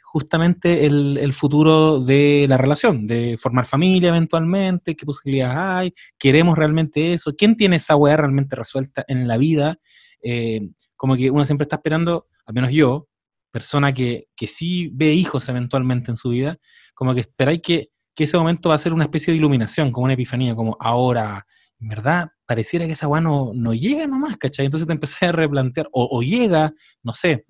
[0.02, 6.58] Justamente el, el futuro de la relación, de formar familia eventualmente, qué posibilidades hay, queremos
[6.58, 9.78] realmente eso, quién tiene esa weá realmente resuelta en la vida.
[10.22, 13.08] Eh, como que uno siempre está esperando, al menos yo,
[13.52, 16.58] persona que, que sí ve hijos eventualmente en su vida,
[16.94, 20.06] como que esperáis que, que ese momento va a ser una especie de iluminación, como
[20.06, 21.46] una epifanía, como ahora,
[21.80, 24.66] en verdad, pareciera que esa weá no, no llega nomás, ¿cachai?
[24.66, 26.74] Entonces te empecé a replantear, o, o llega,
[27.04, 27.46] no sé,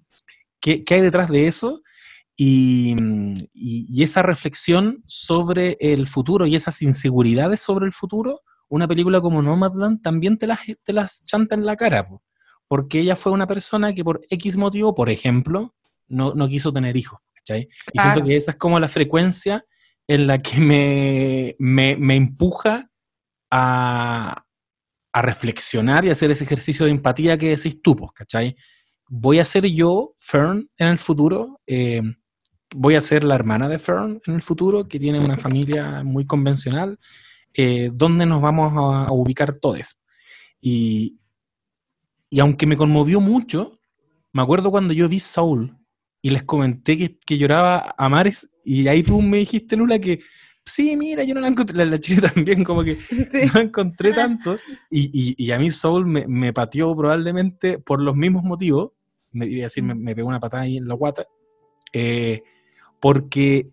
[0.60, 1.82] ¿qué, ¿qué, hay detrás de eso?
[2.40, 2.96] Y,
[3.52, 9.20] y, y, esa reflexión sobre el futuro y esas inseguridades sobre el futuro, una película
[9.22, 12.22] como Nomadland también te las, te las chanta en la cara, po,
[12.68, 15.74] porque ella fue una persona que por X motivo, por ejemplo,
[16.08, 17.70] no, no quiso tener hijos, ¿cachai?
[17.92, 19.66] Y siento que esa es como la frecuencia
[20.08, 22.90] en la que me, me, me empuja
[23.52, 24.44] a,
[25.14, 28.56] a, reflexionar y hacer ese ejercicio de empatía que decís tú, ¿cachai?
[29.10, 31.62] Voy a ser yo, Fern, en el futuro.
[31.66, 32.02] Eh,
[32.76, 36.26] voy a ser la hermana de Fern en el futuro, que tiene una familia muy
[36.26, 37.00] convencional.
[37.54, 39.98] Eh, ¿Dónde nos vamos a, a ubicar todos?
[40.62, 41.20] Y,
[42.30, 43.80] y, aunque me conmovió mucho,
[44.34, 45.78] me acuerdo cuando yo vi Soul
[46.22, 50.20] y les comenté que, que lloraba a mares, y ahí tú me dijiste, Lula, que
[50.66, 53.50] sí, mira, yo no la encontré, la, la Chile también, como que sí.
[53.54, 54.58] no encontré tanto,
[54.90, 58.92] y, y, y, a mí Soul me, me, pateó probablemente por los mismos motivos,
[59.32, 61.26] me iba a decir, me, me, pegó una patada ahí en la guata,
[61.94, 62.44] eh,
[63.00, 63.70] porque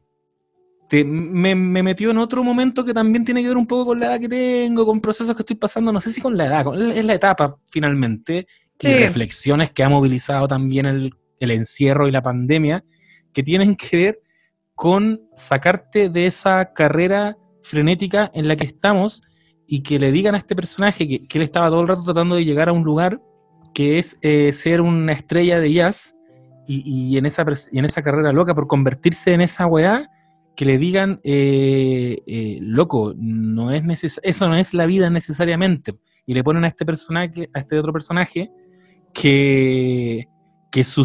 [0.89, 4.01] te, me, me, metió en otro momento que también tiene que ver un poco con
[4.01, 6.65] la edad que tengo, con procesos que estoy pasando, no sé si con la edad,
[6.65, 8.47] con, es la etapa finalmente,
[8.79, 8.89] sí.
[8.89, 12.85] y reflexiones que ha movilizado también el, el encierro y la pandemia,
[13.33, 14.21] que tienen que ver
[14.75, 19.23] con sacarte de esa carrera frenética en la que estamos
[19.67, 22.37] y que le digan a este personaje que, que él estaba todo el rato tratando
[22.37, 23.21] de llegar a un lugar
[23.73, 26.14] que es eh, ser una estrella de jazz
[26.66, 30.11] y, y, en esa, y en esa carrera loca por convertirse en esa weá,
[30.57, 35.95] que le digan, eh, eh, loco, no es eso no es la vida necesariamente.
[36.27, 38.51] Y le ponen a este personaje, a este otro personaje,
[39.12, 40.28] que,
[40.70, 41.05] que su,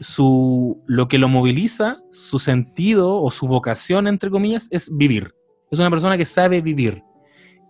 [0.00, 5.34] su, lo que lo moviliza, su sentido o su vocación, entre comillas, es vivir.
[5.70, 7.02] Es una persona que sabe vivir.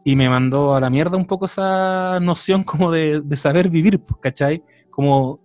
[0.04, 4.00] Y me mandó a la mierda un poco esa noción como de, de saber vivir,
[4.20, 4.62] ¿cachai?
[4.90, 5.40] Como,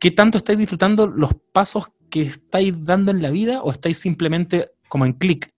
[0.00, 4.70] ¿qué tanto estáis disfrutando los pasos que estáis dando en la vida o estáis simplemente
[4.88, 5.50] como en clic,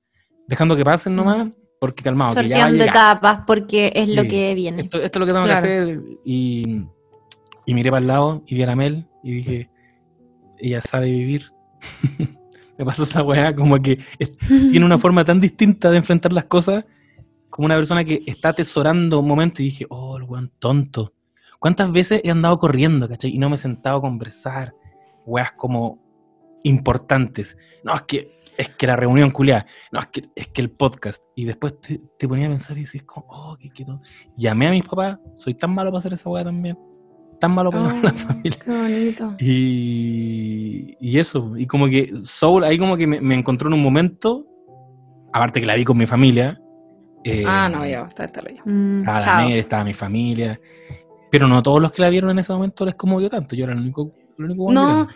[0.47, 1.49] dejando que pasen nomás?
[1.79, 4.29] Porque calmado, Sorteando que ya etapas porque es lo sí.
[4.29, 4.83] que viene.
[4.83, 5.63] Esto, esto, es lo que tengo claro.
[5.63, 6.01] que hacer.
[6.25, 6.83] Y,
[7.67, 9.71] y miré para el lado y vi a la Mel y dije,
[10.59, 11.53] ella sabe vivir.
[12.79, 16.45] me pasó esa weá, como que es, tiene una forma tan distinta de enfrentar las
[16.45, 16.85] cosas,
[17.51, 21.13] como una persona que está atesorando un momento y dije, oh, el weón tonto.
[21.59, 23.35] ¿Cuántas veces he andado corriendo, cachai?
[23.35, 24.75] Y no me he sentado a conversar,
[25.25, 25.99] weas como
[26.63, 27.57] importantes.
[27.85, 31.23] No, es que, es que la reunión culiada, no, es que, es que el podcast.
[31.35, 34.01] Y después te, te ponía a pensar y decís, como, oh, qué quieto.
[34.37, 36.79] Llamé a mis papás, soy tan malo para hacer esa wea también
[37.39, 38.59] tan malo para oh, la familia.
[38.65, 39.35] Qué bonito.
[39.39, 43.83] Y, y, eso, y como que Soul ahí como que me, me, encontró en un
[43.83, 44.47] momento,
[45.33, 46.61] aparte que la vi con mi familia.
[47.25, 48.63] Eh, ah, no, ya, está, está ya.
[48.65, 49.41] Mm, estaba chao.
[49.41, 50.61] la Nere, estaba mi familia.
[51.31, 53.73] Pero no todos los que la vieron en ese momento les conmovió tanto, yo era
[53.73, 54.13] el único.
[54.39, 55.09] El único no,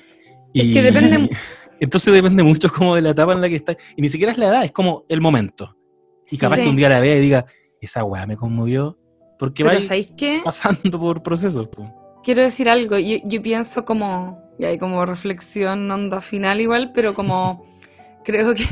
[0.52, 1.30] y, es que depende.
[1.80, 3.76] Entonces depende mucho como de la etapa en la que está.
[3.96, 5.76] Y ni siquiera es la edad, es como el momento.
[6.30, 6.62] Y capaz sí.
[6.62, 7.46] que un día la vea y diga,
[7.80, 8.98] esa weá me conmovió.
[9.38, 9.72] Porque va
[10.44, 11.70] pasando por procesos.
[12.22, 17.14] Quiero decir algo, yo, yo, pienso como, y hay como reflexión onda final igual, pero
[17.14, 17.64] como
[18.24, 18.64] creo que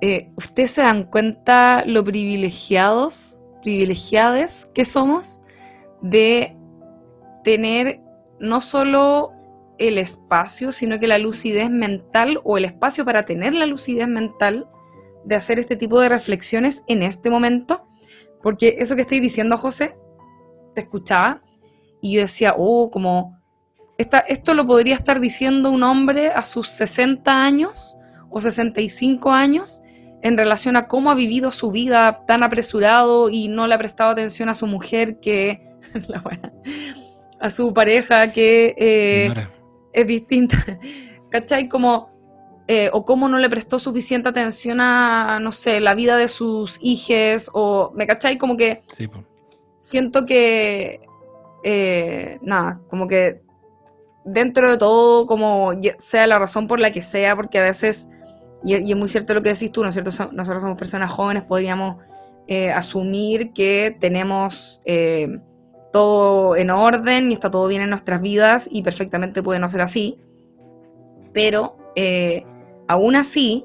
[0.00, 5.41] eh, ustedes se dan cuenta lo privilegiados, privilegiadas que somos
[6.02, 6.56] de
[7.44, 8.00] tener
[8.38, 9.32] no solo
[9.78, 14.68] el espacio, sino que la lucidez mental o el espacio para tener la lucidez mental
[15.24, 17.86] de hacer este tipo de reflexiones en este momento,
[18.42, 19.96] porque eso que estoy diciendo, José,
[20.74, 21.42] te escuchaba
[22.00, 23.38] y yo decía, oh, como,
[23.98, 27.96] esta, esto lo podría estar diciendo un hombre a sus 60 años
[28.30, 29.80] o 65 años
[30.22, 34.10] en relación a cómo ha vivido su vida tan apresurado y no le ha prestado
[34.10, 35.71] atención a su mujer que,
[37.40, 39.48] a su pareja que eh,
[39.92, 40.56] es distinta,
[41.30, 41.68] ¿cachai?
[41.68, 42.08] Como,
[42.68, 46.78] eh, o cómo no le prestó suficiente atención a, no sé, la vida de sus
[46.80, 48.38] hijos, o, ¿me cachai?
[48.38, 49.08] Como que sí,
[49.78, 51.00] siento que
[51.64, 53.42] eh, nada, como que
[54.24, 58.08] dentro de todo, como sea la razón por la que sea, porque a veces,
[58.62, 60.12] y, y es muy cierto lo que decís tú, ¿no es cierto?
[60.12, 61.96] So, nosotros somos personas jóvenes, podríamos
[62.48, 65.38] eh, asumir que tenemos eh,
[65.92, 69.82] todo en orden y está todo bien en nuestras vidas y perfectamente puede no ser
[69.82, 70.18] así,
[71.32, 72.44] pero eh,
[72.88, 73.64] aún así,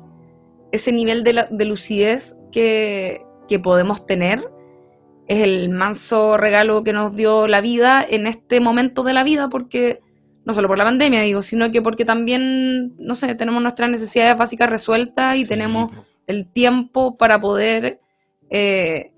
[0.72, 4.49] ese nivel de, la- de lucidez que, que podemos tener
[5.28, 9.49] es el manso regalo que nos dio la vida en este momento de la vida,
[9.49, 9.99] porque
[10.45, 14.38] no solo por la pandemia, digo, sino que porque también, no sé, tenemos nuestras necesidades
[14.38, 15.91] básicas resueltas y Sí, tenemos
[16.28, 17.99] el tiempo para poder
[18.49, 19.12] eh,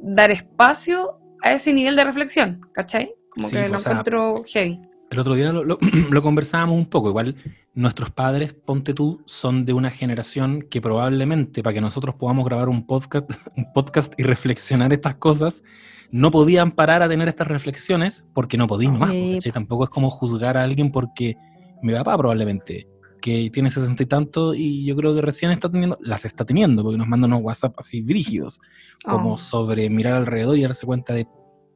[0.00, 3.12] dar espacio a ese nivel de reflexión, ¿cachai?
[3.30, 4.80] Como Sí, que lo sea, encuentro heavy.
[5.10, 5.78] El otro día lo, lo-
[6.10, 7.08] lo conversábamos un poco.
[7.08, 7.34] Igual
[7.74, 12.68] nuestros padres, ponte tú, son de una generación que probablemente para que nosotros podamos grabar
[12.68, 15.62] un podcast, un podcast y reflexionar estas cosas,
[16.10, 19.10] no podían parar a tener estas reflexiones porque no podían más.
[19.10, 19.32] Sí.
[19.34, 19.52] ¿cachai?
[19.52, 21.36] Tampoco es como juzgar a alguien porque
[21.82, 22.88] mi papá probablemente,
[23.20, 26.82] que tiene sesenta y tanto y yo creo que recién está teniendo, las está teniendo
[26.82, 28.60] porque nos mandan unos WhatsApp así brígidos,
[29.04, 31.26] como Oh, sobre mirar alrededor y darse cuenta de,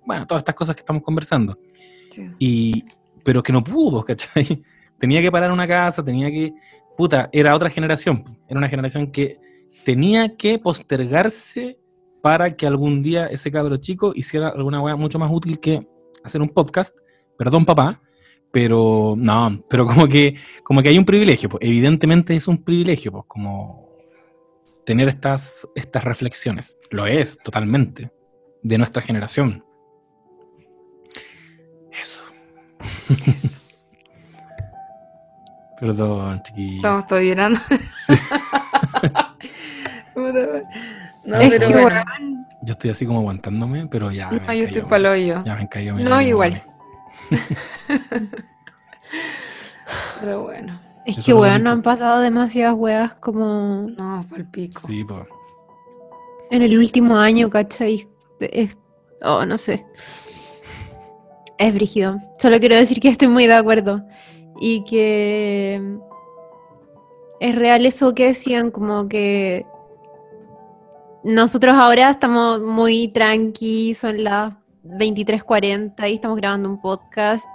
[0.06, 1.58] bueno, todas estas cosas que estamos conversando.
[2.10, 2.22] sí.
[2.38, 2.84] Y,
[3.24, 4.62] pero que no pudo, ¿cachai?
[4.98, 6.54] Tenía que parar una casa, tenía que.
[6.96, 8.24] Puta, era otra generación.
[8.48, 9.38] Era una generación que
[9.84, 11.78] tenía que postergarse
[12.20, 15.86] para que algún día ese cabro chico hiciera alguna weá mucho más útil que
[16.22, 16.96] hacer un podcast.
[17.36, 18.00] Perdón, papá,
[18.52, 21.48] pero no, pero como que, como que hay un privilegio.
[21.48, 23.88] pues, Evidentemente es un privilegio, pues, como
[24.84, 26.78] tener estas, estas reflexiones.
[26.90, 28.12] Lo es, totalmente,
[28.62, 29.64] de nuestra generación.
[31.90, 32.24] Eso.
[35.80, 36.76] Perdón, chiquillos.
[36.76, 37.60] Estamos estoy llorando.
[41.24, 42.02] No, Es pero que, bueno.
[42.62, 44.30] Yo estoy así como aguantándome, pero ya.
[44.30, 45.42] me No, yo estoy encalló, pa'l hoyo.
[45.44, 46.62] Ya me mi No, igual.
[50.20, 50.80] Pero bueno.
[51.04, 54.80] es Eso que, weón, han pasado demasiadas weas como No, pa'l pico.
[54.86, 55.26] Sí, pues.
[56.50, 58.06] en el último año, ¿cachai?
[58.40, 58.76] Es,
[59.22, 59.84] oh, no sé.
[61.58, 62.16] Es brígido.
[62.38, 64.02] Solo quiero decir que estoy muy de acuerdo.
[64.60, 65.80] Y que
[67.40, 69.66] es real eso que decían, como que
[71.24, 74.54] nosotros ahora estamos muy tranqui, son las
[74.84, 77.46] 23:40 y estamos grabando un podcast.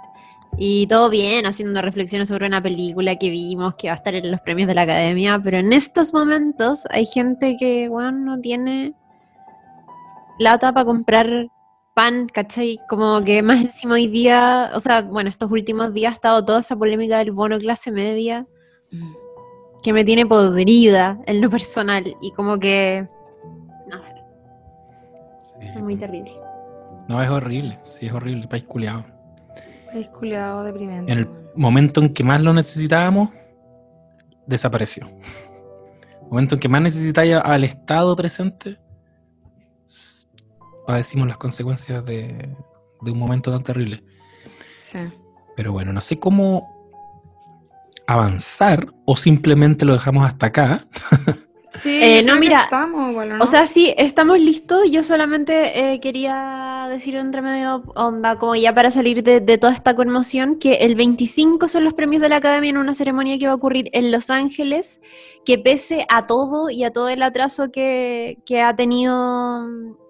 [0.56, 4.30] Y todo bien, haciendo reflexiones sobre una película que vimos que va a estar en
[4.30, 8.94] los premios de la academia, pero en estos momentos hay gente que, bueno, no tiene
[10.38, 11.48] plata para comprar
[11.94, 12.80] pan, ¿cachai?
[12.88, 16.60] Como que más encima hoy día, o sea, bueno, estos últimos días ha estado toda
[16.60, 18.46] esa polémica del bono clase media
[18.90, 19.12] Mm.
[19.82, 23.06] que me tiene podrida en lo personal y como que,
[23.86, 24.14] no sé,
[25.60, 26.32] es muy terrible.
[27.08, 27.78] No, es horrible.
[27.84, 28.46] Sí, es horrible.
[28.46, 29.04] País culiado.
[29.90, 31.10] País culiado deprimente.
[31.10, 33.30] En el momento en que más lo necesitábamos,
[34.46, 35.06] desapareció.
[36.22, 38.78] El momento en que más necesitáis al Estado presente,
[40.86, 42.54] padecimos las consecuencias de,
[43.00, 44.04] de un momento tan terrible.
[44.80, 44.98] Sí.
[45.56, 46.78] Pero bueno, no sé cómo
[48.06, 50.86] avanzar o simplemente lo dejamos hasta acá.
[51.78, 53.42] Sí, Eh, no, mira, estamos, ¿o no?
[53.42, 54.90] O sea, sí, estamos listos.
[54.90, 59.72] Yo solamente eh, quería decir entre medio onda, como ya para salir de, de toda
[59.72, 63.46] esta conmoción, que el 25 son los premios de la Academia en una ceremonia que
[63.46, 65.00] va a ocurrir en Los Ángeles,
[65.44, 69.66] que pese a todo y a todo el atraso que, que ha tenido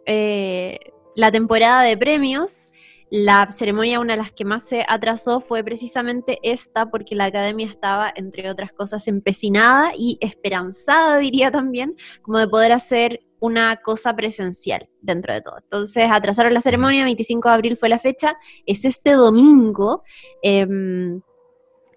[0.06, 0.78] eh,
[1.14, 2.66] la temporada de premios,
[3.10, 7.66] la ceremonia, una de las que más se atrasó, fue precisamente esta, porque la Academia
[7.66, 14.14] estaba, entre otras cosas, empecinada y esperanzada, diría también, como de poder hacer una cosa
[14.14, 15.58] presencial dentro de todo.
[15.62, 18.36] Entonces atrasaron la ceremonia, 25 de abril fue la fecha,
[18.66, 20.02] es este domingo,
[20.42, 21.22] em,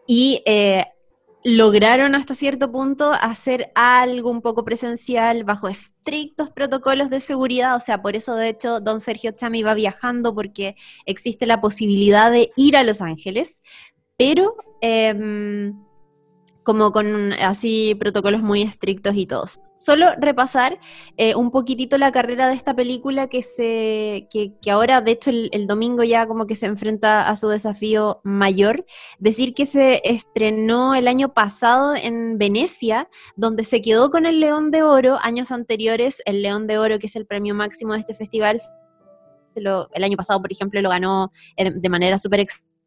[0.08, 0.86] y eh,
[1.44, 7.80] lograron hasta cierto punto hacer algo un poco presencial bajo estrictos protocolos de seguridad, o
[7.80, 12.52] sea, por eso de hecho don Sergio Chami va viajando porque existe la posibilidad de
[12.56, 13.62] ir a Los Ángeles,
[14.18, 14.56] pero...
[14.82, 15.91] em,
[16.64, 19.60] como con así protocolos muy estrictos y todos.
[19.76, 20.80] Solo repasar
[21.18, 25.66] eh, un poquitito la carrera de esta película que se que, ahora, de hecho, el,
[25.68, 28.86] domingo ya como que se enfrenta a su desafío mayor.
[29.18, 34.70] Decir que se estrenó el año pasado en Venecia, donde se quedó con el León
[34.70, 35.18] de Oro.
[35.22, 38.60] Años anteriores, el León de Oro, que es el premio máximo de este festival,
[39.56, 42.40] lo- el año pasado, por ejemplo, lo ganó eh, de manera súper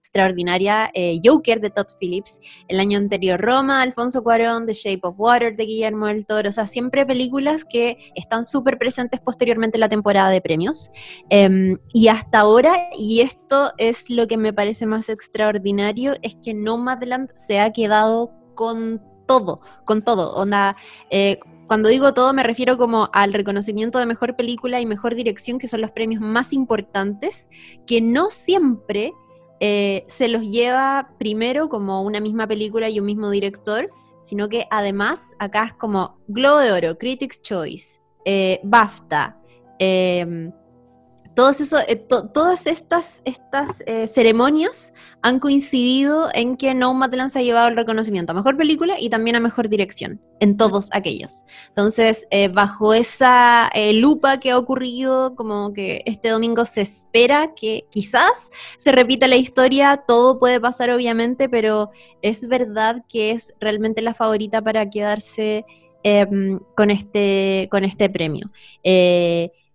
[0.04, 5.14] extraordinaria eh, Joker de Todd Phillips, el año anterior Roma, Alfonso Cuarón, The Shape of
[5.18, 9.80] Water de Guillermo del Toro, o sea, siempre películas que están súper presentes posteriormente en
[9.80, 10.90] la temporada de premios.
[11.30, 16.52] Em, y hasta ahora, y esto es lo que me parece más extraordinario, es que
[16.52, 20.34] Nomadland se ha quedado con todo, con todo.
[20.34, 20.76] Onda,
[21.10, 25.58] eh, cuando digo todo me refiero como al reconocimiento de mejor película y mejor dirección,
[25.58, 27.48] que son los premios más importantes,
[27.86, 29.14] que no siempre
[29.66, 34.66] eh, se los lleva primero como una misma película y un mismo director, sino que
[34.70, 39.40] además acá es como Globo de Oro, Critics Choice, eh, BAFTA,
[39.78, 40.50] eh,
[41.36, 47.68] eso, eh, todas estas, estas eh, ceremonias han coincidido en que Nomadland se ha llevado
[47.68, 51.44] el reconocimiento a mejor película y también a mejor dirección, en todos aquellos.
[51.68, 57.84] Entonces, eh, bajo esa lupa que ha ocurrido, como que este domingo se espera que
[57.90, 61.90] quizás se repita la historia, todo puede pasar obviamente, pero
[62.22, 65.64] es verdad que es realmente la favorita para quedarse
[66.04, 68.50] em, con, este, con este premio.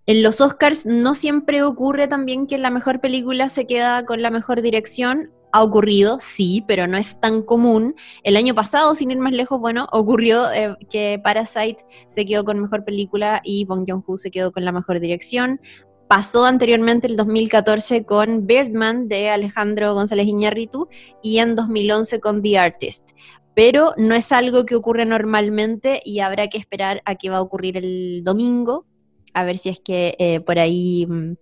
[0.09, 4.31] En los Oscars no siempre ocurre también que la mejor película se queda con la
[4.31, 5.29] mejor dirección.
[5.51, 7.93] Ha ocurrido, sí, pero no es tan común.
[8.23, 12.59] El año pasado, sin ir más lejos, bueno, ocurrió eh, que Parasite se quedó con
[12.59, 15.61] mejor película y Bong Joon-ho se quedó con la mejor dirección.
[16.07, 20.87] Pasó anteriormente el 2014 con Birdman de Alejandro González Iñárritu
[21.21, 23.11] y en 2011 con The Artist
[23.55, 27.41] pero no es algo que ocurre normalmente y habrá que esperar a qué va a
[27.41, 28.85] ocurrir el domingo,
[29.33, 31.33] a ver si es que eh, por ahí mm,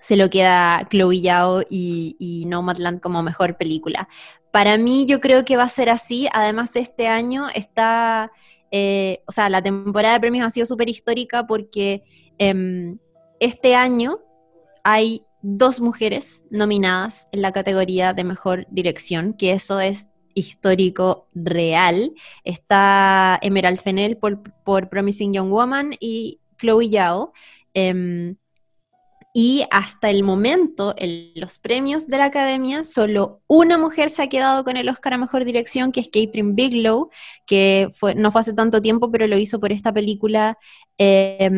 [0.00, 4.08] se lo queda Chloe Yao y, y, Nomadland como mejor película.
[4.50, 8.30] Para mí yo creo que va a ser así, además este año está,
[8.70, 12.02] eh, o sea, la temporada de premios ha sido súper histórica porque
[12.38, 12.98] em,
[13.40, 14.20] este año
[14.84, 22.12] hay dos mujeres nominadas en la categoría de mejor dirección, que eso es histórico real.
[22.44, 27.32] Está Emerald Fennell por, por Promising Young Woman y Chloe Yao.
[27.74, 28.36] Em,
[29.36, 34.28] y hasta el momento, en los premios de la academia, solo una mujer se ha
[34.28, 37.10] quedado con el Oscar a Mejor Dirección, que es Catherine Biglow,
[37.44, 40.56] que no fue hace tanto tiempo, pero lo hizo por esta película
[40.98, 41.50] eh,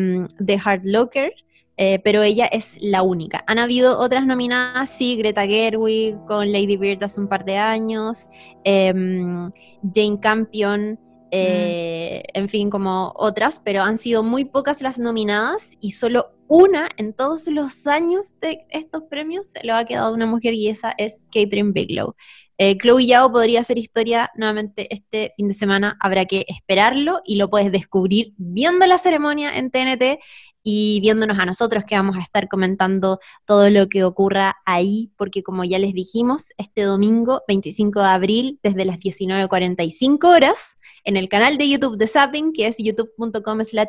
[0.43, 1.31] The Hard Locker,
[1.77, 3.43] eh, pero ella es la única.
[3.45, 8.27] Han habido otras nominadas, sí, Greta Gerwig con Lady Bird hace un par de años,
[8.63, 9.51] em,
[9.93, 10.99] Jane Campion
[11.31, 16.89] eh, en fin, como otras, pero han sido muy pocas las nominadas y solo una
[16.97, 20.93] en todos los años de estos premios se lo ha quedado una mujer y esa
[20.97, 22.15] es Catherine Biglow.
[22.59, 27.35] Eh, Chloe Yao podría hacer historia nuevamente este fin de semana, habrá que esperarlo y
[27.35, 30.19] lo puedes descubrir viendo la ceremonia en TNT
[30.69, 35.41] y viéndonos a nosotros que vamos a estar comentando todo lo que ocurra ahí, porque
[35.41, 41.29] como ya les dijimos, este domingo 25 de abril, desde las 19.45 horas, en el
[41.29, 43.87] canal de YouTube de Zapping, que es youtube.com slash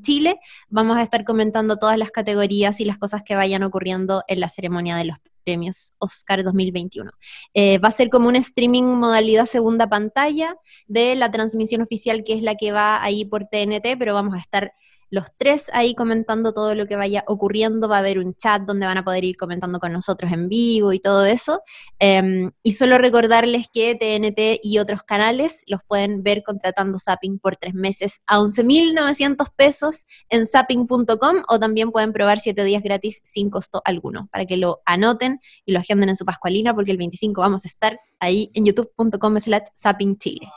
[0.00, 0.36] Chile,
[0.70, 4.48] vamos a estar comentando todas las categorías y las cosas que vayan ocurriendo en la
[4.48, 7.10] ceremonia de los premios Oscar 2021.
[7.52, 10.56] Eh, va a ser como un streaming modalidad segunda pantalla
[10.86, 14.38] de la transmisión oficial que es la que va ahí por TNT, pero vamos a
[14.38, 14.72] estar
[15.10, 17.88] los tres ahí comentando todo lo que vaya ocurriendo.
[17.88, 20.92] Va a haber un chat donde van a poder ir comentando con nosotros en vivo
[20.92, 21.60] y todo eso.
[21.98, 27.56] Em, y solo recordarles que TNT y otros canales los pueden ver contratando Zapping por
[27.56, 33.50] tres meses a 11.900 pesos en zapping.com o también pueden probar siete días gratis sin
[33.50, 37.40] costo alguno para que lo anoten y lo agenden en su Pascualina porque el 25
[37.40, 40.48] vamos a estar ahí en youtube.com slash zappingchile.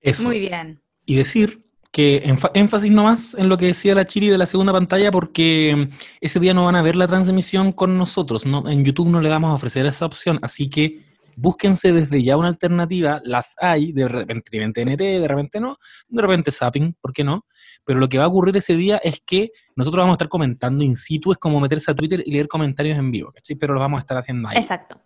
[0.00, 0.24] Eso.
[0.24, 0.82] Muy bien.
[1.06, 1.63] Y decir
[1.94, 5.96] que énfasis nomás en lo que decía la Chiri de la segunda pantalla, porque mm,
[6.20, 8.44] ese día no van a ver la transmisión con nosotros.
[8.46, 10.98] No, en YouTube no le vamos a ofrecer esa opción, así que
[11.36, 13.20] búsquense desde ya una alternativa.
[13.22, 17.46] Las hay, de repente tienen TNT, de repente no, de repente Zapping, ¿por qué no?
[17.84, 20.82] Pero lo que va a ocurrir ese día es que nosotros vamos a estar comentando
[20.82, 23.54] in situ, es como meterse a Twitter y leer comentarios en vivo, ¿cachai?
[23.54, 24.56] Pero lo vamos a estar haciendo ahí.
[24.56, 25.00] Exacto.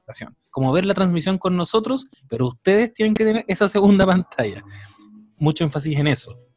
[0.49, 4.65] Como ver la transmisión con nosotros, pero ustedes tienen que tener esa segunda pantalla.
[5.37, 6.48] Mucho énfasis en eso.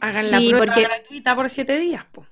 [0.00, 2.26] Hagan la prueba gratuita por siete días, po.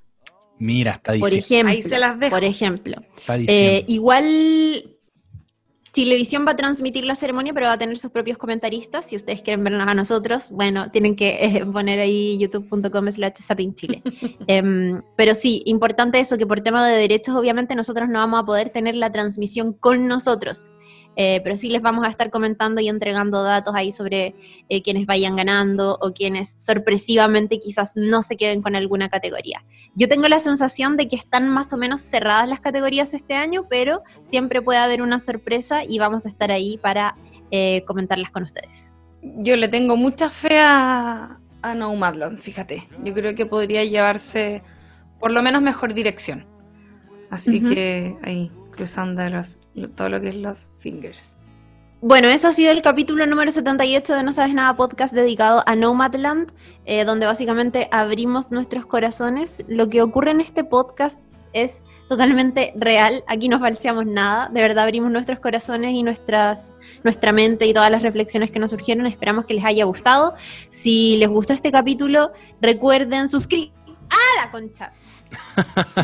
[0.58, 1.28] Mira, está diciendo.
[1.30, 2.30] Por ejemplo, Ahí se las dejo.
[2.34, 2.96] Por ejemplo.
[3.28, 4.96] Eh, igual
[5.96, 9.06] Televisión va a transmitir la ceremonia, pero va a tener sus propios comentaristas.
[9.06, 13.32] Si ustedes quieren vernos a nosotros, bueno, tienen que eh, poner ahí youtube.com slash
[13.74, 14.02] chile.
[14.46, 18.44] Em, pero sí, importante eso, que por tema de derechos, obviamente nosotros no vamos a
[18.44, 20.70] poder tener la transmisión con nosotros.
[21.16, 24.34] Eh, pero sí les vamos a estar comentando y entregando datos ahí sobre
[24.68, 29.64] eh, quienes vayan ganando o quienes sorpresivamente quizás no se queden con alguna categoría.
[29.94, 33.66] Yo tengo la sensación de que están más o menos cerradas las categorías este año,
[33.68, 37.16] pero siempre puede haber una sorpresa y vamos a estar ahí para
[37.50, 38.92] eh, comentarlas con ustedes.
[39.22, 42.88] Yo le tengo mucha fe a, a Nomadland, fíjate.
[43.02, 44.62] Yo creo que podría llevarse
[45.18, 46.46] por lo menos mejor dirección.
[47.30, 49.22] Así que ahí, cruzando
[49.96, 51.36] todo lo que es los fingers.
[52.02, 55.74] Bueno, eso ha sido el capítulo número 78 de No Sabes Nada podcast dedicado a
[55.74, 56.52] Nomadland,
[56.84, 59.64] eh, donde básicamente abrimos nuestros corazones.
[59.66, 61.18] Lo que ocurre en este podcast
[61.54, 63.24] es totalmente real.
[63.26, 64.50] Aquí no falseamos nada.
[64.50, 68.70] De verdad abrimos nuestros corazones y nuestras, nuestra mente y todas las reflexiones que nos
[68.70, 69.06] surgieron.
[69.06, 70.34] Esperamos que les haya gustado.
[70.68, 73.72] Si les gustó este capítulo, recuerden suscribirse.
[74.10, 74.92] ¡Ah, la concha!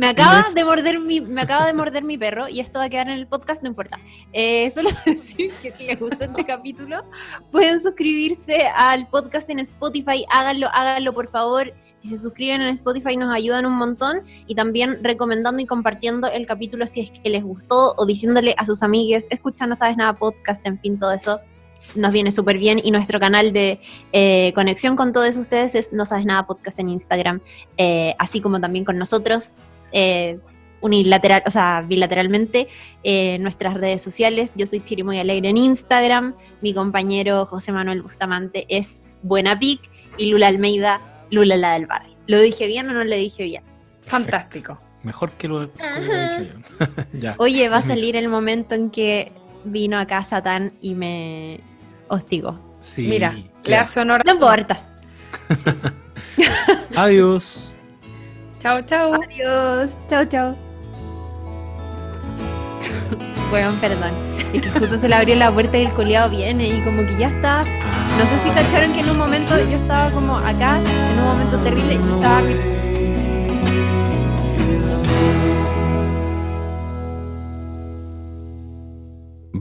[0.00, 2.90] Me acaba, de morder mi, me acaba de morder mi perro y esto va a
[2.90, 3.98] quedar en el podcast, no importa.
[4.32, 7.04] Eh, solo decir que si les gustó este capítulo,
[7.50, 10.24] pueden suscribirse al podcast en Spotify.
[10.30, 11.72] Háganlo, háganlo por favor.
[11.96, 16.46] Si se suscriben en Spotify nos ayudan un montón y también recomendando y compartiendo el
[16.46, 20.14] capítulo si es que les gustó o diciéndole a sus amigues, escucha No Sabes Nada
[20.14, 21.40] podcast, en fin, todo eso
[21.94, 23.80] nos viene súper bien y nuestro canal de
[24.12, 27.40] eh, conexión con todos ustedes es No Sabes Nada Podcast en Instagram,
[27.76, 29.56] eh, así como también con nosotros.
[29.92, 30.38] Eh,
[30.80, 32.66] unilateral, o sea, bilateralmente
[33.04, 34.52] en nuestras redes sociales.
[34.56, 39.80] Yo soy Chiri Muy Alegre en Instagram, mi compañero José Manuel Bustamante es Buena Pic
[40.16, 41.00] y Lula Almeida,
[41.30, 42.16] Lula la del barrio.
[42.26, 43.62] ¿Lo dije bien o no lo dije bien?
[44.00, 44.80] Fantástico.
[45.04, 46.52] Mejor que lo, que lo dije
[47.12, 47.34] yo.
[47.38, 49.32] Oye, va a salir el momento en que
[49.64, 51.60] vino acá Satán y me
[52.12, 52.58] hostigó.
[52.78, 53.82] Sí, Mira, claro.
[53.82, 54.22] hace honor.
[54.26, 54.78] No importa.
[56.96, 57.76] Adiós.
[58.60, 59.14] Chao, chao.
[59.14, 59.96] Adiós.
[60.08, 60.56] Chao, chao.
[63.50, 64.10] Bueno, perdón.
[64.52, 67.16] Es que justo se le abrió la puerta y el coleado viene y como que
[67.18, 67.64] ya está.
[67.64, 70.78] No sé si cacharon que en un momento yo estaba como acá,
[71.12, 72.40] en un momento terrible, y estaba.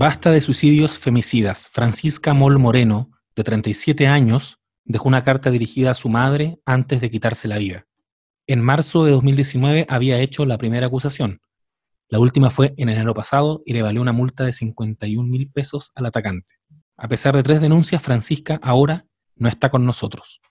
[0.01, 1.69] Basta de suicidios femicidas.
[1.71, 7.11] Francisca Mol Moreno, de 37 años, dejó una carta dirigida a su madre antes de
[7.11, 7.85] quitarse la vida.
[8.47, 11.39] En marzo de 2019 había hecho la primera acusación.
[12.09, 15.91] La última fue en enero pasado y le valió una multa de 51 mil pesos
[15.93, 16.55] al atacante.
[16.97, 19.05] A pesar de tres denuncias, Francisca ahora
[19.35, 20.41] no está con nosotros.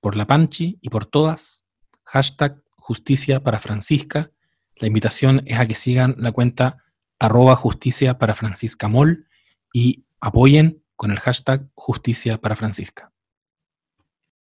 [0.00, 1.64] Por la Panchi y por todas,
[2.04, 4.30] hashtag justicia para Francisca.
[4.76, 6.84] La invitación es a que sigan la cuenta
[7.18, 9.26] arroba justicia para Francisca Mol
[9.72, 13.07] y apoyen con el hashtag justicia para Francisca.